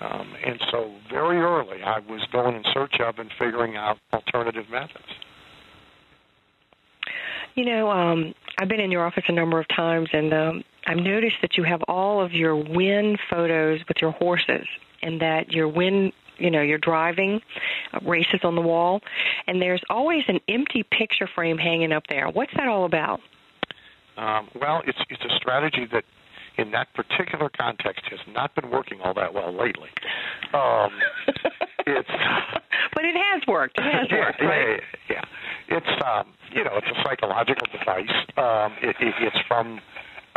Um, 0.00 0.34
and 0.46 0.58
so 0.70 0.92
very 1.10 1.38
early, 1.38 1.82
I 1.82 1.98
was 2.00 2.26
going 2.32 2.56
in 2.56 2.62
search 2.72 3.00
of 3.00 3.18
and 3.18 3.30
figuring 3.38 3.76
out 3.76 3.98
alternative 4.12 4.64
methods. 4.70 5.04
You 7.54 7.66
know, 7.66 7.90
um, 7.90 8.34
I've 8.58 8.68
been 8.68 8.80
in 8.80 8.90
your 8.90 9.04
office 9.04 9.24
a 9.28 9.32
number 9.32 9.58
of 9.60 9.66
times, 9.68 10.08
and 10.12 10.32
um, 10.32 10.64
I've 10.86 10.98
noticed 10.98 11.36
that 11.42 11.56
you 11.58 11.64
have 11.64 11.82
all 11.88 12.24
of 12.24 12.32
your 12.32 12.56
win 12.56 13.18
photos 13.28 13.80
with 13.88 13.98
your 14.00 14.12
horses, 14.12 14.66
and 15.02 15.20
that 15.20 15.52
your 15.52 15.68
win, 15.68 16.12
you 16.38 16.50
know, 16.50 16.62
you're 16.62 16.78
driving 16.78 17.40
uh, 17.92 17.98
races 18.06 18.40
on 18.42 18.54
the 18.54 18.62
wall, 18.62 19.00
and 19.46 19.60
there's 19.60 19.82
always 19.90 20.22
an 20.28 20.40
empty 20.48 20.82
picture 20.82 21.28
frame 21.34 21.58
hanging 21.58 21.92
up 21.92 22.04
there. 22.08 22.28
What's 22.28 22.52
that 22.56 22.68
all 22.68 22.86
about? 22.86 23.20
Um, 24.16 24.48
well, 24.60 24.82
it's 24.86 24.98
it's 25.08 25.22
a 25.24 25.36
strategy 25.36 25.86
that 25.92 26.04
in 26.58 26.70
that 26.72 26.88
particular 26.94 27.50
context 27.50 28.02
has 28.10 28.20
not 28.32 28.54
been 28.54 28.70
working 28.70 29.00
all 29.02 29.14
that 29.14 29.32
well 29.32 29.52
lately. 29.52 29.88
Um, 30.52 30.90
it's 31.86 32.08
but 32.94 33.04
it 33.04 33.14
has 33.16 33.42
worked. 33.46 33.78
It 33.78 33.84
has 33.84 34.06
yeah, 34.10 34.18
worked, 34.18 34.40
right? 34.42 34.80
Yeah, 35.08 35.22
yeah. 35.68 35.76
It's 35.76 36.02
um, 36.04 36.34
you 36.54 36.64
know, 36.64 36.72
it's 36.74 36.86
a 36.86 37.02
psychological 37.02 37.66
device. 37.72 38.16
Um, 38.36 38.76
it, 38.82 38.96
it, 39.00 39.14
it's 39.20 39.38
from 39.46 39.80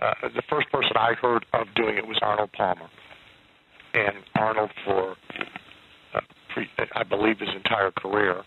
uh, 0.02 0.14
the 0.36 0.44
first 0.50 0.70
person 0.72 0.92
I 0.96 1.14
heard 1.14 1.46
of 1.54 1.68
doing 1.76 1.98
it 1.98 2.08
was 2.08 2.18
Arnold 2.22 2.52
Palmer, 2.54 2.90
and 3.94 4.16
Arnold 4.36 4.72
for 4.86 5.16
uh, 6.14 6.22
pre, 6.54 6.68
I 6.96 7.04
believe 7.04 7.40
his 7.40 7.50
entire 7.56 7.92
career. 7.92 8.44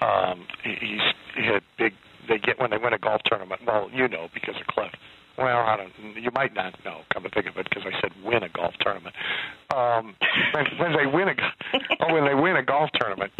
Um, 0.00 0.46
he, 0.62 0.74
he's 0.80 1.02
he 1.36 1.46
had 1.46 1.62
big. 1.78 1.92
They 2.28 2.38
get 2.38 2.58
when 2.58 2.70
they 2.70 2.78
win 2.78 2.92
a 2.92 2.98
golf 2.98 3.20
tournament. 3.24 3.60
Well, 3.64 3.88
you 3.94 4.08
know 4.08 4.28
because 4.34 4.56
of 4.60 4.66
Cliff 4.66 4.90
well, 5.38 5.58
I 5.58 5.76
don't. 5.76 6.16
You 6.16 6.30
might 6.34 6.54
not 6.54 6.74
know. 6.84 7.02
Come 7.12 7.24
to 7.24 7.30
think 7.30 7.46
of 7.46 7.56
it, 7.56 7.68
because 7.68 7.84
I 7.86 8.00
said 8.00 8.12
win 8.24 8.42
a 8.42 8.48
golf 8.48 8.74
tournament. 8.80 9.14
Um, 9.74 10.14
when, 10.54 10.64
when 10.78 10.92
they 10.96 11.06
win 11.06 11.28
a, 11.28 11.34
oh, 12.00 12.14
when 12.14 12.24
they 12.24 12.34
win 12.34 12.56
a 12.56 12.62
golf 12.62 12.90
tournament. 12.98 13.32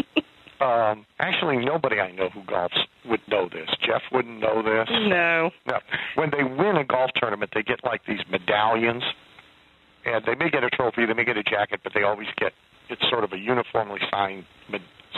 Um, 0.59 1.05
actually, 1.19 1.63
nobody 1.63 1.99
I 1.99 2.11
know 2.11 2.29
who 2.29 2.41
golfs 2.41 2.79
would 3.05 3.21
know 3.27 3.47
this. 3.47 3.69
Jeff 3.85 4.01
wouldn't 4.11 4.39
know 4.39 4.63
this. 4.63 4.87
No. 4.89 5.51
No. 5.67 5.77
When 6.15 6.31
they 6.31 6.43
win 6.43 6.77
a 6.77 6.83
golf 6.83 7.11
tournament, 7.15 7.51
they 7.53 7.61
get 7.61 7.83
like 7.83 8.01
these 8.07 8.21
medallions, 8.31 9.03
and 10.03 10.25
they 10.25 10.33
may 10.33 10.49
get 10.49 10.63
a 10.63 10.69
trophy, 10.71 11.05
they 11.05 11.13
may 11.13 11.25
get 11.25 11.37
a 11.37 11.43
jacket, 11.43 11.81
but 11.83 11.93
they 11.93 12.01
always 12.01 12.27
get 12.37 12.53
it's 12.89 13.01
sort 13.09 13.23
of 13.23 13.33
a 13.33 13.37
uniformly 13.37 13.99
signed, 14.11 14.45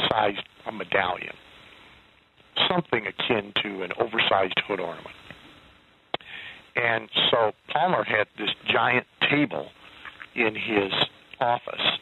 sized 0.10 0.44
a 0.66 0.72
medallion, 0.72 1.34
something 2.70 3.06
akin 3.06 3.54
to 3.64 3.84
an 3.84 3.92
oversized 4.00 4.60
hood 4.68 4.80
ornament. 4.80 5.16
And 6.76 7.10
so 7.32 7.54
Palmer 7.72 8.04
had 8.04 8.28
this 8.38 8.50
giant 8.66 9.08
table 9.30 9.70
in 10.36 10.56
his 10.56 10.94
office 11.40 12.00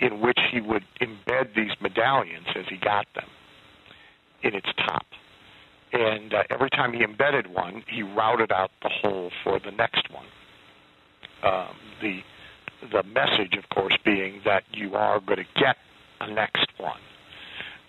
in 0.00 0.20
which 0.20 0.38
he 0.50 0.60
would 0.60 0.84
embed 1.00 1.54
these 1.54 1.72
medallions 1.80 2.46
as 2.56 2.66
he 2.68 2.76
got 2.76 3.06
them 3.14 3.28
in 4.42 4.54
its 4.54 4.68
top. 4.76 5.06
And 5.92 6.34
uh, 6.34 6.42
every 6.50 6.70
time 6.70 6.92
he 6.92 7.02
embedded 7.02 7.52
one, 7.52 7.84
he 7.86 8.02
routed 8.02 8.50
out 8.50 8.70
the 8.82 8.88
hole 8.88 9.30
for 9.44 9.58
the 9.60 9.70
next 9.70 10.10
one. 10.10 10.26
Um, 11.42 11.76
the 12.00 12.22
the 12.90 13.04
message, 13.04 13.54
of 13.56 13.68
course, 13.68 13.96
being 14.04 14.40
that 14.44 14.64
you 14.72 14.96
are 14.96 15.20
going 15.20 15.38
to 15.38 15.60
get 15.60 15.76
a 16.20 16.28
next 16.28 16.66
one. 16.78 16.98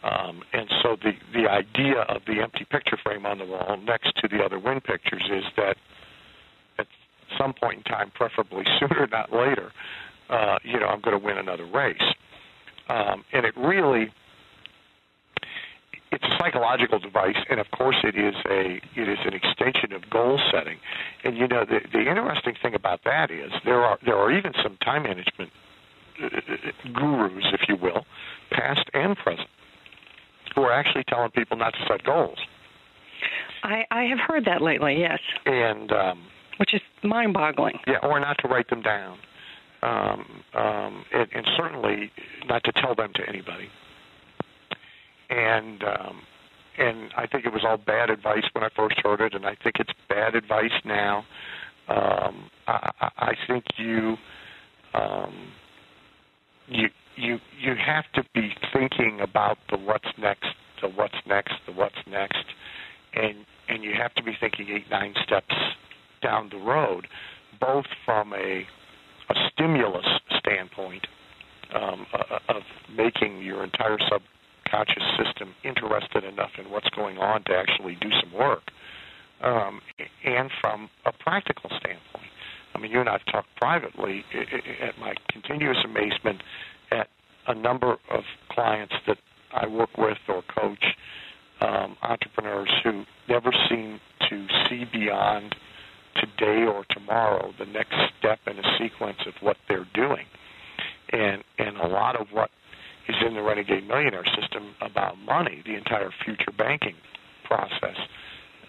Um, 0.03 0.43
and 0.51 0.69
so 0.81 0.97
the 1.01 1.13
the 1.33 1.49
idea 1.49 2.01
of 2.01 2.23
the 2.25 2.41
empty 2.41 2.65
picture 2.65 2.97
frame 2.97 3.25
on 3.25 3.39
the 3.39 3.45
wall 3.45 3.77
next 3.83 4.15
to 4.17 4.27
the 4.27 4.43
other 4.43 4.59
win 4.59 4.81
pictures 4.81 5.23
is 5.31 5.45
that 5.55 5.77
some 7.37 7.53
point 7.53 7.77
in 7.77 7.83
time, 7.83 8.11
preferably 8.13 8.63
sooner, 8.79 9.07
not 9.11 9.31
later, 9.31 9.71
uh, 10.29 10.57
you 10.63 10.79
know, 10.79 10.87
I'm 10.87 11.01
going 11.01 11.17
to 11.17 11.23
win 11.23 11.37
another 11.37 11.65
race. 11.65 12.01
Um, 12.89 13.23
and 13.31 13.45
it 13.45 13.55
really, 13.55 14.11
it's 16.11 16.23
a 16.23 16.37
psychological 16.37 16.99
device, 16.99 17.37
and 17.49 17.59
of 17.59 17.67
course, 17.71 17.95
it 18.03 18.15
is 18.15 18.35
a 18.49 18.81
it 18.99 19.09
is 19.09 19.19
an 19.25 19.33
extension 19.33 19.93
of 19.93 20.09
goal 20.09 20.39
setting. 20.51 20.77
And 21.23 21.37
you 21.37 21.47
know, 21.47 21.65
the 21.65 21.79
the 21.91 21.99
interesting 21.99 22.55
thing 22.61 22.75
about 22.75 23.01
that 23.05 23.31
is 23.31 23.51
there 23.63 23.81
are 23.83 23.97
there 24.05 24.17
are 24.17 24.31
even 24.31 24.51
some 24.61 24.77
time 24.83 25.03
management 25.03 25.49
uh, 26.21 26.27
gurus, 26.93 27.45
if 27.53 27.61
you 27.69 27.77
will, 27.77 28.05
past 28.51 28.89
and 28.93 29.15
present, 29.17 29.47
who 30.55 30.61
are 30.61 30.73
actually 30.73 31.03
telling 31.05 31.31
people 31.31 31.57
not 31.57 31.73
to 31.73 31.79
set 31.87 32.03
goals. 32.03 32.37
I, 33.63 33.85
I 33.91 34.03
have 34.03 34.19
heard 34.19 34.45
that 34.45 34.61
lately, 34.61 34.99
yes. 34.99 35.19
And 35.45 35.91
um, 35.91 36.23
which 36.57 36.73
is 36.73 36.81
mind-boggling. 37.03 37.79
Yeah, 37.87 37.97
or 38.03 38.19
not 38.19 38.37
to 38.39 38.47
write 38.47 38.69
them 38.69 38.81
down, 38.81 39.17
um, 39.81 40.43
um, 40.53 41.05
and, 41.13 41.27
and 41.33 41.47
certainly 41.57 42.11
not 42.47 42.63
to 42.65 42.71
tell 42.73 42.95
them 42.95 43.11
to 43.15 43.27
anybody. 43.27 43.69
And 45.29 45.83
um, 45.83 46.21
and 46.77 47.11
I 47.17 47.27
think 47.27 47.45
it 47.45 47.53
was 47.53 47.63
all 47.67 47.77
bad 47.77 48.09
advice 48.09 48.43
when 48.53 48.63
I 48.63 48.69
first 48.75 48.95
heard 49.03 49.21
it, 49.21 49.35
and 49.35 49.45
I 49.45 49.55
think 49.63 49.75
it's 49.79 49.93
bad 50.09 50.35
advice 50.35 50.71
now. 50.85 51.23
Um, 51.87 52.49
I, 52.67 52.91
I 53.17 53.33
think 53.47 53.65
you 53.77 54.15
um, 54.93 55.51
you 56.67 56.87
you 57.15 57.39
you 57.59 57.75
have 57.75 58.05
to 58.15 58.23
be 58.33 58.51
thinking 58.73 59.19
about 59.21 59.57
the 59.69 59.77
what's 59.77 60.07
next, 60.17 60.47
the 60.81 60.89
what's 60.89 61.15
next, 61.27 61.53
the 61.67 61.73
what's 61.73 61.95
next, 62.09 62.45
and 63.13 63.45
and 63.69 63.83
you 63.83 63.93
have 63.99 64.13
to 64.15 64.23
be 64.23 64.33
thinking 64.39 64.67
eight 64.69 64.89
nine 64.89 65.13
steps 65.25 65.55
down 66.23 66.49
the 66.49 66.57
road, 66.57 67.07
both 67.59 67.85
from 68.05 68.33
a 68.33 68.65
a 69.29 69.35
stimulus 69.51 70.05
standpoint 70.39 71.07
um, 71.73 72.05
uh, 72.13 72.39
of 72.49 72.63
making 72.95 73.41
your 73.41 73.63
entire 73.63 73.97
subconscious 73.99 75.03
system 75.17 75.53
interested 75.63 76.23
enough 76.23 76.51
in 76.57 76.69
what's 76.69 76.89
going 76.89 77.17
on 77.17 77.43
to 77.45 77.53
actually 77.55 77.97
do 78.01 78.09
some 78.21 78.33
work, 78.33 78.63
um, 79.41 79.81
and 80.25 80.49
from 80.61 80.89
a 81.05 81.11
practical 81.11 81.69
standpoint. 81.69 82.27
I 82.75 82.79
mean, 82.79 82.91
you 82.91 82.99
and 82.99 83.09
I've 83.09 83.25
talked 83.25 83.55
privately 83.55 84.23
at 84.81 84.97
my 84.99 85.13
continuous 85.31 85.77
amazement 85.85 86.41
at 86.91 87.07
a 87.47 87.53
number 87.53 87.97
of 88.09 88.23
clients 88.49 88.93
that 89.07 89.17
I 89.53 89.67
work 89.67 89.97
with 89.97 90.17
or 90.27 90.43
coach, 90.43 90.83
um, 91.61 91.95
entrepreneurs 92.01 92.69
who 92.83 93.03
never 93.29 93.51
seem 93.69 93.99
to 94.29 94.47
see 94.67 94.85
beyond 94.91 95.55
today 96.15 96.65
or 96.65 96.85
tomorrow 96.89 97.53
the 97.59 97.65
next 97.65 97.95
step 98.19 98.39
in 98.47 98.57
a 98.57 98.77
sequence 98.77 99.19
of 99.25 99.33
what 99.41 99.57
they're 99.67 99.87
doing. 99.93 100.25
And 101.11 101.43
and 101.59 101.77
a 101.77 101.87
lot 101.87 102.19
of 102.19 102.27
what 102.31 102.49
is 103.07 103.15
in 103.25 103.35
the 103.35 103.41
renegade 103.41 103.87
millionaire 103.87 104.25
system 104.39 104.75
about 104.81 105.17
money, 105.17 105.61
the 105.65 105.75
entire 105.75 106.09
future 106.23 106.51
banking 106.57 106.95
process 107.45 107.97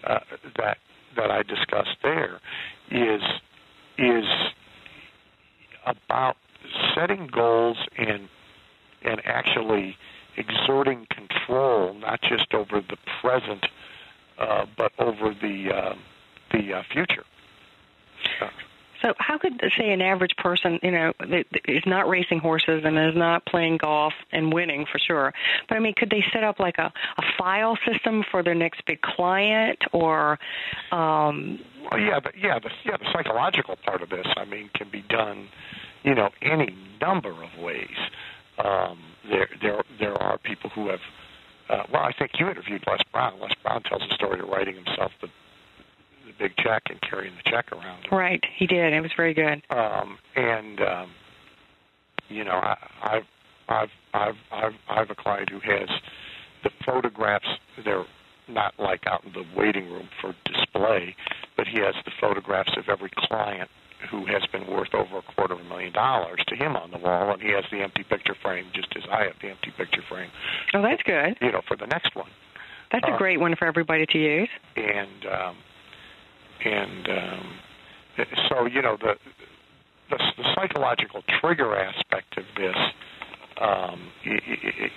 uh, 0.05 0.19
that 0.57 0.77
that 1.15 1.31
I 1.31 1.43
discussed 1.43 1.97
there 2.03 2.39
is 2.91 3.21
is 3.97 4.25
about 5.85 6.35
setting 6.93 7.29
goals 7.31 7.77
and 7.97 8.27
and 9.03 9.21
actually 9.25 9.95
exerting 10.37 11.07
control 11.09 11.93
not 11.93 12.19
just 12.21 12.53
over 12.53 12.81
the 12.81 12.97
present 13.21 13.65
uh, 14.37 14.65
but 14.77 14.91
over 14.99 15.33
the 15.41 15.69
uh, 15.73 15.95
the 16.51 16.73
uh, 16.73 16.83
future. 16.91 17.23
So, 19.01 19.13
how 19.19 19.37
could 19.37 19.61
say 19.77 19.91
an 19.91 20.01
average 20.01 20.35
person, 20.37 20.79
you 20.81 20.91
know, 20.91 21.13
that 21.19 21.45
is 21.67 21.83
not 21.85 22.07
racing 22.07 22.39
horses 22.39 22.83
and 22.85 22.97
is 22.97 23.15
not 23.15 23.45
playing 23.45 23.77
golf 23.77 24.13
and 24.31 24.53
winning 24.53 24.85
for 24.91 24.99
sure, 24.99 25.33
but 25.67 25.75
I 25.75 25.79
mean, 25.79 25.93
could 25.95 26.09
they 26.09 26.23
set 26.31 26.43
up 26.43 26.59
like 26.59 26.77
a, 26.77 26.91
a 27.17 27.23
file 27.37 27.77
system 27.85 28.23
for 28.31 28.41
their 28.41 28.55
next 28.55 28.85
big 28.85 29.01
client, 29.01 29.79
or? 29.91 30.39
Um, 30.91 31.59
well, 31.91 31.99
yeah, 31.99 32.19
but 32.19 32.33
yeah, 32.37 32.57
the 32.57 32.69
yeah 32.83 32.97
the 32.97 33.05
psychological 33.13 33.75
part 33.85 34.01
of 34.01 34.09
this, 34.09 34.25
I 34.37 34.45
mean, 34.45 34.69
can 34.73 34.89
be 34.89 35.03
done, 35.07 35.49
you 36.03 36.15
know, 36.15 36.29
any 36.41 36.75
number 37.01 37.31
of 37.31 37.61
ways. 37.61 37.97
Um, 38.57 38.99
there, 39.29 39.49
there, 39.61 39.83
there 39.99 40.21
are 40.21 40.37
people 40.37 40.69
who 40.71 40.89
have. 40.89 41.01
Uh, 41.67 41.83
well, 41.91 42.03
I 42.03 42.13
think 42.17 42.31
you 42.39 42.47
interviewed 42.47 42.83
Les 42.87 42.99
Brown. 43.11 43.39
Les 43.39 43.51
Brown 43.63 43.81
tells 43.83 44.03
the 44.07 44.15
story 44.15 44.39
of 44.39 44.47
writing 44.49 44.75
himself 44.75 45.11
the 45.21 45.27
big 46.39 46.55
check 46.57 46.83
and 46.89 46.99
carrying 47.01 47.33
the 47.35 47.49
check 47.49 47.71
around. 47.71 48.07
Right, 48.11 48.43
he 48.57 48.67
did. 48.67 48.93
It 48.93 49.01
was 49.01 49.11
very 49.15 49.33
good. 49.33 49.61
Um, 49.69 50.17
and 50.35 50.79
um, 50.81 51.11
you 52.29 52.43
know, 52.43 52.51
I, 52.53 52.77
I've 53.03 53.23
I've 53.67 53.89
I've 54.13 54.35
I've 54.51 54.73
I 54.89 54.99
have 54.99 55.09
a 55.09 55.15
client 55.15 55.49
who 55.49 55.59
has 55.59 55.89
the 56.63 56.69
photographs. 56.85 57.47
They're 57.83 58.05
not 58.47 58.73
like 58.77 59.07
out 59.07 59.23
in 59.25 59.33
the 59.33 59.43
waiting 59.55 59.89
room 59.91 60.09
for 60.21 60.35
display, 60.45 61.15
but 61.57 61.67
he 61.67 61.79
has 61.79 61.95
the 62.05 62.11
photographs 62.19 62.71
of 62.77 62.89
every 62.89 63.09
client 63.15 63.69
who 64.11 64.25
has 64.25 64.43
been 64.51 64.67
worth 64.67 64.93
over 64.93 65.17
a 65.17 65.33
quarter 65.35 65.55
of 65.55 65.61
a 65.61 65.63
million 65.63 65.91
dollars 65.93 66.39
to 66.47 66.55
him 66.55 66.75
on 66.75 66.91
the 66.91 66.97
wall, 66.97 67.31
and 67.31 67.41
he 67.41 67.49
has 67.49 67.63
the 67.71 67.81
empty 67.81 68.03
picture 68.03 68.35
frame 68.41 68.65
just 68.73 68.89
as 68.95 69.03
I 69.11 69.23
have 69.23 69.33
the 69.41 69.49
empty 69.49 69.71
picture 69.75 70.03
frame. 70.07 70.29
Oh, 70.73 70.81
that's 70.81 71.01
good. 71.03 71.37
You 71.41 71.51
know, 71.51 71.61
for 71.67 71.75
the 71.77 71.87
next 71.87 72.15
one. 72.15 72.29
That's 72.91 73.05
uh, 73.07 73.15
a 73.15 73.17
great 73.17 73.39
one 73.39 73.55
for 73.55 73.65
everybody 73.65 74.05
to 74.05 74.17
use. 74.17 74.49
And 74.75 75.25
um, 75.25 75.55
and 76.63 77.09
um, 77.09 78.25
so 78.49 78.65
you 78.65 78.81
know 78.81 78.97
the, 78.97 79.15
the, 80.09 80.17
the 80.37 80.43
psychological 80.55 81.23
trigger 81.39 81.75
aspect 81.75 82.37
of 82.37 82.45
this. 82.57 82.77
Um, 83.59 84.09
it, 84.23 84.43
it, 84.47 84.91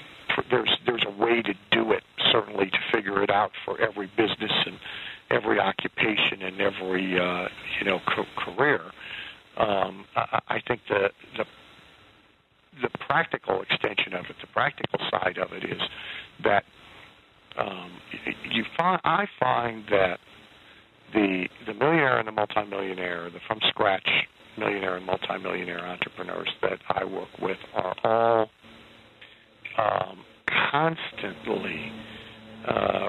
there's 0.50 0.78
there's 0.86 1.04
a 1.06 1.10
way 1.10 1.42
to 1.42 1.54
do 1.70 1.92
it 1.92 2.02
certainly 2.30 2.70
to 2.70 2.78
figure 2.92 3.22
it 3.22 3.30
out 3.30 3.52
for 3.64 3.80
every 3.80 4.10
business 4.16 4.52
and 4.66 4.78
every 5.30 5.58
occupation 5.58 6.42
and 6.42 6.60
every 6.60 7.18
uh, 7.18 7.48
you 7.78 7.86
know 7.86 8.00
career. 8.36 8.80
Um, 9.56 10.04
I, 10.16 10.40
I 10.48 10.60
think 10.66 10.82
the 10.88 11.10
the 11.36 11.44
the 12.82 12.90
practical 13.00 13.62
extension 13.62 14.14
of 14.14 14.26
it, 14.26 14.36
the 14.40 14.46
practical 14.48 15.00
side 15.10 15.38
of 15.38 15.52
it 15.52 15.64
is 15.64 15.80
that 16.44 16.64
um, 17.56 17.90
you 18.50 18.64
find 18.76 19.00
I 19.04 19.26
find 19.40 19.84
that 19.90 20.20
the 21.12 21.48
the 21.66 21.74
millionaire 21.74 22.18
and 22.18 22.28
the 22.28 22.32
multimillionaire, 22.32 23.30
the 23.30 23.40
from 23.46 23.60
scratch 23.68 24.08
millionaire 24.58 24.96
and 24.96 25.06
multimillionaire 25.06 25.86
entrepreneurs 25.86 26.48
that 26.62 26.78
I 26.88 27.04
work 27.04 27.28
with 27.40 27.58
are 27.74 27.94
all 28.04 28.50
um, 29.78 30.24
constantly 30.70 31.92
uh, 32.66 33.08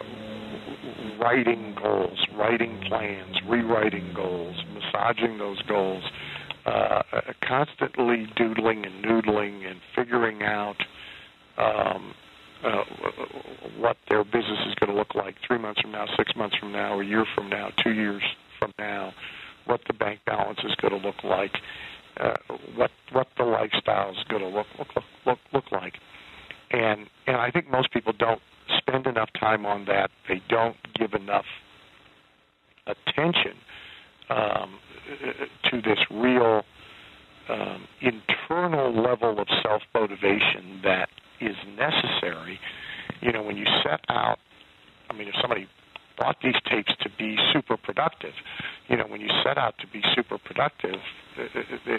writing 1.19 1.75
goals, 1.81 2.19
writing 2.37 2.79
plans, 2.87 3.35
rewriting 3.47 4.13
goals, 4.15 4.55
massaging 4.73 5.37
those 5.37 5.61
goals, 5.63 6.03
uh, 6.65 7.01
constantly 7.47 8.27
doodling 8.35 8.85
and 8.85 9.03
noodling 9.03 9.69
and 9.69 9.79
figuring 9.95 10.43
out 10.43 10.77
um, 11.57 12.13
uh, 12.63 12.83
what 13.77 13.97
their 14.09 14.23
business 14.23 14.59
is 14.67 14.75
going 14.75 14.91
to 14.91 14.95
look 14.95 15.15
like 15.15 15.35
three 15.45 15.57
months 15.57 15.81
from 15.81 15.91
now, 15.91 16.05
six 16.17 16.35
months 16.35 16.55
from 16.57 16.71
now, 16.71 16.99
a 16.99 17.03
year 17.03 17.25
from 17.35 17.49
now, 17.49 17.71
two 17.83 17.91
years 17.93 18.23
from 18.57 18.73
now, 18.77 19.13
what 19.65 19.81
the 19.87 19.93
bank 19.93 20.19
balance 20.25 20.59
is 20.63 20.75
going 20.75 20.99
to 20.99 21.05
look 21.05 21.23
like, 21.23 21.57
uh, 22.17 22.35
what 22.75 22.91
what 23.11 23.27
the 23.37 23.43
lifestyle 23.43 24.11
is 24.11 24.17
going 24.27 24.41
to 24.41 24.47
look 24.47 24.67
look 24.77 25.03
look 25.25 25.39
look 25.53 25.71
like, 25.71 25.99
and 26.71 27.07
and 27.27 27.37
I 27.37 27.51
think 27.51 27.69
most 27.69 27.91
people 27.91 28.13
don't 28.17 28.41
spend 28.77 29.07
enough 29.07 29.29
time 29.39 29.65
on 29.65 29.85
that. 29.85 30.11
They 30.27 30.41
don't 30.49 30.75
give 30.95 31.13
enough 31.13 31.45
attention 32.87 33.53
um, 34.29 34.79
to 35.69 35.81
this 35.81 35.99
real 36.11 36.63
um, 37.47 37.87
internal 38.01 38.91
level 38.93 39.39
of 39.39 39.47
self 39.63 39.83
motivation 39.93 40.81
that 40.83 41.09
is 41.41 41.55
necessary. 41.77 42.59
You 43.21 43.31
know, 43.31 43.43
when 43.43 43.57
you 43.57 43.65
set 43.83 44.01
out, 44.09 44.39
I 45.09 45.13
mean, 45.13 45.27
if 45.27 45.35
somebody 45.41 45.67
bought 46.17 46.37
these 46.43 46.55
tapes 46.69 46.91
to 47.01 47.09
be 47.17 47.37
super 47.53 47.77
productive, 47.77 48.33
you 48.87 48.97
know, 48.97 49.05
when 49.07 49.21
you 49.21 49.29
set 49.43 49.57
out 49.57 49.75
to 49.79 49.87
be 49.87 50.01
super 50.15 50.37
productive, 50.37 50.99
uh, 51.37 51.41
uh, 51.41 51.93
uh, 51.93 51.97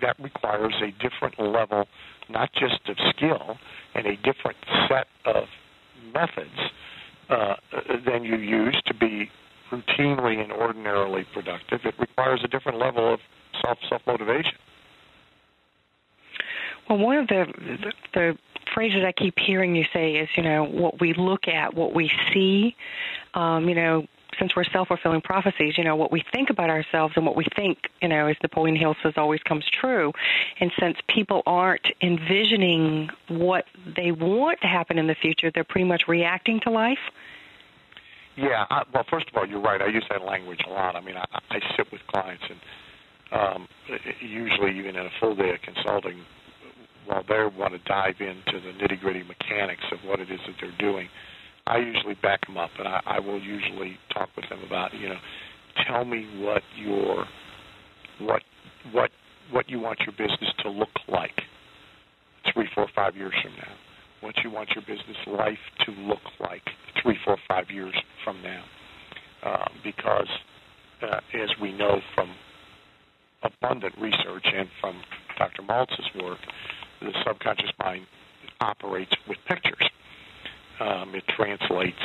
that 0.00 0.16
requires 0.18 0.74
a 0.82 0.90
different 1.02 1.38
level, 1.38 1.86
not 2.28 2.50
just 2.52 2.80
of 2.88 2.96
skill, 3.10 3.58
and 3.94 4.06
a 4.06 4.16
different 4.16 4.56
set 4.88 5.06
of 5.24 5.44
methods 6.14 6.58
uh, 7.28 7.54
than 8.06 8.24
you 8.24 8.36
use 8.36 8.80
to 8.86 8.94
be 8.94 9.30
routinely 9.70 10.42
and 10.42 10.50
ordinarily 10.50 11.26
productive. 11.34 11.80
It 11.84 11.94
requires 11.98 12.40
a 12.44 12.48
different 12.48 12.78
level 12.78 13.12
of 13.12 13.20
self 13.62 13.78
self 13.88 14.02
motivation. 14.06 14.54
Well, 16.88 16.98
one 16.98 17.18
of 17.18 17.28
the 17.28 17.44
the 18.14 18.38
phrases 18.74 19.02
I 19.04 19.12
keep 19.12 19.38
hearing 19.38 19.74
you 19.74 19.84
say 19.92 20.16
is, 20.16 20.28
you 20.36 20.42
know, 20.42 20.64
what 20.64 21.00
we 21.00 21.14
look 21.14 21.48
at, 21.48 21.74
what 21.74 21.94
we 21.94 22.10
see. 22.32 22.76
Um, 23.34 23.68
you 23.68 23.74
know, 23.74 24.06
since 24.38 24.54
we're 24.54 24.64
self-fulfilling 24.64 25.22
prophecies, 25.22 25.76
you 25.76 25.84
know, 25.84 25.96
what 25.96 26.12
we 26.12 26.22
think 26.32 26.50
about 26.50 26.70
ourselves 26.70 27.14
and 27.16 27.26
what 27.26 27.36
we 27.36 27.44
think, 27.56 27.78
you 28.00 28.08
know, 28.08 28.26
as 28.26 28.36
Napoleon 28.42 28.76
Hill 28.76 28.94
says, 29.02 29.14
always 29.16 29.42
comes 29.42 29.64
true. 29.68 30.12
And 30.60 30.70
since 30.78 30.96
people 31.08 31.42
aren't 31.46 31.86
envisioning 32.00 33.10
what 33.28 33.64
they 33.96 34.12
want 34.12 34.60
to 34.60 34.68
happen 34.68 34.98
in 34.98 35.06
the 35.06 35.14
future, 35.14 35.50
they're 35.52 35.64
pretty 35.64 35.86
much 35.86 36.02
reacting 36.06 36.60
to 36.60 36.70
life. 36.70 36.98
Yeah. 38.36 38.66
I, 38.70 38.84
well, 38.94 39.04
first 39.10 39.28
of 39.28 39.36
all, 39.36 39.46
you're 39.46 39.60
right. 39.60 39.82
I 39.82 39.86
use 39.86 40.04
that 40.10 40.22
language 40.24 40.60
a 40.66 40.70
lot. 40.70 40.94
I 40.94 41.00
mean, 41.00 41.16
I, 41.16 41.26
I 41.50 41.60
sit 41.76 41.90
with 41.90 42.06
clients, 42.06 42.44
and 42.48 42.60
um, 43.32 43.68
usually 44.20 44.78
even 44.78 44.94
in 44.94 45.06
a 45.06 45.10
full 45.18 45.34
day 45.34 45.50
of 45.50 45.62
consulting, 45.62 46.20
while 47.08 47.24
they 47.26 47.56
want 47.56 47.72
to 47.72 47.78
dive 47.88 48.20
into 48.20 48.60
the 48.60 48.72
nitty 48.76 49.00
gritty 49.00 49.22
mechanics 49.22 49.82
of 49.92 49.98
what 50.04 50.20
it 50.20 50.30
is 50.30 50.38
that 50.46 50.56
they're 50.60 50.76
doing, 50.78 51.08
I 51.66 51.78
usually 51.78 52.14
back 52.22 52.46
them 52.46 52.58
up, 52.58 52.70
and 52.78 52.86
I, 52.86 53.00
I 53.06 53.18
will 53.18 53.40
usually 53.40 53.96
talk 54.12 54.28
with 54.36 54.46
them 54.50 54.60
about, 54.66 54.92
you 54.92 55.08
know, 55.08 55.18
tell 55.88 56.04
me 56.04 56.26
what 56.36 56.62
your 56.76 57.24
what 58.20 58.42
what 58.92 59.10
what 59.50 59.70
you 59.70 59.80
want 59.80 59.98
your 60.00 60.12
business 60.12 60.50
to 60.62 60.70
look 60.70 60.90
like 61.08 61.40
three, 62.52 62.68
four, 62.74 62.86
five 62.94 63.16
years 63.16 63.32
from 63.42 63.52
now. 63.52 63.72
What 64.20 64.34
you 64.44 64.50
want 64.50 64.68
your 64.74 64.82
business 64.82 65.16
life 65.26 65.58
to 65.86 65.92
look 65.92 66.20
like 66.40 66.62
three, 67.02 67.16
four, 67.24 67.38
five 67.48 67.70
years 67.70 67.94
from 68.24 68.42
now, 68.42 68.64
uh, 69.44 69.68
because 69.82 70.28
uh, 71.02 71.20
as 71.34 71.48
we 71.62 71.72
know 71.72 72.00
from 72.14 72.34
abundant 73.42 73.94
research 73.98 74.44
and 74.44 74.68
from 74.80 75.00
Dr. 75.38 75.62
Maltz's 75.62 76.22
work, 76.22 76.38
the 77.00 77.12
subconscious 77.26 77.70
mind 77.78 78.06
operates 78.60 79.14
with 79.28 79.38
pictures. 79.46 79.88
Um, 80.80 81.14
it 81.14 81.24
translates 81.28 81.98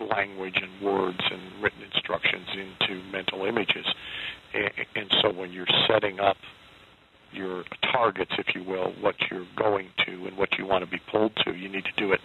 language 0.00 0.56
and 0.56 0.80
words 0.82 1.20
and 1.30 1.62
written 1.62 1.82
instructions 1.82 2.46
into 2.54 3.02
mental 3.12 3.44
images. 3.44 3.86
And, 4.54 4.70
and 4.96 5.14
so 5.20 5.30
when 5.32 5.52
you're 5.52 5.66
setting 5.86 6.20
up 6.20 6.36
your 7.32 7.64
targets, 7.92 8.32
if 8.38 8.54
you 8.54 8.64
will, 8.64 8.92
what 9.00 9.14
you're 9.30 9.46
going 9.56 9.88
to 10.06 10.26
and 10.26 10.36
what 10.36 10.58
you 10.58 10.66
want 10.66 10.84
to 10.84 10.90
be 10.90 11.00
pulled 11.10 11.32
to, 11.44 11.54
you 11.54 11.68
need 11.68 11.84
to 11.84 11.92
do 11.96 12.12
it 12.12 12.20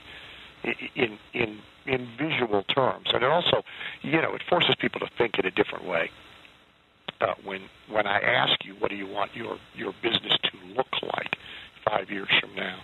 in 0.96 1.18
in 1.34 1.60
in 1.86 2.08
visual 2.18 2.64
terms. 2.64 3.08
And 3.14 3.24
it 3.24 3.30
also, 3.30 3.62
you 4.02 4.22
know, 4.22 4.34
it 4.34 4.42
forces 4.50 4.76
people 4.80 5.00
to 5.02 5.08
think 5.18 5.38
in 5.38 5.46
a 5.46 5.52
different 5.52 5.86
way. 5.86 6.10
Uh, 7.22 7.34
when 7.44 7.62
when 7.90 8.08
I 8.08 8.20
ask 8.20 8.66
you, 8.66 8.74
what 8.80 8.90
do 8.90 8.96
you 8.96 9.08
want 9.08 9.36
your 9.36 9.58
your 9.76 9.94
business 10.02 10.34
to 10.44 10.74
look 10.76 10.88
like 11.04 11.35
five 11.86 12.10
years 12.10 12.30
from 12.42 12.56
now? 12.56 12.80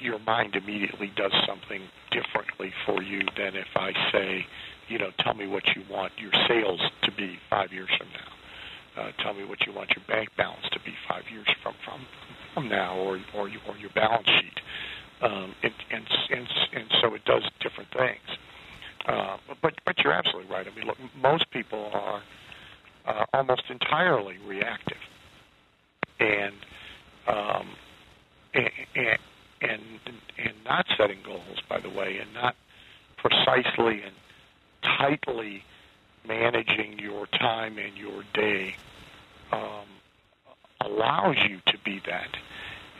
your 0.00 0.18
mind 0.20 0.54
immediately 0.56 1.10
does 1.16 1.32
something 1.46 1.82
differently 2.10 2.72
for 2.84 3.02
you 3.02 3.20
than 3.36 3.54
if 3.56 3.68
I 3.76 3.92
say, 4.12 4.44
you 4.88 4.98
know, 4.98 5.10
tell 5.20 5.34
me 5.34 5.46
what 5.46 5.62
you 5.74 5.82
want 5.90 6.12
your 6.18 6.32
sales 6.48 6.80
to 7.04 7.12
be 7.12 7.38
five 7.48 7.72
years 7.72 7.88
from 7.96 8.08
now. 8.08 9.02
Uh, 9.02 9.12
tell 9.22 9.32
me 9.32 9.44
what 9.44 9.58
you 9.66 9.72
want 9.72 9.90
your 9.96 10.04
bank 10.06 10.28
balance 10.36 10.64
to 10.72 10.78
be 10.80 10.92
five 11.08 11.22
years 11.32 11.46
from 11.62 11.72
from, 11.84 12.04
from 12.52 12.68
now, 12.68 12.98
or 12.98 13.18
or, 13.34 13.48
or 13.68 13.78
your 13.78 13.90
balance 13.94 14.28
sheet. 14.28 14.60
Um, 15.22 15.54
and, 15.62 15.72
and 15.90 16.06
and 16.30 16.48
and 16.74 16.84
so 17.00 17.14
it 17.14 17.24
does 17.24 17.42
different 17.60 17.90
things. 17.92 18.38
Uh, 19.06 19.36
but 19.62 19.72
but 19.86 19.98
you're 20.04 20.12
absolutely 20.12 20.52
right. 20.52 20.66
I 20.70 20.76
mean, 20.76 20.86
look, 20.86 20.98
most 21.16 21.50
people 21.52 21.90
are 21.94 22.22
uh, 23.06 23.24
almost 23.32 23.62
entirely 23.70 24.36
reactive, 24.46 24.98
and 26.20 26.54
um, 27.28 27.68
and, 28.54 28.70
and 29.60 29.80
and 30.38 30.54
not 30.64 30.86
setting 30.96 31.18
goals, 31.24 31.60
by 31.68 31.80
the 31.80 31.88
way, 31.88 32.18
and 32.18 32.32
not 32.34 32.54
precisely 33.16 34.02
and 34.02 34.14
tightly 34.82 35.64
managing 36.26 36.98
your 36.98 37.26
time 37.26 37.78
and 37.78 37.96
your 37.96 38.22
day 38.34 38.74
um, 39.52 39.86
allows 40.80 41.36
you 41.48 41.60
to 41.66 41.78
be 41.84 42.00
that. 42.06 42.36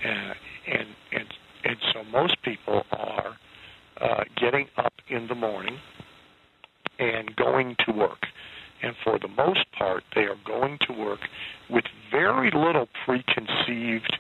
Uh, 0.05 0.35
and 0.67 0.89
and 1.13 1.27
and 1.65 1.77
so 1.93 2.05
most 2.05 2.41
people 2.43 2.85
are 2.93 3.37
uh, 4.01 4.25
getting 4.37 4.69
up 4.77 4.95
in 5.09 5.29
the 5.29 5.35
morning 5.35 5.79
and 6.99 7.35
going 7.37 7.77
to 7.87 7.93
work. 7.93 8.27
And 8.83 8.97
for 9.05 9.19
the 9.19 9.29
most 9.29 9.71
part, 9.73 10.03
they 10.15 10.23
are 10.23 10.39
going 10.45 10.79
to 10.89 10.93
work 10.93 11.21
with 11.71 11.85
very 12.11 12.51
little 12.51 12.89
preconceived 13.05 14.19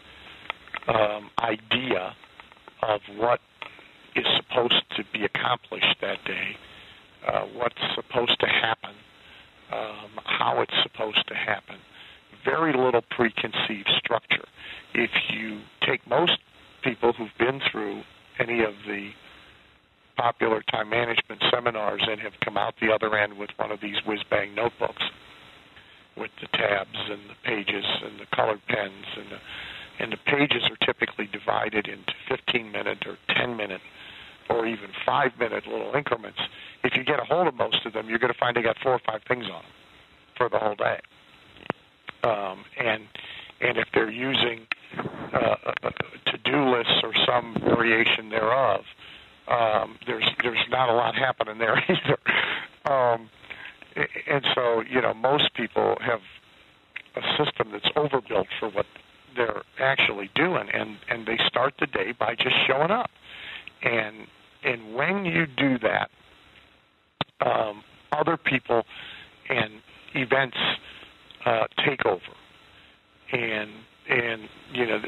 um, 0.88 1.30
idea 1.38 2.14
of 2.82 3.00
what 3.16 3.40
is 4.14 4.26
supposed 4.36 4.84
to 4.96 5.04
be 5.12 5.24
accomplished 5.24 5.96
that 6.00 6.24
day, 6.24 6.56
uh, 7.26 7.42
what's 7.54 7.80
supposed 7.94 8.38
to 8.40 8.46
happen, 8.46 8.94
um, 9.72 10.10
how 10.24 10.60
it's 10.60 10.74
supposed 10.82 11.26
to 11.28 11.34
happen. 11.34 11.76
Very 12.44 12.72
little 12.72 13.02
preconceived 13.10 13.90
structure. 13.98 14.44
If 14.94 15.10
you 15.30 15.60
take 15.86 16.06
most 16.08 16.38
people 16.82 17.12
who've 17.12 17.36
been 17.38 17.60
through 17.70 18.02
any 18.38 18.62
of 18.62 18.74
the 18.86 19.10
popular 20.16 20.62
time 20.70 20.90
management 20.90 21.42
seminars 21.50 22.02
and 22.06 22.20
have 22.20 22.32
come 22.44 22.56
out 22.56 22.74
the 22.80 22.92
other 22.92 23.16
end 23.16 23.38
with 23.38 23.50
one 23.56 23.70
of 23.72 23.80
these 23.80 23.96
whiz 24.06 24.20
bang 24.30 24.54
notebooks 24.54 25.02
with 26.16 26.30
the 26.40 26.46
tabs 26.48 26.98
and 27.08 27.20
the 27.30 27.34
pages 27.44 27.84
and 28.04 28.20
the 28.20 28.26
colored 28.36 28.60
pens 28.68 29.06
and 29.16 29.30
the 29.30 29.38
and 30.03 30.12
the 30.12 30.16
pages 30.26 30.64
are 30.68 30.76
typically 30.84 31.28
divided 31.32 31.86
into 31.86 32.12
15 32.28 32.72
minute 32.72 33.07
or 33.07 33.16
10 33.36 33.57
minute 33.57 33.80
or 34.50 34.66
even 34.66 34.90
five 35.07 35.30
minute 35.38 35.66
little 35.66 35.94
increments. 35.94 36.40
If 36.82 36.96
you 36.96 37.05
get 37.05 37.20
a 37.20 37.24
hold 37.24 37.46
of 37.46 37.55
most 37.55 37.86
of 37.86 37.92
them, 37.92 38.09
you're 38.09 38.18
going 38.18 38.32
to 38.32 38.38
find 38.38 38.57
they 38.57 38.62
got 38.62 38.76
four 38.82 38.92
or 38.92 39.00
five 39.07 39.22
things 39.28 39.44
on 39.44 39.62
them 39.62 39.70
for 40.36 40.48
the 40.48 40.59
whole 40.59 40.74
day. 40.74 41.00
Um, 42.24 42.64
and 42.78 43.05
and 43.61 43.78
if 43.78 43.86
they're 43.94 44.11
using 44.11 44.66
uh, 45.32 45.55
to-do 46.26 46.76
lists 46.76 47.00
or 47.05 47.12
some 47.24 47.57
variation 47.61 48.28
thereof, 48.28 48.80
um, 49.48 49.98
there's 50.07 50.28
there's 50.42 50.66
not 50.68 50.88
a 50.88 50.92
lot 50.92 51.14
happening 51.14 51.59
there 51.59 51.76
either. 51.88 52.18
Um, 52.92 53.30
and 54.28 54.44
so 54.55 54.82
you 54.82 55.00
know 55.00 55.14
most 55.14 55.55
people 55.55 55.96
have 56.00 56.20
a 57.14 57.44
system 57.44 57.70
that's 57.70 57.88
overbuilt 57.94 58.48
for 58.59 58.68
what 58.70 58.86
they're 59.36 59.62
actually 59.78 60.30
doing, 60.34 60.68
and 60.72 60.96
and 61.08 61.26
they 61.26 61.38
start 61.46 61.74
the 61.80 61.86
day 61.86 62.12
by 62.18 62.34
just 62.34 62.56
showing 62.66 62.90
up, 62.90 63.10
and 63.82 64.26
and 64.64 64.94
when 64.94 65.24
you 65.24 65.46
do 65.46 65.78
that, 65.78 66.10
um, 67.44 67.82
other 68.12 68.36
people 68.36 68.84
and 69.48 69.72
events 70.14 70.56
uh, 71.44 71.66
take 71.84 72.04
over, 72.06 72.20
and 73.32 73.70
and 74.08 74.48
you 74.72 74.86
know 74.86 75.00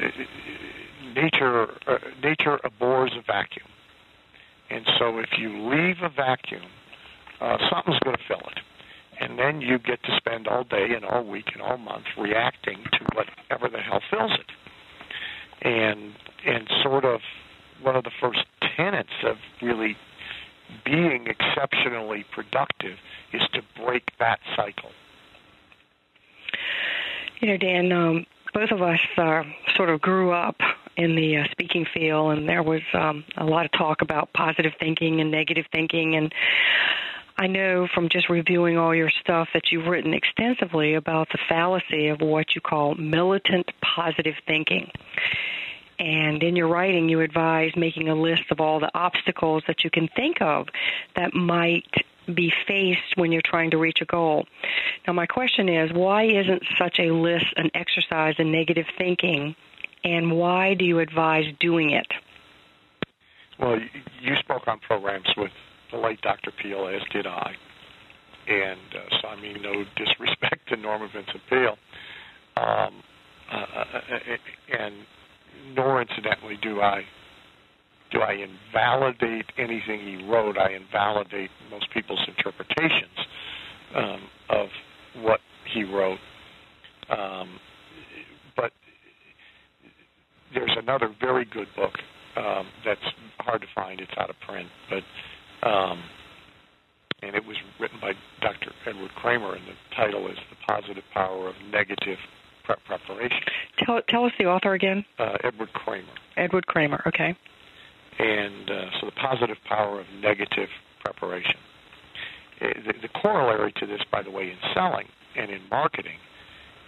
nature 1.15 1.73
uh, 1.87 1.97
nature 2.21 2.59
abhors 2.63 3.13
a 3.17 3.21
vacuum, 3.21 3.67
and 4.69 4.85
so 4.99 5.19
if 5.19 5.29
you 5.37 5.69
leave 5.69 5.97
a 6.03 6.09
vacuum, 6.09 6.63
uh, 7.41 7.57
something's 7.69 7.99
going 7.99 8.15
to 8.15 8.23
fill 8.27 8.47
it 8.51 8.59
and 9.19 9.39
then 9.39 9.61
you 9.61 9.79
get 9.79 10.03
to 10.03 10.15
spend 10.17 10.47
all 10.47 10.63
day 10.63 10.87
and 10.95 11.05
all 11.05 11.23
week 11.23 11.45
and 11.53 11.61
all 11.61 11.77
month 11.77 12.05
reacting 12.17 12.77
to 12.91 12.99
whatever 13.13 13.69
the 13.69 13.81
hell 13.81 14.01
fills 14.09 14.31
it. 14.33 14.51
And 15.61 16.13
and 16.45 16.69
sort 16.83 17.05
of 17.05 17.21
one 17.81 17.95
of 17.95 18.03
the 18.03 18.11
first 18.21 18.45
tenets 18.75 19.09
of 19.23 19.37
really 19.61 19.97
being 20.83 21.27
exceptionally 21.27 22.25
productive 22.31 22.97
is 23.33 23.41
to 23.53 23.61
break 23.83 24.11
that 24.19 24.39
cycle. 24.55 24.91
You 27.39 27.49
know, 27.49 27.57
Dan, 27.57 27.91
um, 27.91 28.25
both 28.53 28.71
of 28.71 28.81
us 28.81 28.99
uh, 29.17 29.43
sort 29.75 29.89
of 29.89 30.01
grew 30.01 30.31
up 30.31 30.55
in 30.97 31.15
the 31.15 31.37
uh, 31.37 31.43
speaking 31.51 31.85
field, 31.93 32.37
and 32.37 32.47
there 32.47 32.63
was 32.63 32.81
um, 32.93 33.25
a 33.37 33.45
lot 33.45 33.65
of 33.65 33.71
talk 33.73 34.01
about 34.01 34.31
positive 34.33 34.71
thinking 34.79 35.19
and 35.19 35.29
negative 35.29 35.65
thinking, 35.71 36.15
and 36.15 36.33
I 37.37 37.47
know 37.47 37.87
from 37.93 38.07
just 38.07 38.29
reviewing 38.29 38.77
all 38.77 38.95
your 38.95 39.09
stuff 39.09 39.49
that 39.53 39.71
you've 39.71 39.87
written 39.87 40.13
extensively 40.13 40.93
about 40.93 41.27
the 41.29 41.39
fallacy 41.49 42.07
of 42.07 42.21
what 42.21 42.55
you 42.55 42.61
call 42.61 42.95
militant 42.95 43.69
positive 43.81 44.35
thinking. 44.47 44.89
And 45.99 46.41
in 46.43 46.55
your 46.55 46.67
writing, 46.67 47.09
you 47.09 47.21
advise 47.21 47.71
making 47.75 48.09
a 48.09 48.15
list 48.15 48.43
of 48.51 48.61
all 48.61 48.79
the 48.79 48.91
obstacles 48.93 49.63
that 49.67 49.83
you 49.83 49.89
can 49.89 50.07
think 50.15 50.41
of 50.41 50.67
that 51.15 51.33
might 51.33 51.91
be 52.33 52.51
faced 52.67 53.15
when 53.15 53.31
you're 53.31 53.41
trying 53.41 53.71
to 53.71 53.77
reach 53.77 54.01
a 54.01 54.05
goal. 54.05 54.45
Now, 55.05 55.13
my 55.13 55.25
question 55.25 55.69
is 55.69 55.91
why 55.93 56.23
isn't 56.23 56.63
such 56.77 56.99
a 56.99 57.11
list 57.13 57.45
an 57.57 57.69
exercise 57.73 58.35
in 58.39 58.51
negative 58.51 58.87
thinking, 58.97 59.55
and 60.03 60.31
why 60.31 60.73
do 60.73 60.85
you 60.85 60.99
advise 60.99 61.45
doing 61.59 61.91
it? 61.91 62.07
Well, 63.59 63.79
you 64.21 64.35
spoke 64.37 64.67
on 64.67 64.79
programs 64.79 65.27
with 65.37 65.51
the 65.91 65.97
late 65.97 66.21
Dr. 66.21 66.51
Peale, 66.61 66.87
as 66.87 67.01
did 67.11 67.27
I. 67.27 67.53
And 68.47 68.79
uh, 68.93 69.17
so, 69.21 69.27
I 69.29 69.41
mean, 69.41 69.61
no 69.61 69.83
disrespect 69.97 70.69
to 70.69 70.75
Norman 70.77 71.09
Vincent 71.13 71.41
Peale. 71.49 71.77
Um, 72.57 73.03
uh, 73.51 73.55
uh, 73.55 73.85
uh, 74.13 74.77
and 74.79 74.95
nor, 75.75 76.01
incidentally, 76.01 76.57
do 76.61 76.81
I 76.81 77.01
Do 78.11 78.21
I 78.21 78.33
invalidate 78.33 79.45
anything 79.57 79.99
he 80.01 80.27
wrote? 80.29 80.57
I 80.57 80.71
invalidate 80.73 81.49
most 81.71 81.87
people's 81.93 82.23
interpretations 82.27 83.17
um, 83.95 84.21
of 84.49 84.67
what 85.21 85.39
he 85.73 85.83
wrote. 85.83 86.19
Um, 87.09 87.59
but 88.55 88.71
there's 90.53 90.75
another 90.77 91.09
very 91.19 91.45
good 91.45 91.67
book 91.75 91.93
um, 92.37 92.67
that's 92.85 93.01
hard 93.39 93.61
to 93.61 93.67
find. 93.73 93.99
It's 93.99 94.11
out 94.17 94.29
of 94.29 94.35
print, 94.47 94.69
but 94.89 95.03
um, 95.65 96.03
and 97.21 97.35
it 97.35 97.45
was 97.45 97.57
written 97.79 97.99
by 97.99 98.13
Dr. 98.41 98.71
Edward 98.85 99.11
Kramer, 99.15 99.55
and 99.55 99.65
the 99.67 99.95
title 99.95 100.27
is 100.27 100.37
"The 100.49 100.57
Positive 100.67 101.03
Power 101.13 101.49
of 101.49 101.55
Negative 101.71 102.19
Pre- 102.63 102.75
Preparation." 102.85 103.41
Tell 103.79 104.01
tell 104.07 104.25
us 104.25 104.31
the 104.37 104.45
author 104.45 104.73
again. 104.73 105.03
Uh, 105.17 105.37
Edward 105.43 105.73
Kramer. 105.73 106.13
Edward 106.37 106.67
Kramer. 106.67 107.01
Okay. 107.07 107.35
And 108.17 108.69
uh, 108.69 108.85
so, 108.99 109.07
the 109.07 109.11
positive 109.11 109.57
power 109.67 109.99
of 109.99 110.05
negative 110.21 110.69
preparation. 111.03 111.57
Uh, 112.61 112.67
the, 112.85 112.93
the 113.01 113.09
corollary 113.09 113.73
to 113.73 113.85
this, 113.85 114.01
by 114.09 114.21
the 114.21 114.31
way, 114.31 114.49
in 114.51 114.57
selling 114.73 115.07
and 115.35 115.51
in 115.51 115.61
marketing, 115.69 116.17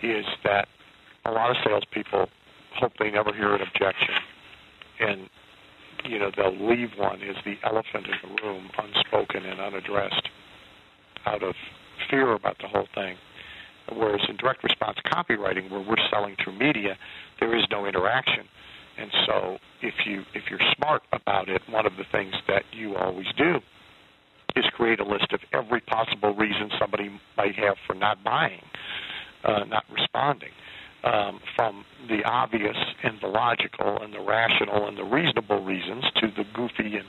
is 0.01 0.25
that 0.45 0.69
a 1.25 1.31
lot 1.31 1.49
of 1.49 1.57
salespeople 1.65 2.29
hope 2.75 2.93
they 2.99 3.11
never 3.11 3.33
hear 3.33 3.53
an 3.55 3.61
objection, 3.61 4.15
and 4.99 5.29
you 6.07 6.19
know 6.19 6.31
they'll 6.35 6.67
leave 6.69 6.89
one 6.97 7.21
as 7.21 7.35
the 7.45 7.55
elephant 7.63 8.07
in 8.07 8.29
the 8.29 8.41
room, 8.43 8.69
unspoken 8.77 9.45
and 9.45 9.59
unaddressed, 9.59 10.29
out 11.25 11.43
of 11.43 11.55
fear 12.09 12.33
about 12.33 12.57
the 12.59 12.67
whole 12.67 12.87
thing. 12.95 13.17
Whereas 13.93 14.21
in 14.27 14.35
direct 14.37 14.63
response 14.63 14.97
copywriting, 15.05 15.69
where 15.71 15.79
we're 15.81 15.95
selling 16.11 16.35
through 16.43 16.57
media, 16.59 16.97
there 17.39 17.55
is 17.57 17.63
no 17.71 17.85
interaction, 17.85 18.45
and 18.97 19.11
so 19.25 19.57
if 19.81 19.93
you 20.05 20.23
if 20.33 20.43
you're 20.49 20.59
smart 20.75 21.03
about 21.13 21.49
it, 21.49 21.61
one 21.69 21.85
of 21.85 21.93
the 21.97 22.05
things 22.11 22.33
that 22.47 22.63
you 22.71 22.95
always 22.95 23.27
do 23.37 23.59
is 24.55 24.65
create 24.73 24.99
a 24.99 25.05
list 25.05 25.31
of 25.33 25.39
every 25.53 25.81
possible 25.81 26.33
reason 26.35 26.69
somebody 26.79 27.09
might 27.37 27.55
have 27.55 27.75
for 27.85 27.93
not 27.93 28.23
buying, 28.23 28.61
uh, 29.43 29.63
not 29.65 29.83
responding, 29.93 30.49
um, 31.07 31.39
from 31.55 31.85
the 32.09 32.23
obvious 32.25 32.77
and 33.03 33.19
the 33.21 33.27
logical 33.27 34.01
and 34.01 34.13
the 34.13 34.19
rational 34.19 34.87
and 34.87 34.97
the 34.97 35.03
reasonable 35.03 35.63
reasons 35.63 36.03
to 36.15 36.27
the 36.27 36.43
goofy 36.53 36.97
and 36.97 37.07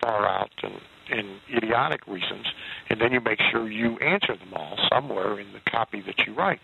far 0.00 0.26
out 0.26 0.50
and, 0.62 0.74
and 1.10 1.40
idiotic 1.54 2.06
reasons, 2.06 2.46
and 2.88 3.00
then 3.00 3.12
you 3.12 3.20
make 3.20 3.40
sure 3.50 3.68
you 3.68 3.98
answer 3.98 4.36
them 4.36 4.54
all 4.54 4.78
somewhere 4.88 5.40
in 5.40 5.52
the 5.52 5.70
copy 5.70 6.00
that 6.02 6.26
you 6.26 6.34
write. 6.34 6.60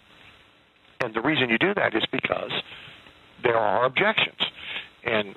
And 1.00 1.12
the 1.14 1.20
reason 1.20 1.50
you 1.50 1.58
do 1.58 1.74
that 1.74 1.94
is 1.94 2.04
because 2.12 2.52
there 3.42 3.58
are 3.58 3.84
objections. 3.84 4.38
And 5.02 5.34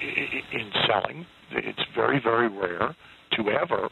in 0.00 0.72
selling, 0.86 1.26
it's 1.50 1.82
very, 1.94 2.18
very 2.18 2.48
rare 2.48 2.96
to 3.32 3.50
ever 3.50 3.90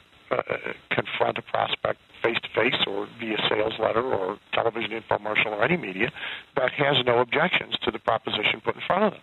confront 0.90 1.38
a 1.38 1.42
prospect 1.42 2.00
face 2.22 2.38
to 2.42 2.48
face 2.54 2.80
or 2.86 3.06
via 3.20 3.36
sales 3.48 3.74
letter 3.78 4.02
or 4.02 4.38
television 4.52 4.90
infomercial 4.90 5.52
or 5.52 5.62
any 5.62 5.76
media 5.76 6.10
that 6.56 6.72
has 6.72 6.96
no 7.04 7.20
objections 7.20 7.76
to 7.82 7.90
the 7.90 7.98
proposition 7.98 8.60
put 8.64 8.74
in 8.74 8.80
front 8.86 9.04
of 9.04 9.12
them. 9.12 9.22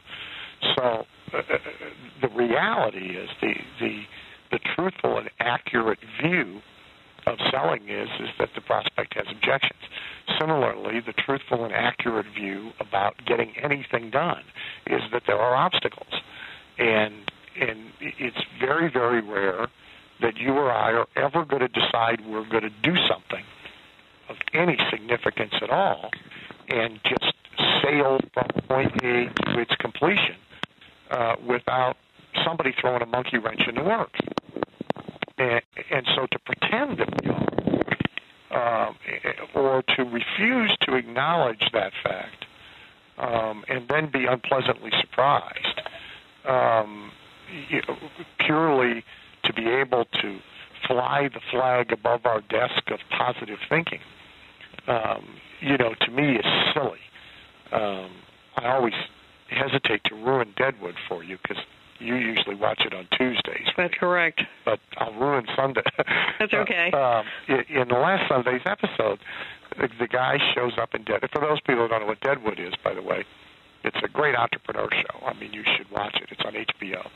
So 0.76 1.06
uh, 1.34 1.38
uh 1.38 1.58
the 2.22 2.30
reality 2.30 3.18
is 3.18 3.30
the, 3.42 3.54
the 3.80 4.04
the 4.52 4.60
truthful 4.76 5.18
and 5.18 5.30
accurate 5.40 6.00
view 6.22 6.62
of 7.26 7.38
selling 7.52 7.88
is 7.90 8.10
is 8.20 8.30
that 8.40 8.50
the 8.56 8.62
prospect 8.62 9.16
has 9.16 9.26
objections. 9.32 9.80
Similarly, 10.40 11.00
the 11.06 11.14
truthful 11.14 11.64
and 11.64 11.74
accurate 11.74 12.28
view 12.36 12.72
about 12.80 13.16
getting 13.26 13.54
anything 13.62 14.10
done 14.10 14.44
is 14.88 15.02
that 15.12 15.24
there 15.28 15.40
are 15.40 15.56
obstacles, 15.56 16.22
and 16.78 17.32
and 17.60 17.92
it's 18.00 18.44
very 18.60 18.90
very 18.92 19.22
rare 19.22 19.68
that 20.22 20.38
you 20.38 20.54
or 20.54 20.72
I 20.72 20.94
are 20.94 21.08
ever 21.16 21.46
going 21.46 21.62
to 21.62 21.68
decide 21.68 22.26
we're 22.26 22.48
going 22.48 22.64
to 22.64 22.70
do 22.70 22.96
something 23.08 23.44
of 24.30 24.38
any 24.54 24.78
significance 24.90 25.54
at 25.62 25.70
all, 25.70 26.12
and 26.70 27.00
just 27.04 27.34
sail 27.84 28.20
from 28.34 28.48
point 28.68 28.96
A 29.04 29.30
to 29.52 29.60
its 29.60 29.76
completion 29.76 30.36
uh, 31.10 31.36
without 31.46 31.98
somebody 32.46 32.74
throwing 32.80 33.02
a 33.02 33.06
monkey 33.06 33.38
wrench 33.38 33.68
in 33.68 33.76
the 33.76 33.84
works. 33.84 34.20
And, 35.38 35.62
and 35.90 36.08
so 36.16 36.28
to 36.28 36.40
pretend 36.40 37.00
that 37.00 37.22
we 37.22 37.30
are, 38.52 38.88
um, 38.88 38.96
or 39.54 39.84
to 39.96 40.04
refuse 40.04 40.76
to 40.82 40.96
acknowledge 40.96 41.64
that 41.74 41.94
fact, 42.04 42.46
um, 43.18 43.66
and 43.68 43.88
then 43.88 44.10
be 44.12 44.26
unpleasantly 44.26 44.92
surprised, 45.02 45.82
um, 46.46 47.12
you 47.70 47.82
know, 47.88 47.98
purely 48.40 49.04
to 49.46 49.54
be 49.54 49.68
able 49.68 50.06
to 50.22 50.40
fly 50.88 51.30
the 51.34 51.42
flag 51.52 51.92
above 51.92 52.26
our 52.26 52.42
desk 52.42 52.90
of 52.92 53.00
positive 53.18 53.60
thinking, 53.70 54.00
um, 54.88 55.26
you 55.60 55.78
know, 55.78 55.94
to 56.02 56.12
me 56.12 56.36
is 56.36 56.46
silly. 56.74 57.00
Um, 57.72 58.10
I 58.58 58.68
always 58.70 58.94
hesitate 59.50 60.02
to 60.06 60.16
ruin 60.16 60.54
Deadwood 60.58 60.96
for 61.08 61.24
you 61.24 61.38
because 61.42 61.64
you 62.00 62.16
usually 62.16 62.56
watch 62.56 62.82
it 62.86 62.94
on 62.94 63.08
Tuesdays. 63.18 63.68
That's 63.78 63.94
correct. 64.00 64.42
But 64.66 64.80
I'll 64.98 65.14
ruin 65.14 65.46
Sunday. 65.56 65.84
That's 66.40 66.54
okay. 66.54 66.90
uh, 66.94 66.98
um, 66.98 67.26
in 67.48 67.88
the 67.88 67.96
last 67.96 68.28
Sunday's 68.28 68.62
episode, 68.66 69.20
the, 69.78 69.88
the 70.00 70.08
guy 70.08 70.38
shows 70.56 70.74
up 70.82 70.96
in 70.96 71.04
Deadwood. 71.04 71.30
For 71.32 71.42
those 71.42 71.62
people 71.62 71.84
who 71.84 71.88
don't 71.90 72.02
know 72.02 72.08
what 72.08 72.22
Deadwood 72.22 72.60
is, 72.60 72.74
by 72.84 72.94
the 72.94 73.04
way, 73.04 73.24
it's 73.84 73.98
a 74.04 74.08
great 74.08 74.36
entrepreneur 74.36 74.88
show. 74.92 75.26
I 75.26 75.34
mean, 75.34 75.54
you 75.54 75.64
should 75.78 75.90
watch 75.92 76.16
it. 76.16 76.30
It's 76.32 76.42
on 76.46 76.54
HBO. 76.54 77.08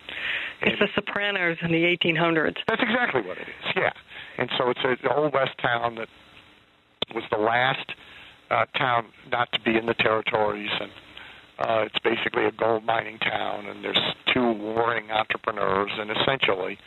And 0.61 0.71
it's 0.71 0.79
The 0.79 0.87
Sopranos 0.95 1.57
in 1.61 1.71
the 1.71 1.83
1800s. 1.83 2.57
That's 2.67 2.81
exactly 2.81 3.21
what 3.21 3.37
it 3.37 3.47
is. 3.47 3.73
Yeah, 3.75 3.91
and 4.37 4.49
so 4.57 4.69
it's 4.69 4.79
an 4.83 4.97
old 5.15 5.33
west 5.33 5.57
town 5.61 5.95
that 5.95 6.07
was 7.13 7.23
the 7.31 7.37
last 7.37 7.91
uh, 8.49 8.65
town 8.77 9.05
not 9.31 9.51
to 9.53 9.59
be 9.61 9.77
in 9.77 9.85
the 9.85 9.93
territories, 9.93 10.69
and 10.79 10.91
uh, 11.59 11.85
it's 11.85 11.99
basically 11.99 12.45
a 12.45 12.51
gold 12.51 12.83
mining 12.85 13.17
town. 13.19 13.65
And 13.65 13.83
there's 13.83 13.99
two 14.33 14.51
warring 14.51 15.11
entrepreneurs, 15.11 15.91
and 15.97 16.11
essentially, 16.11 16.77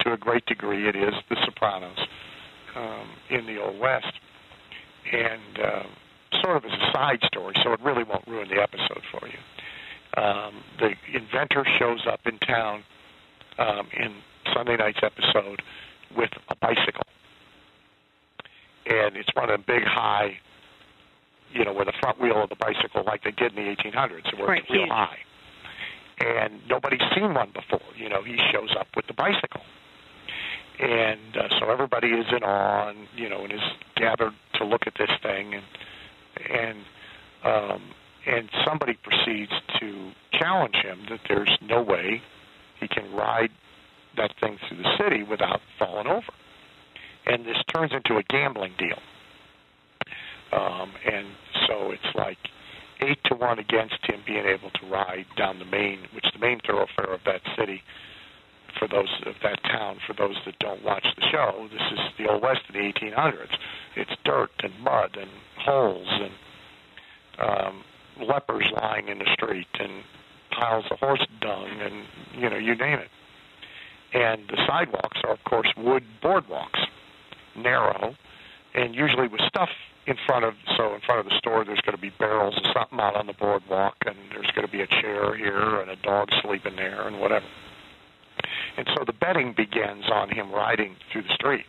to 0.00 0.12
a 0.12 0.16
great 0.16 0.46
degree, 0.46 0.88
it 0.88 0.96
is 0.96 1.14
The 1.28 1.36
Sopranos 1.44 1.98
um, 2.74 3.08
in 3.30 3.46
the 3.46 3.62
old 3.62 3.78
west. 3.78 4.12
And 5.12 5.58
uh, 5.58 5.82
sort 6.42 6.56
of 6.56 6.64
as 6.64 6.72
a 6.72 6.92
side 6.92 7.20
story, 7.24 7.54
so 7.62 7.72
it 7.72 7.80
really 7.80 8.04
won't 8.04 8.26
ruin 8.26 8.48
the 8.48 8.60
episode 8.62 9.02
for 9.10 9.26
you. 9.26 9.38
Um, 10.16 10.54
the 10.78 10.94
inventor 11.12 11.64
shows 11.78 12.06
up 12.06 12.20
in 12.26 12.38
town 12.38 12.82
um, 13.58 13.88
in 13.92 14.14
Sunday 14.54 14.76
night's 14.76 15.00
episode 15.02 15.62
with 16.16 16.30
a 16.48 16.56
bicycle, 16.56 17.06
and 18.86 19.16
it's 19.16 19.28
one 19.34 19.50
of 19.50 19.60
the 19.60 19.64
big 19.66 19.84
high, 19.84 20.38
you 21.52 21.64
know, 21.64 21.72
where 21.72 21.84
the 21.84 21.92
front 22.00 22.20
wheel 22.20 22.42
of 22.42 22.48
the 22.48 22.56
bicycle, 22.56 23.04
like 23.04 23.24
they 23.24 23.32
did 23.32 23.56
in 23.56 23.64
the 23.64 23.76
1800s, 23.76 24.38
where 24.38 24.48
right, 24.48 24.62
it's 24.62 24.70
real 24.70 24.86
high, 24.86 25.18
and 26.18 26.60
nobody's 26.68 27.02
seen 27.14 27.34
one 27.34 27.50
before. 27.52 27.80
You 27.96 28.08
know, 28.08 28.22
he 28.22 28.38
shows 28.52 28.74
up 28.78 28.88
with 28.96 29.06
the 29.06 29.14
bicycle. 29.14 29.62
And 30.78 31.36
uh, 31.36 31.48
so 31.58 31.70
everybody 31.70 32.08
is 32.08 32.26
in 32.30 32.42
awe 32.42 32.88
and 32.90 33.08
you 33.16 33.30
know 33.30 33.44
and 33.44 33.52
is 33.52 33.62
gathered 33.94 34.34
to 34.54 34.64
look 34.64 34.86
at 34.86 34.92
this 34.98 35.10
thing. 35.22 35.54
And 35.54 35.64
and 36.50 36.78
um, 37.44 37.82
and 38.26 38.48
somebody 38.66 38.98
proceeds 39.02 39.52
to 39.80 40.10
challenge 40.32 40.74
him 40.74 40.98
that 41.10 41.20
there's 41.28 41.56
no 41.62 41.80
way 41.82 42.20
he 42.80 42.88
can 42.88 43.12
ride 43.14 43.50
that 44.16 44.32
thing 44.40 44.58
through 44.68 44.78
the 44.78 44.96
city 44.98 45.22
without 45.22 45.60
falling 45.78 46.06
over. 46.06 46.32
And 47.26 47.44
this 47.44 47.56
turns 47.74 47.92
into 47.92 48.18
a 48.18 48.22
gambling 48.24 48.72
deal. 48.78 48.98
Um, 50.52 50.92
and 51.04 51.26
so 51.66 51.90
it's 51.90 52.14
like 52.14 52.38
eight 53.00 53.18
to 53.26 53.34
one 53.34 53.58
against 53.58 53.98
him 54.02 54.20
being 54.26 54.46
able 54.46 54.70
to 54.70 54.86
ride 54.86 55.26
down 55.36 55.58
the 55.58 55.64
main, 55.64 56.00
which 56.14 56.26
the 56.32 56.38
main 56.38 56.60
thoroughfare 56.66 57.12
of 57.12 57.20
that 57.26 57.40
city, 57.58 57.82
for 58.78 58.88
those 58.88 59.08
of 59.26 59.34
that 59.42 59.62
town, 59.64 59.98
for 60.06 60.12
those 60.12 60.36
that 60.44 60.58
don't 60.58 60.84
watch 60.84 61.06
the 61.16 61.26
show, 61.30 61.68
this 61.72 61.82
is 61.92 61.98
the 62.18 62.28
old 62.28 62.42
west 62.42 62.60
of 62.68 62.74
the 62.74 62.80
1800s. 62.80 63.56
It's 63.94 64.10
dirt 64.24 64.50
and 64.62 64.78
mud 64.80 65.16
and 65.18 65.30
holes 65.58 66.08
and 66.10 66.32
um, 67.38 67.84
lepers 68.20 68.70
lying 68.74 69.08
in 69.08 69.18
the 69.18 69.30
street 69.32 69.68
and 69.78 70.02
piles 70.50 70.84
of 70.90 70.98
horse 70.98 71.26
dung 71.40 71.80
and 71.80 72.04
you 72.40 72.48
know 72.48 72.56
you 72.56 72.74
name 72.74 72.98
it. 72.98 73.10
And 74.14 74.48
the 74.48 74.58
sidewalks 74.66 75.20
are 75.24 75.32
of 75.32 75.44
course 75.44 75.68
wood 75.76 76.04
boardwalks, 76.22 76.86
narrow, 77.56 78.14
and 78.74 78.94
usually 78.94 79.28
with 79.28 79.40
stuff 79.42 79.68
in 80.06 80.16
front 80.26 80.44
of 80.44 80.54
so 80.76 80.94
in 80.94 81.00
front 81.00 81.20
of 81.20 81.26
the 81.26 81.36
store 81.38 81.64
there's 81.64 81.80
going 81.80 81.96
to 81.96 82.00
be 82.00 82.10
barrels 82.18 82.56
of 82.56 82.64
something 82.72 83.00
out 83.00 83.16
on 83.16 83.26
the 83.26 83.32
boardwalk 83.34 83.96
and 84.06 84.16
there's 84.30 84.50
going 84.52 84.66
to 84.66 84.72
be 84.72 84.80
a 84.80 84.86
chair 84.86 85.36
here 85.36 85.80
and 85.80 85.90
a 85.90 85.96
dog 85.96 86.28
sleeping 86.42 86.76
there 86.76 87.06
and 87.06 87.20
whatever. 87.20 87.46
And 88.76 88.86
so 88.96 89.04
the 89.04 89.12
betting 89.12 89.54
begins 89.56 90.04
on 90.12 90.30
him 90.30 90.52
riding 90.52 90.96
through 91.10 91.22
the 91.22 91.34
street. 91.34 91.64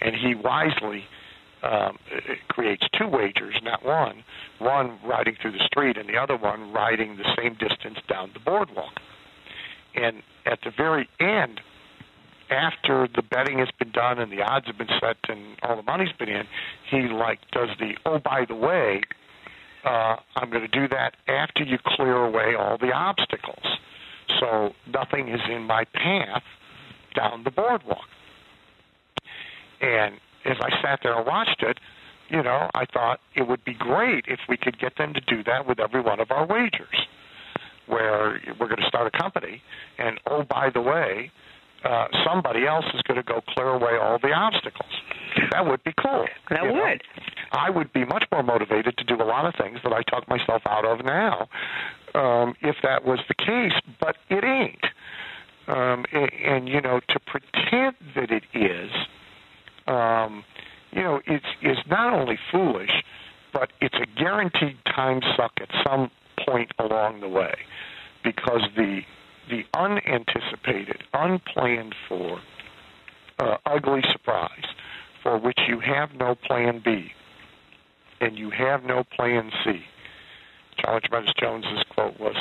And 0.00 0.14
he 0.16 0.34
wisely 0.34 1.04
um, 1.62 1.98
creates 2.48 2.84
two 2.98 3.06
wagers, 3.06 3.54
not 3.62 3.84
one. 3.84 4.24
One 4.58 4.98
riding 5.04 5.36
through 5.40 5.52
the 5.52 5.64
street, 5.66 5.96
and 5.96 6.08
the 6.08 6.16
other 6.16 6.36
one 6.36 6.72
riding 6.72 7.16
the 7.16 7.34
same 7.36 7.54
distance 7.54 7.98
down 8.08 8.30
the 8.32 8.40
boardwalk. 8.40 9.00
and 9.94 10.22
at 10.46 10.60
the 10.64 10.70
very 10.70 11.08
end, 11.20 11.60
after 12.50 13.08
the 13.14 13.22
betting 13.22 13.58
has 13.58 13.68
been 13.78 13.90
done 13.90 14.18
and 14.18 14.32
the 14.32 14.42
odds 14.42 14.66
have 14.66 14.78
been 14.78 14.90
set 15.00 15.16
and 15.28 15.56
all 15.62 15.76
the 15.76 15.82
money's 15.82 16.12
been 16.18 16.28
in, 16.28 16.46
he 16.90 17.02
like 17.02 17.38
does 17.52 17.68
the 17.78 17.96
oh 18.04 18.18
by 18.18 18.44
the 18.44 18.54
way, 18.54 19.02
uh, 19.84 20.16
I'm 20.36 20.50
going 20.50 20.62
to 20.62 20.68
do 20.68 20.88
that 20.88 21.14
after 21.28 21.62
you 21.62 21.78
clear 21.84 22.16
away 22.16 22.54
all 22.54 22.76
the 22.76 22.92
obstacles, 22.92 23.64
so 24.38 24.74
nothing 24.92 25.28
is 25.28 25.40
in 25.48 25.62
my 25.62 25.84
path 25.84 26.42
down 27.14 27.44
the 27.44 27.50
boardwalk. 27.50 28.08
And 29.80 30.16
as 30.44 30.56
I 30.60 30.70
sat 30.82 31.00
there 31.02 31.16
and 31.16 31.26
watched 31.26 31.62
it, 31.62 31.78
you 32.28 32.42
know, 32.42 32.70
I 32.74 32.84
thought 32.86 33.20
it 33.34 33.48
would 33.48 33.64
be 33.64 33.74
great 33.74 34.26
if 34.28 34.40
we 34.48 34.56
could 34.56 34.78
get 34.78 34.96
them 34.96 35.14
to 35.14 35.20
do 35.20 35.42
that 35.44 35.66
with 35.66 35.80
every 35.80 36.00
one 36.00 36.20
of 36.20 36.30
our 36.30 36.46
wagers, 36.46 37.06
where 37.86 38.40
we're 38.58 38.68
going 38.68 38.80
to 38.80 38.86
start 38.86 39.12
a 39.12 39.18
company, 39.18 39.62
and 39.98 40.20
oh 40.26 40.44
by 40.44 40.70
the 40.70 40.80
way, 40.80 41.32
uh, 41.84 42.06
somebody 42.24 42.66
else 42.66 42.84
is 42.94 43.02
going 43.02 43.16
to 43.16 43.22
go 43.22 43.40
clear 43.48 43.68
away 43.68 43.96
all 44.00 44.18
the 44.18 44.32
obstacles. 44.32 44.90
That 45.52 45.66
would 45.66 45.82
be 45.84 45.92
cool. 46.00 46.26
That 46.50 46.64
would. 46.64 46.74
Know? 46.74 46.96
I 47.52 47.70
would 47.70 47.92
be 47.92 48.04
much 48.04 48.24
more 48.30 48.42
motivated 48.42 48.96
to 48.98 49.04
do 49.04 49.14
a 49.14 49.24
lot 49.24 49.46
of 49.46 49.54
things 49.54 49.78
that 49.82 49.92
I 49.92 50.02
talk 50.02 50.28
myself 50.28 50.62
out 50.66 50.84
of 50.84 51.04
now, 51.04 51.48
um, 52.14 52.54
if 52.60 52.76
that 52.82 53.04
was 53.04 53.20
the 53.28 53.34
case. 53.34 53.72
But 54.00 54.16
it 54.28 54.44
ain't. 54.44 54.84
Um, 55.68 56.04
and, 56.12 56.32
and 56.32 56.68
you 56.68 56.80
know, 56.80 57.00
to 57.08 57.20
pretend 57.20 57.94
that 58.16 58.30
it 58.30 58.44
is, 58.54 58.90
um, 59.86 60.44
you 60.90 61.02
know, 61.02 61.20
it's 61.26 61.46
is 61.62 61.78
not 61.88 62.12
only 62.12 62.38
foolish, 62.50 62.90
but 63.52 63.72
it's 63.80 63.94
a 63.94 64.06
guaranteed 64.20 64.76
time 64.84 65.20
suck 65.36 65.52
at 65.60 65.68
some 65.84 66.10
point 66.44 66.72
along 66.78 67.20
the 67.20 67.28
way, 67.28 67.54
because 68.24 68.62
the 68.76 69.02
the 69.50 69.64
unanticipated, 69.74 71.02
unplanned 71.12 71.94
for, 72.08 72.40
uh, 73.38 73.56
ugly 73.66 74.02
surprise 74.10 74.64
for 75.22 75.38
which 75.38 75.58
you 75.68 75.80
have 75.80 76.14
no 76.14 76.34
plan 76.34 76.80
B 76.84 77.12
and 78.20 78.38
you 78.38 78.50
have 78.50 78.84
no 78.84 79.04
plan 79.04 79.50
C. 79.64 79.82
Charlie 80.78 81.00
Tremendous 81.00 81.34
Jones's 81.38 81.84
quote 81.90 82.18
was, 82.20 82.36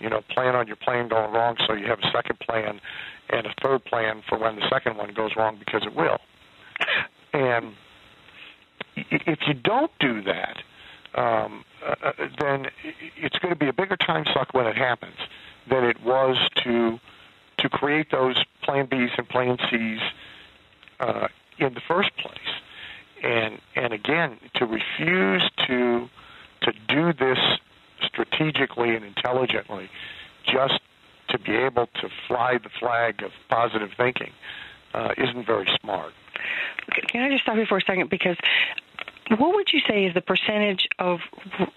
you 0.00 0.08
know, 0.08 0.22
plan 0.30 0.56
on 0.56 0.66
your 0.66 0.76
plan 0.76 1.08
going 1.08 1.32
wrong 1.32 1.56
so 1.66 1.74
you 1.74 1.86
have 1.86 1.98
a 2.00 2.10
second 2.12 2.38
plan 2.40 2.80
and 3.30 3.46
a 3.46 3.54
third 3.62 3.84
plan 3.84 4.22
for 4.28 4.38
when 4.38 4.56
the 4.56 4.68
second 4.70 4.96
one 4.96 5.12
goes 5.12 5.32
wrong 5.36 5.58
because 5.58 5.82
it 5.84 5.94
will. 5.94 6.18
And 7.32 7.74
if 8.96 9.38
you 9.46 9.54
don't 9.54 9.92
do 10.00 10.22
that, 10.22 10.56
um, 11.14 11.64
uh, 11.84 11.94
uh 12.02 12.12
then 12.40 12.66
it's 13.16 13.38
going 13.38 13.52
to 13.52 13.58
be 13.58 13.68
a 13.68 13.72
bigger 13.72 13.96
time 13.96 14.24
suck 14.32 14.54
when 14.54 14.66
it 14.66 14.76
happens 14.76 15.16
than 15.68 15.84
it 15.84 16.02
was 16.02 16.36
to 16.64 16.98
to 17.58 17.68
create 17.68 18.10
those 18.10 18.36
Plan 18.62 18.86
Bs 18.86 19.18
and 19.18 19.28
Plan 19.28 19.58
Cs 19.70 20.00
uh, 21.00 21.28
in 21.58 21.74
the 21.74 21.80
first 21.80 22.16
place. 22.16 22.38
And 23.22 23.60
and 23.74 23.92
again, 23.92 24.38
to 24.54 24.66
refuse 24.66 25.48
to 25.66 26.08
to 26.62 26.72
do 26.88 27.12
this 27.12 27.38
strategically 28.02 28.94
and 28.94 29.04
intelligently, 29.04 29.90
just 30.44 30.80
to 31.28 31.38
be 31.38 31.54
able 31.56 31.86
to 32.00 32.08
fly 32.26 32.58
the 32.58 32.68
flag 32.68 33.22
of 33.22 33.32
positive 33.48 33.90
thinking, 33.96 34.32
uh, 34.94 35.14
isn't 35.16 35.46
very 35.46 35.68
smart. 35.80 36.12
Can 37.08 37.22
I 37.22 37.30
just 37.30 37.42
stop 37.42 37.56
you 37.56 37.66
for 37.66 37.78
a 37.78 37.82
second 37.82 38.08
because 38.08 38.36
what 39.36 39.54
would 39.54 39.72
you 39.72 39.80
say 39.88 40.04
is 40.04 40.14
the 40.14 40.20
percentage 40.20 40.88
of 40.98 41.20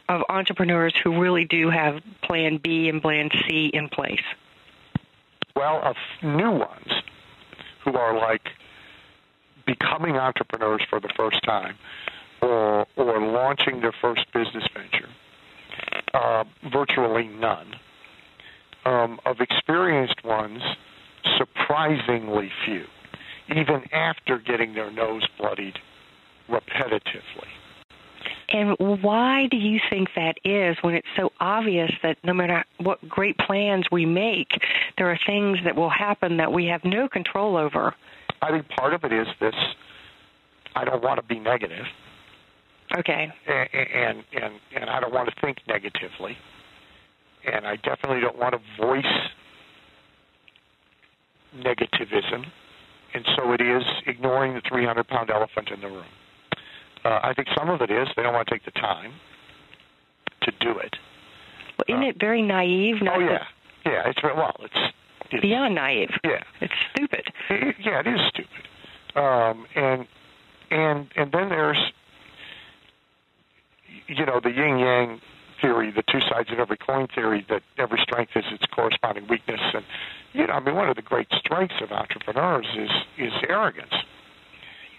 of 0.07 0.21
entrepreneurs 0.29 0.93
who 1.03 1.19
really 1.19 1.45
do 1.45 1.69
have 1.69 2.01
Plan 2.23 2.57
B 2.57 2.87
and 2.87 3.01
Plan 3.01 3.29
C 3.47 3.69
in 3.73 3.89
place? 3.89 4.23
Well, 5.55 5.81
of 5.83 5.95
new 6.23 6.51
ones 6.51 6.91
who 7.83 7.93
are 7.93 8.17
like 8.17 8.49
becoming 9.65 10.15
entrepreneurs 10.15 10.81
for 10.89 10.99
the 10.99 11.09
first 11.17 11.43
time, 11.43 11.75
or 12.41 12.87
or 12.95 13.21
launching 13.21 13.81
their 13.81 13.93
first 14.01 14.25
business 14.33 14.63
venture. 14.73 15.09
Uh, 16.13 16.43
virtually 16.71 17.27
none. 17.27 17.75
Um, 18.83 19.19
of 19.25 19.39
experienced 19.39 20.23
ones, 20.25 20.61
surprisingly 21.37 22.51
few, 22.65 22.85
even 23.55 23.83
after 23.93 24.39
getting 24.39 24.73
their 24.73 24.91
nose 24.91 25.25
bloodied 25.37 25.77
repetitively. 26.49 27.47
And 28.53 28.75
why 29.01 29.47
do 29.49 29.57
you 29.57 29.79
think 29.89 30.09
that 30.15 30.37
is 30.43 30.75
when 30.81 30.93
it's 30.95 31.07
so 31.15 31.31
obvious 31.39 31.91
that 32.03 32.17
no 32.23 32.33
matter 32.33 32.65
what 32.79 33.07
great 33.07 33.37
plans 33.37 33.85
we 33.91 34.05
make, 34.05 34.49
there 34.97 35.09
are 35.09 35.17
things 35.25 35.59
that 35.63 35.75
will 35.75 35.89
happen 35.89 36.37
that 36.37 36.51
we 36.51 36.65
have 36.65 36.83
no 36.83 37.07
control 37.07 37.55
over? 37.55 37.95
I 38.41 38.51
think 38.51 38.67
part 38.69 38.93
of 38.93 39.03
it 39.05 39.13
is 39.13 39.27
this 39.39 39.55
I 40.75 40.83
don't 40.83 41.03
want 41.03 41.19
to 41.19 41.25
be 41.25 41.39
negative. 41.39 41.85
Okay. 42.97 43.31
And 43.47 43.69
and 43.73 44.23
and, 44.33 44.53
and 44.75 44.89
I 44.89 44.99
don't 44.99 45.13
want 45.13 45.29
to 45.29 45.35
think 45.39 45.59
negatively. 45.67 46.37
And 47.51 47.65
I 47.65 47.77
definitely 47.77 48.19
don't 48.19 48.37
want 48.37 48.53
to 48.53 48.83
voice 48.85 49.05
negativism. 51.57 52.45
And 53.13 53.25
so 53.35 53.51
it 53.53 53.61
is 53.61 53.83
ignoring 54.05 54.53
the 54.53 54.61
300 54.67 55.07
pound 55.07 55.29
elephant 55.29 55.69
in 55.69 55.81
the 55.81 55.87
room. 55.87 56.05
Uh, 57.03 57.19
I 57.23 57.33
think 57.33 57.47
some 57.57 57.69
of 57.69 57.81
it 57.81 57.89
is 57.89 58.07
they 58.15 58.23
don't 58.23 58.33
want 58.33 58.47
to 58.47 58.53
take 58.53 58.65
the 58.65 58.71
time 58.71 59.13
to 60.43 60.51
do 60.59 60.77
it. 60.77 60.95
Well, 61.77 61.85
isn't 61.87 62.03
uh, 62.03 62.09
it 62.09 62.19
very 62.19 62.41
naive? 62.41 62.97
oh 63.01 63.19
yeah, 63.19 63.43
yeah. 63.85 64.07
It's 64.09 64.21
well, 64.23 64.55
it's, 64.59 64.93
it's 65.31 65.41
beyond 65.41 65.75
naive. 65.75 66.11
Yeah, 66.23 66.43
it's 66.59 66.73
stupid. 66.93 67.25
It, 67.49 67.75
yeah, 67.79 68.01
it 68.01 68.07
is 68.07 68.21
stupid. 68.29 68.67
Um, 69.15 69.65
and 69.75 70.07
and 70.69 71.07
and 71.15 71.31
then 71.31 71.49
there's 71.49 71.91
you 74.07 74.25
know 74.25 74.39
the 74.41 74.51
yin 74.51 74.77
yang 74.77 75.21
theory, 75.61 75.91
the 75.91 76.03
two 76.03 76.21
sides 76.21 76.51
of 76.51 76.59
every 76.59 76.77
coin 76.77 77.07
theory, 77.13 77.45
that 77.49 77.61
every 77.77 77.99
strength 78.01 78.31
is 78.35 78.45
its 78.51 78.65
corresponding 78.67 79.27
weakness. 79.27 79.61
And 79.73 79.83
you 80.33 80.45
know, 80.45 80.53
I 80.53 80.59
mean, 80.59 80.75
one 80.75 80.89
of 80.89 80.95
the 80.95 81.01
great 81.01 81.27
strengths 81.37 81.81
of 81.81 81.91
entrepreneurs 81.91 82.67
is 82.77 82.91
is 83.17 83.33
arrogance 83.49 83.93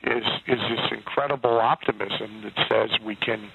is 0.05 0.25
is 0.47 0.59
this 0.71 0.91
incredible 0.91 1.59
optimism 1.59 2.43
that 2.43 2.67
says 2.69 2.99
we 3.05 3.17
can, 3.17 3.51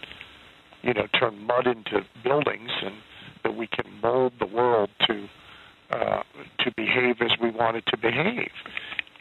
you 0.81 0.93
know, 0.93 1.07
turn 1.19 1.45
mud 1.45 1.67
into 1.67 2.05
buildings 2.23 2.71
and 2.83 2.95
that 3.43 3.55
we 3.55 3.67
can 3.67 3.85
mold 4.01 4.33
the 4.39 4.45
world 4.45 4.89
to 5.07 5.27
uh, 5.91 6.23
to 6.59 6.71
behave 6.75 7.21
as 7.21 7.31
we 7.41 7.49
want 7.49 7.77
it 7.77 7.83
to 7.87 7.97
behave, 7.97 8.51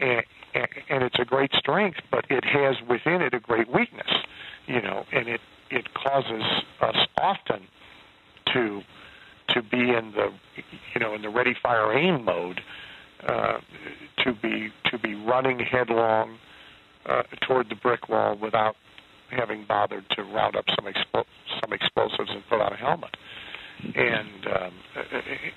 and, 0.01 0.22
and 0.55 1.05
it's 1.05 1.18
a 1.18 1.24
great 1.24 1.53
strength, 1.55 1.99
but 2.11 2.24
it 2.29 2.45
has 2.45 2.77
within 2.89 3.22
it 3.22 3.35
a 3.35 3.41
great 3.41 3.72
weakness, 3.72 4.11
you 4.66 4.81
know, 4.83 5.05
and 5.12 5.29
it 5.29 5.41
it 5.70 5.87
causes 5.95 6.43
us 6.81 6.97
often 7.20 7.62
to 8.53 8.83
to 9.49 9.62
be 9.62 9.79
in 9.79 10.12
the 10.14 10.33
you 10.95 11.01
know 11.01 11.14
in 11.14 11.22
the 11.22 11.29
ready 11.29 11.55
fire 11.62 11.97
aim 11.97 12.24
mode 12.24 12.61
uh, 13.27 13.59
to 14.18 14.33
be 14.35 14.70
to 14.91 14.99
be 14.99 15.14
running 15.14 15.59
headlong 15.59 16.39
uh, 17.09 17.23
toward 17.47 17.69
the 17.69 17.77
brick 17.77 18.09
wall 18.09 18.37
without 18.41 18.77
having 19.31 19.65
bothered 19.67 20.05
to 20.11 20.23
round 20.23 20.57
up 20.57 20.65
some 20.77 20.87
expl- 20.87 21.27
some 21.61 21.73
explosives 21.73 22.31
and 22.31 22.43
put 22.49 22.61
on 22.61 22.73
a 22.73 22.77
helmet. 22.77 23.17
And 23.95 24.47
um, 24.47 24.73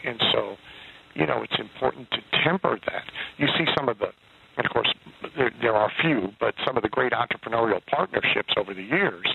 and 0.03 0.21
so, 0.31 0.55
you 1.13 1.25
know, 1.25 1.43
it's 1.43 1.59
important 1.59 2.09
to 2.11 2.17
temper 2.43 2.79
that. 2.87 3.03
You 3.37 3.47
see 3.57 3.65
some 3.77 3.87
of 3.87 3.97
the, 3.99 4.07
of 4.57 4.69
course, 4.71 4.93
there, 5.37 5.51
there 5.61 5.75
are 5.75 5.91
few, 6.01 6.29
but 6.39 6.53
some 6.65 6.75
of 6.77 6.83
the 6.83 6.89
great 6.89 7.13
entrepreneurial 7.13 7.81
partnerships 7.85 8.53
over 8.57 8.73
the 8.73 8.83
years, 8.83 9.25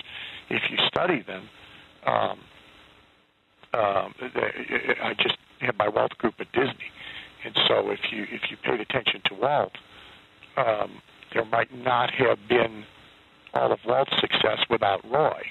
if 0.49 0.61
you 0.69 0.77
study 0.87 1.23
them. 1.25 1.49
Um, 2.05 2.39
um, 3.73 4.13
I 5.03 5.13
just 5.17 5.37
had 5.59 5.77
my 5.77 5.89
Walt 5.89 6.17
group 6.17 6.35
at 6.39 6.51
Disney, 6.53 6.91
and 7.43 7.53
so 7.67 7.89
if 7.89 7.99
you 8.11 8.23
if 8.23 8.51
you 8.51 8.57
paid 8.63 8.79
attention 8.79 9.21
to 9.25 9.33
Walt, 9.33 9.73
um, 10.57 11.01
there 11.35 11.45
might 11.45 11.71
not 11.77 12.09
have 12.11 12.39
been 12.49 12.85
all 13.53 13.71
of 13.71 13.79
Walt's 13.85 14.13
success 14.19 14.59
without 14.69 15.03
Roy. 15.09 15.41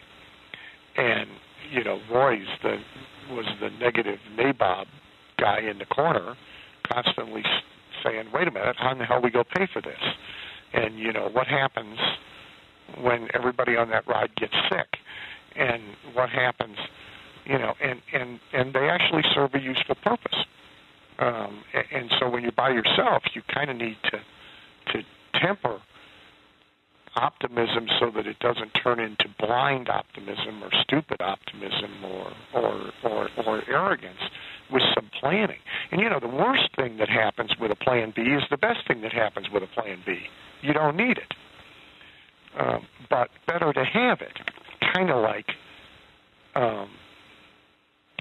And 0.96 1.28
you 1.70 1.84
know, 1.84 2.00
Roy's 2.10 2.48
the 2.62 2.78
was 3.30 3.46
the 3.60 3.70
negative 3.70 4.18
nabob 4.36 4.86
guy 5.38 5.60
in 5.60 5.78
the 5.78 5.86
corner, 5.86 6.34
constantly 6.90 7.42
saying, 8.02 8.26
"Wait 8.32 8.48
a 8.48 8.50
minute, 8.50 8.76
how 8.78 8.92
in 8.92 8.98
the 8.98 9.04
hell 9.04 9.20
we 9.22 9.30
go 9.30 9.44
pay 9.44 9.66
for 9.72 9.80
this?" 9.80 10.00
And 10.72 10.98
you 10.98 11.12
know, 11.12 11.28
what 11.32 11.46
happens 11.46 11.98
when 13.00 13.28
everybody 13.34 13.76
on 13.76 13.90
that 13.90 14.06
ride 14.06 14.34
gets 14.36 14.54
sick? 14.70 14.98
And 15.56 15.82
what 16.14 16.30
happens? 16.30 16.76
You 17.44 17.58
know, 17.58 17.74
and 17.82 18.00
and 18.12 18.40
and 18.52 18.72
they 18.72 18.88
actually 18.88 19.22
serve 19.34 19.54
a 19.54 19.60
useful 19.60 19.96
purpose. 19.96 20.44
Um, 21.18 21.62
and, 21.72 21.84
and 21.92 22.14
so 22.18 22.28
when 22.28 22.42
you're 22.42 22.52
by 22.52 22.70
yourself, 22.70 23.22
you 23.34 23.42
kind 23.52 23.70
of 23.70 23.76
need 23.76 23.96
to 24.04 24.18
to 24.92 25.04
temper 25.40 25.80
optimism 27.16 27.86
so 28.00 28.10
that 28.10 28.26
it 28.26 28.38
doesn't 28.40 28.70
turn 28.82 28.98
into 28.98 29.26
blind 29.38 29.88
optimism 29.88 30.62
or 30.62 30.70
stupid 30.82 31.20
optimism 31.20 32.04
or 32.04 32.32
or 32.54 32.90
or, 33.04 33.28
or 33.46 33.62
arrogance 33.68 34.18
with 34.72 34.82
some 34.94 35.10
planning. 35.20 35.58
And 35.92 36.00
you 36.00 36.08
know, 36.08 36.20
the 36.20 36.28
worst 36.28 36.70
thing 36.76 36.96
that 36.98 37.08
happens 37.08 37.50
with 37.60 37.70
a 37.70 37.76
plan 37.76 38.12
B 38.14 38.22
is 38.22 38.42
the 38.50 38.56
best 38.56 38.86
thing 38.88 39.02
that 39.02 39.12
happens 39.12 39.46
with 39.52 39.62
a 39.62 39.68
plan 39.68 39.98
B. 40.04 40.18
You 40.62 40.72
don't 40.72 40.96
need 40.96 41.18
it. 41.18 41.34
Um, 42.58 42.86
but 43.10 43.30
better 43.46 43.72
to 43.72 43.84
have 43.84 44.20
it. 44.20 44.38
Kind 44.94 45.10
of 45.10 45.22
like, 45.22 45.46
um, 46.54 46.88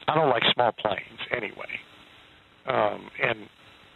I 0.08 0.16
don't 0.16 0.30
like 0.30 0.44
small 0.54 0.72
planes 0.72 1.20
anyway. 1.32 1.80
Um, 2.66 3.10
and 3.22 3.48